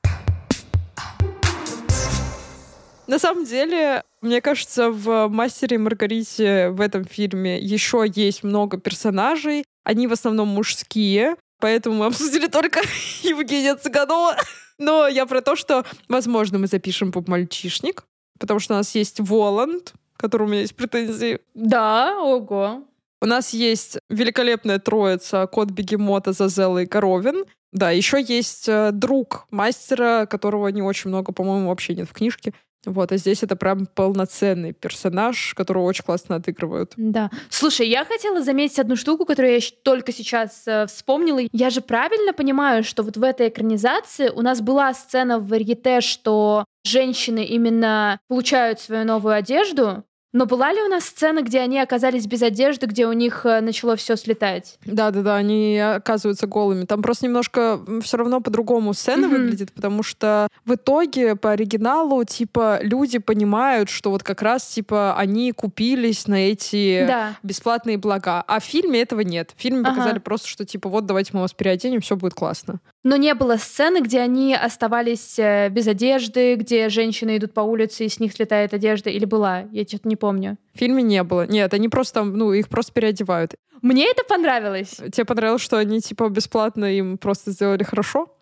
На 3.07 3.19
самом 3.19 3.45
деле, 3.45 4.03
мне 4.23 4.41
кажется, 4.41 4.91
в 4.91 5.29
«Мастере 5.29 5.75
и 5.75 5.79
Маргарите» 5.79 6.71
в 6.71 6.81
этом 6.81 7.05
фильме 7.05 7.59
еще 7.59 8.07
есть 8.15 8.43
много 8.43 8.79
персонажей. 8.79 9.65
Они 9.85 10.07
в 10.07 10.13
основном 10.13 10.49
мужские. 10.49 11.37
Поэтому 11.65 11.97
мы 11.97 12.07
обсудили 12.07 12.47
только 12.47 12.83
Евгения 13.23 13.75
Цыганова. 13.75 14.37
Но 14.77 15.09
я 15.09 15.25
про 15.25 15.41
то, 15.41 15.57
что, 15.57 15.87
возможно, 16.11 16.59
мы 16.59 16.67
запишем 16.67 17.11
поп-мальчишник, 17.11 18.05
потому 18.39 18.61
что 18.61 18.75
у 18.75 18.77
нас 18.77 18.95
есть 18.95 19.19
Воланд, 19.19 19.95
к 20.15 20.21
которому 20.21 20.49
у 20.49 20.53
меня 20.53 20.61
есть 20.61 20.77
претензии. 20.77 21.39
Да, 21.55 22.21
ого. 22.21 22.83
У 23.23 23.27
нас 23.27 23.55
есть 23.55 23.97
великолепная 24.11 24.79
троица 24.79 25.47
Кот 25.47 25.71
Бегемота, 25.71 26.33
Зазела 26.33 26.83
и 26.83 26.87
Коровин. 26.87 27.47
Да, 27.73 27.91
еще 27.93 28.23
есть 28.23 28.69
э, 28.69 28.91
друг 28.93 29.47
мастера, 29.51 30.27
которого 30.27 30.69
не 30.69 30.83
очень 30.83 31.09
много, 31.09 31.33
по-моему, 31.33 31.71
вообще 31.71 31.95
нет 31.95 32.11
в 32.11 32.13
книжке. 32.13 32.53
Вот, 32.87 33.13
а 33.13 33.17
здесь 33.17 33.43
это 33.43 33.57
прям 33.57 33.87
полноценный 33.87 34.73
персонаж, 34.73 35.55
которого 35.55 35.85
очень 35.85 36.05
классно 36.05 36.37
отыгрывают. 36.37 36.93
Да. 36.97 37.31
Слушай, 37.49 37.89
я 37.89 38.05
хотела 38.05 38.43
заметить 38.43 38.79
одну 38.79 38.97
штуку, 38.97 39.25
которую 39.25 39.55
я 39.55 39.61
только 39.83 40.13
сейчас 40.13 40.63
э, 40.67 40.87
вспомнила. 40.87 41.41
Я 41.53 41.71
же 41.71 41.81
правильно 41.81 42.33
понимаю, 42.33 42.85
что 42.85 43.03
вот 43.03 43.17
в 43.17 43.23
этой 43.23 43.49
экранизации 43.49 44.29
у 44.29 44.43
нас 44.43 44.61
была 44.61 44.93
сцена 44.95 45.39
в 45.39 45.49
варьете, 45.49 46.01
что 46.01 46.65
женщины 46.85 47.45
именно 47.45 48.19
получают 48.29 48.81
свою 48.81 49.05
новую 49.05 49.35
одежду, 49.35 50.05
но 50.35 50.47
была 50.47 50.73
ли 50.73 50.83
у 50.83 50.89
нас 50.89 51.05
сцена, 51.05 51.43
где 51.43 51.61
они 51.61 51.79
оказались 51.79 52.27
без 52.27 52.43
одежды, 52.43 52.87
где 52.87 53.07
у 53.07 53.13
них 53.13 53.47
э, 53.47 53.61
начало 53.61 53.95
все 53.95 54.17
слетать? 54.17 54.79
Да, 54.85 55.13
да, 55.13 55.23
да, 55.23 55.37
они 55.37 55.79
оказываются 55.79 56.49
голыми. 56.49 56.87
Там 56.87 57.03
просто 57.03 57.27
немножко 57.27 57.81
все 58.03 58.17
равно 58.17 58.41
по-другому 58.41 58.95
сцена 58.95 59.27
mm-hmm. 59.27 59.29
выглядит, 59.29 59.73
потому 59.73 60.03
что 60.03 60.49
в 60.65 60.75
итоге 60.75 61.37
по 61.37 61.53
оригиналу 61.53 62.25
типа 62.25 62.81
люди 62.83 63.19
понимают, 63.19 63.89
что 63.89 64.11
вот 64.11 64.25
как 64.25 64.43
раз 64.43 64.67
типа 64.67 65.17
они 65.17 65.53
купились 65.53 66.27
на 66.27 66.51
эти 66.51 67.07
да. 67.07 67.37
бесплатные 67.45 67.97
блага, 67.97 68.43
а 68.43 68.59
в 68.59 68.65
фильме 68.65 69.03
этого 69.03 69.21
нет. 69.21 69.53
В 69.57 69.63
фильме 69.63 69.83
ага. 69.83 69.91
показали 69.91 70.19
просто, 70.19 70.49
что 70.49 70.65
типа 70.65 70.89
вот 70.89 71.07
давайте 71.07 71.31
мы 71.35 71.43
вас 71.43 71.53
переоденем, 71.53 72.01
все 72.01 72.17
будет 72.17 72.35
классно. 72.35 72.81
Но 73.05 73.17
не 73.17 73.35
было 73.35 73.59
сцены, 73.59 74.01
где 74.01 74.21
они 74.21 74.55
оставались 74.55 75.39
э, 75.39 75.69
без 75.69 75.87
одежды, 75.87 76.55
где 76.55 76.89
женщины 76.89 77.37
идут 77.37 77.53
по 77.53 77.61
улице 77.61 78.07
и 78.07 78.09
с 78.09 78.19
них 78.19 78.33
слетает 78.33 78.73
одежда, 78.73 79.11
или 79.11 79.27
была? 79.27 79.67
Я 79.73 79.85
что-то 79.85 80.09
не 80.09 80.17
помню. 80.17 80.57
В 80.73 80.79
фильме 80.79 81.03
не 81.03 81.23
было. 81.23 81.47
Нет, 81.47 81.75
они 81.75 81.91
просто, 81.91 82.25
ну, 82.25 82.55
их 82.55 82.71
просто 82.71 82.95
переодевают. 82.95 83.57
Мне 83.83 84.11
это 84.11 84.25
понравилось. 84.25 84.97
Тебе 85.13 85.27
понравилось, 85.27 85.61
что 85.61 85.77
они, 85.77 86.01
типа, 86.01 86.31
бесплатно 86.31 86.87
им 86.87 87.19
просто 87.19 87.51
сделали 87.51 87.83
хорошо? 87.83 88.35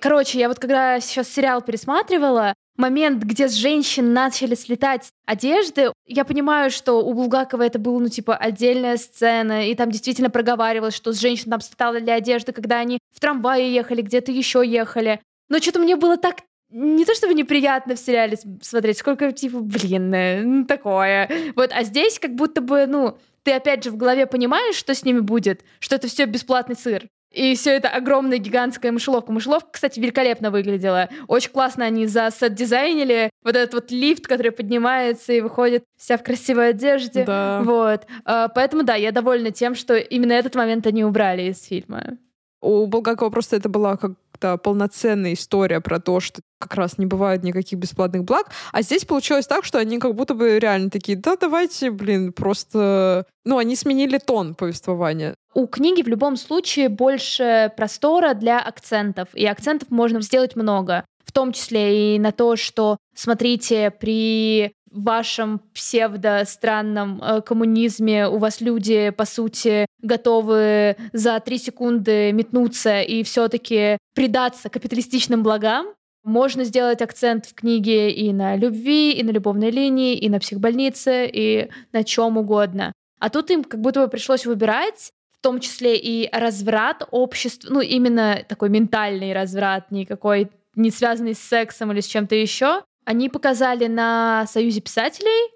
Короче, 0.00 0.40
я 0.40 0.48
вот 0.48 0.58
когда 0.58 0.98
сейчас 0.98 1.28
сериал 1.28 1.62
пересматривала, 1.62 2.54
момент, 2.78 3.22
где 3.24 3.48
с 3.48 3.54
женщин 3.54 4.12
начали 4.12 4.54
слетать 4.54 5.08
одежды, 5.26 5.92
я 6.06 6.24
понимаю, 6.24 6.70
что 6.70 7.04
у 7.04 7.12
Булгакова 7.12 7.62
это 7.62 7.78
была, 7.78 8.00
ну, 8.00 8.08
типа, 8.08 8.36
отдельная 8.36 8.96
сцена, 8.96 9.68
и 9.68 9.74
там 9.74 9.90
действительно 9.90 10.30
проговаривалось, 10.30 10.94
что 10.94 11.12
с 11.12 11.20
женщин 11.20 11.50
там 11.50 11.60
слетали 11.60 12.08
одежды, 12.08 12.52
когда 12.52 12.78
они 12.78 12.98
в 13.14 13.20
трамвае 13.20 13.74
ехали, 13.74 14.02
где-то 14.02 14.32
еще 14.32 14.62
ехали. 14.64 15.20
Но 15.48 15.58
что-то 15.58 15.80
мне 15.80 15.96
было 15.96 16.16
так 16.16 16.36
не 16.70 17.06
то 17.06 17.14
чтобы 17.14 17.34
неприятно 17.34 17.94
в 17.94 17.98
сериале 17.98 18.38
смотреть, 18.60 18.98
сколько 18.98 19.32
типа, 19.32 19.60
блин, 19.60 20.14
э, 20.14 20.64
такое. 20.66 21.30
Вот, 21.56 21.70
а 21.72 21.82
здесь 21.82 22.18
как 22.18 22.34
будто 22.34 22.60
бы, 22.60 22.86
ну, 22.86 23.16
ты 23.42 23.52
опять 23.52 23.84
же 23.84 23.90
в 23.90 23.96
голове 23.96 24.26
понимаешь, 24.26 24.76
что 24.76 24.94
с 24.94 25.04
ними 25.04 25.20
будет, 25.20 25.64
что 25.78 25.96
это 25.96 26.08
все 26.08 26.26
бесплатный 26.26 26.76
сыр. 26.76 27.08
И 27.32 27.54
все 27.54 27.76
это 27.76 27.88
огромная 27.88 28.38
гигантская 28.38 28.90
мышеловка. 28.90 29.32
Мышеловка, 29.32 29.68
кстати, 29.72 30.00
великолепно 30.00 30.50
выглядела. 30.50 31.08
Очень 31.26 31.50
классно 31.50 31.84
они 31.84 32.06
за 32.06 32.30
сет 32.30 32.54
дизайнили. 32.54 33.30
Вот 33.44 33.54
этот 33.54 33.74
вот 33.74 33.90
лифт, 33.90 34.26
который 34.26 34.50
поднимается 34.50 35.32
и 35.32 35.40
выходит 35.40 35.84
вся 35.96 36.16
в 36.16 36.22
красивой 36.22 36.70
одежде. 36.70 37.24
Да. 37.24 37.62
Вот. 37.64 38.06
А, 38.24 38.48
поэтому 38.48 38.82
да, 38.82 38.94
я 38.94 39.12
довольна 39.12 39.50
тем, 39.50 39.74
что 39.74 39.96
именно 39.96 40.32
этот 40.32 40.54
момент 40.54 40.86
они 40.86 41.04
убрали 41.04 41.50
из 41.50 41.62
фильма. 41.62 42.16
У 42.60 42.86
Булгакова 42.86 43.30
просто 43.30 43.56
это 43.56 43.68
была 43.68 43.98
как-то 44.38 44.56
полноценная 44.56 45.32
история 45.32 45.80
про 45.80 45.98
то, 45.98 46.20
что 46.20 46.40
как 46.58 46.74
раз 46.74 46.98
не 46.98 47.06
бывает 47.06 47.42
никаких 47.42 47.78
бесплатных 47.78 48.24
благ. 48.24 48.50
А 48.72 48.82
здесь 48.82 49.04
получилось 49.04 49.46
так, 49.46 49.64
что 49.64 49.78
они 49.78 49.98
как 49.98 50.14
будто 50.14 50.34
бы 50.34 50.58
реально 50.58 50.90
такие, 50.90 51.16
да, 51.18 51.36
давайте, 51.36 51.90
блин, 51.90 52.32
просто... 52.32 53.26
Ну, 53.44 53.58
они 53.58 53.76
сменили 53.76 54.18
тон 54.18 54.54
повествования. 54.54 55.34
У 55.54 55.66
книги 55.66 56.02
в 56.02 56.08
любом 56.08 56.36
случае 56.36 56.88
больше 56.88 57.72
простора 57.76 58.34
для 58.34 58.60
акцентов, 58.60 59.28
и 59.34 59.46
акцентов 59.46 59.90
можно 59.90 60.20
сделать 60.20 60.56
много 60.56 61.04
в 61.24 61.32
том 61.32 61.52
числе 61.52 62.16
и 62.16 62.18
на 62.18 62.32
то, 62.32 62.56
что, 62.56 62.96
смотрите, 63.14 63.90
при 63.90 64.72
вашем 64.90 65.60
псевдо-странном 65.74 67.22
э, 67.22 67.40
коммунизме. 67.42 68.28
У 68.28 68.38
вас 68.38 68.60
люди, 68.60 69.10
по 69.10 69.24
сути, 69.24 69.86
готовы 70.02 70.96
за 71.12 71.40
три 71.40 71.58
секунды 71.58 72.32
метнуться 72.32 73.00
и 73.00 73.22
все-таки 73.22 73.98
предаться 74.14 74.68
капиталистичным 74.68 75.42
благам, 75.42 75.86
можно 76.24 76.64
сделать 76.64 77.00
акцент 77.00 77.46
в 77.46 77.54
книге 77.54 78.10
и 78.10 78.32
на 78.32 78.56
любви, 78.56 79.12
и 79.12 79.22
на 79.22 79.30
любовной 79.30 79.70
линии, 79.70 80.14
и 80.14 80.28
на 80.28 80.38
психбольнице, 80.38 81.26
и 81.26 81.70
на 81.92 82.04
чем 82.04 82.36
угодно. 82.36 82.92
А 83.18 83.30
тут 83.30 83.50
им 83.50 83.64
как 83.64 83.80
будто 83.80 84.00
бы 84.00 84.08
пришлось 84.08 84.44
выбирать, 84.44 85.10
в 85.38 85.42
том 85.42 85.60
числе 85.60 85.96
и 85.96 86.28
разврат 86.32 87.06
общества, 87.10 87.72
ну 87.72 87.80
именно 87.80 88.44
такой 88.48 88.68
ментальный 88.68 89.32
разврат, 89.32 89.90
никакой 89.90 90.50
не 90.74 90.90
связанный 90.90 91.34
с 91.34 91.40
сексом 91.40 91.92
или 91.92 92.00
с 92.00 92.06
чем-то 92.06 92.34
еще, 92.34 92.82
они 93.08 93.30
показали 93.30 93.86
на 93.86 94.46
Союзе 94.46 94.82
писателей. 94.82 95.50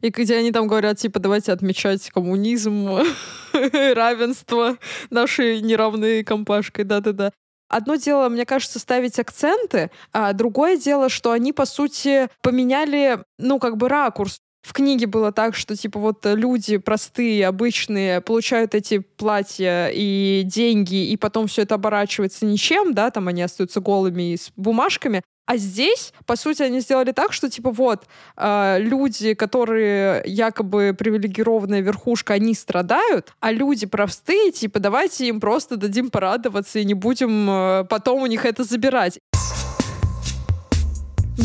И 0.00 0.10
где 0.10 0.36
они 0.36 0.50
там 0.50 0.66
говорят, 0.66 0.98
типа, 0.98 1.20
давайте 1.20 1.52
отмечать 1.52 2.10
коммунизм, 2.10 2.88
равенство 3.52 4.76
нашей 5.08 5.60
неравной 5.60 6.24
компашкой, 6.24 6.84
да-да-да. 6.84 7.30
Одно 7.68 7.94
дело, 7.94 8.28
мне 8.28 8.44
кажется, 8.44 8.80
ставить 8.80 9.16
акценты, 9.20 9.92
а 10.12 10.32
другое 10.32 10.76
дело, 10.76 11.08
что 11.08 11.30
они, 11.30 11.52
по 11.52 11.66
сути, 11.66 12.28
поменяли, 12.42 13.22
ну, 13.38 13.60
как 13.60 13.76
бы 13.76 13.88
ракурс. 13.88 14.40
В 14.62 14.72
книге 14.72 15.06
было 15.06 15.30
так, 15.30 15.54
что, 15.54 15.76
типа, 15.76 16.00
вот 16.00 16.26
люди 16.26 16.78
простые, 16.78 17.46
обычные, 17.46 18.20
получают 18.20 18.74
эти 18.74 18.98
платья 18.98 19.88
и 19.94 20.42
деньги, 20.44 21.10
и 21.10 21.16
потом 21.16 21.46
все 21.46 21.62
это 21.62 21.76
оборачивается 21.76 22.44
ничем, 22.44 22.92
да, 22.92 23.12
там 23.12 23.28
они 23.28 23.42
остаются 23.42 23.78
голыми 23.80 24.32
и 24.32 24.36
с 24.36 24.50
бумажками. 24.56 25.22
А 25.48 25.56
здесь, 25.56 26.12
по 26.26 26.36
сути, 26.36 26.62
они 26.62 26.80
сделали 26.80 27.12
так, 27.12 27.32
что 27.32 27.48
типа 27.48 27.70
вот 27.70 28.04
э, 28.36 28.76
люди, 28.80 29.32
которые 29.32 30.22
якобы 30.26 30.94
привилегированная 30.96 31.80
верхушка, 31.80 32.34
они 32.34 32.52
страдают, 32.52 33.32
а 33.40 33.50
люди 33.50 33.86
простые, 33.86 34.52
типа 34.52 34.78
давайте 34.78 35.26
им 35.26 35.40
просто 35.40 35.78
дадим 35.78 36.10
порадоваться 36.10 36.80
и 36.80 36.84
не 36.84 36.92
будем 36.92 37.48
э, 37.48 37.84
потом 37.88 38.24
у 38.24 38.26
них 38.26 38.44
это 38.44 38.62
забирать. 38.62 39.20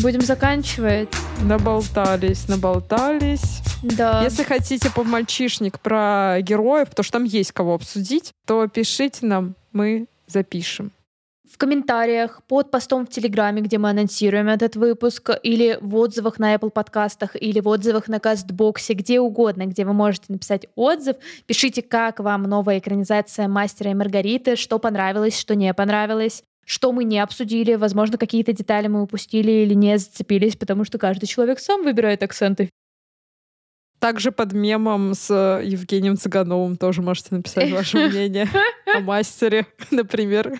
Будем 0.02 0.20
заканчивать. 0.20 1.08
Наболтались, 1.40 2.46
наболтались. 2.46 3.62
Да. 3.82 4.22
Если 4.22 4.42
хотите 4.42 4.90
по 4.90 5.02
мальчишник 5.02 5.80
про 5.80 6.42
героев, 6.42 6.88
то 6.94 7.02
что 7.02 7.14
там 7.14 7.24
есть 7.24 7.52
кого 7.52 7.72
обсудить, 7.72 8.34
то 8.44 8.66
пишите 8.66 9.24
нам, 9.24 9.54
мы 9.72 10.08
запишем 10.26 10.92
в 11.54 11.56
комментариях 11.56 12.42
под 12.48 12.72
постом 12.72 13.06
в 13.06 13.10
Телеграме, 13.10 13.62
где 13.62 13.78
мы 13.78 13.90
анонсируем 13.90 14.48
этот 14.48 14.74
выпуск, 14.74 15.30
или 15.44 15.78
в 15.80 15.94
отзывах 15.94 16.40
на 16.40 16.52
Apple 16.56 16.70
подкастах, 16.70 17.40
или 17.40 17.60
в 17.60 17.68
отзывах 17.68 18.08
на 18.08 18.18
Кастбоксе, 18.18 18.94
где 18.94 19.20
угодно, 19.20 19.66
где 19.66 19.84
вы 19.84 19.92
можете 19.92 20.24
написать 20.30 20.66
отзыв. 20.74 21.16
Пишите, 21.46 21.80
как 21.80 22.18
вам 22.18 22.42
новая 22.42 22.80
экранизация 22.80 23.46
«Мастера 23.46 23.92
и 23.92 23.94
Маргариты», 23.94 24.56
что 24.56 24.80
понравилось, 24.80 25.38
что 25.38 25.54
не 25.54 25.72
понравилось 25.72 26.42
что 26.66 26.92
мы 26.92 27.04
не 27.04 27.18
обсудили, 27.18 27.74
возможно, 27.74 28.16
какие-то 28.16 28.54
детали 28.54 28.86
мы 28.86 29.02
упустили 29.02 29.52
или 29.52 29.74
не 29.74 29.98
зацепились, 29.98 30.56
потому 30.56 30.84
что 30.84 30.96
каждый 30.96 31.26
человек 31.26 31.60
сам 31.60 31.84
выбирает 31.84 32.22
акценты. 32.22 32.70
Также 33.98 34.32
под 34.32 34.54
мемом 34.54 35.12
с 35.12 35.30
Евгением 35.62 36.16
Цыгановым 36.16 36.78
тоже 36.78 37.02
можете 37.02 37.34
написать 37.34 37.70
ваше 37.70 37.98
мнение 38.08 38.48
о 38.94 39.00
мастере, 39.00 39.66
например. 39.90 40.58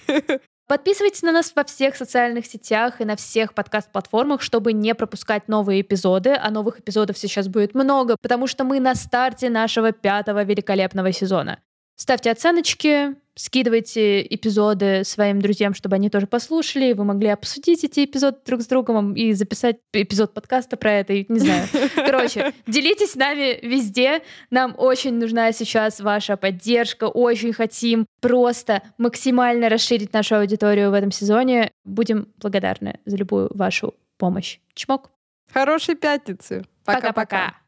Подписывайтесь 0.66 1.22
на 1.22 1.32
нас 1.32 1.52
во 1.54 1.64
всех 1.64 1.94
социальных 1.94 2.46
сетях 2.46 3.00
и 3.00 3.04
на 3.04 3.16
всех 3.16 3.52
подкаст-платформах, 3.52 4.40
чтобы 4.40 4.72
не 4.72 4.94
пропускать 4.94 5.46
новые 5.46 5.82
эпизоды. 5.82 6.34
А 6.34 6.50
новых 6.50 6.80
эпизодов 6.80 7.18
сейчас 7.18 7.48
будет 7.48 7.74
много, 7.74 8.16
потому 8.20 8.46
что 8.46 8.64
мы 8.64 8.80
на 8.80 8.94
старте 8.94 9.50
нашего 9.50 9.92
пятого 9.92 10.42
великолепного 10.42 11.12
сезона. 11.12 11.58
Ставьте 11.96 12.30
оценочки, 12.30 13.14
скидывайте 13.36 14.22
эпизоды 14.22 15.02
своим 15.04 15.40
друзьям, 15.40 15.74
чтобы 15.74 15.96
они 15.96 16.10
тоже 16.10 16.26
послушали, 16.26 16.92
вы 16.92 17.04
могли 17.04 17.28
обсудить 17.28 17.84
эти 17.84 18.04
эпизоды 18.04 18.38
друг 18.46 18.62
с 18.62 18.66
другом 18.66 19.14
и 19.14 19.32
записать 19.32 19.78
эпизод 19.92 20.34
подкаста 20.34 20.76
про 20.76 20.92
это, 20.92 21.12
и 21.12 21.26
не 21.28 21.40
знаю. 21.40 21.66
Короче, 21.94 22.52
делитесь 22.66 23.12
с 23.12 23.16
нами 23.16 23.58
везде. 23.62 24.22
Нам 24.50 24.74
очень 24.76 25.14
нужна 25.14 25.52
сейчас 25.52 26.00
ваша 26.00 26.36
поддержка, 26.36 27.04
очень 27.04 27.52
хотим 27.52 28.06
просто 28.20 28.82
максимально 28.98 29.68
расширить 29.68 30.12
нашу 30.12 30.36
аудиторию 30.36 30.90
в 30.90 30.94
этом 30.94 31.10
сезоне. 31.10 31.70
Будем 31.84 32.28
благодарны 32.38 33.00
за 33.04 33.16
любую 33.16 33.50
вашу 33.54 33.94
помощь. 34.16 34.58
Чмок. 34.74 35.10
Хорошей 35.52 35.94
пятницы. 35.94 36.64
Пока-пока. 36.84 37.63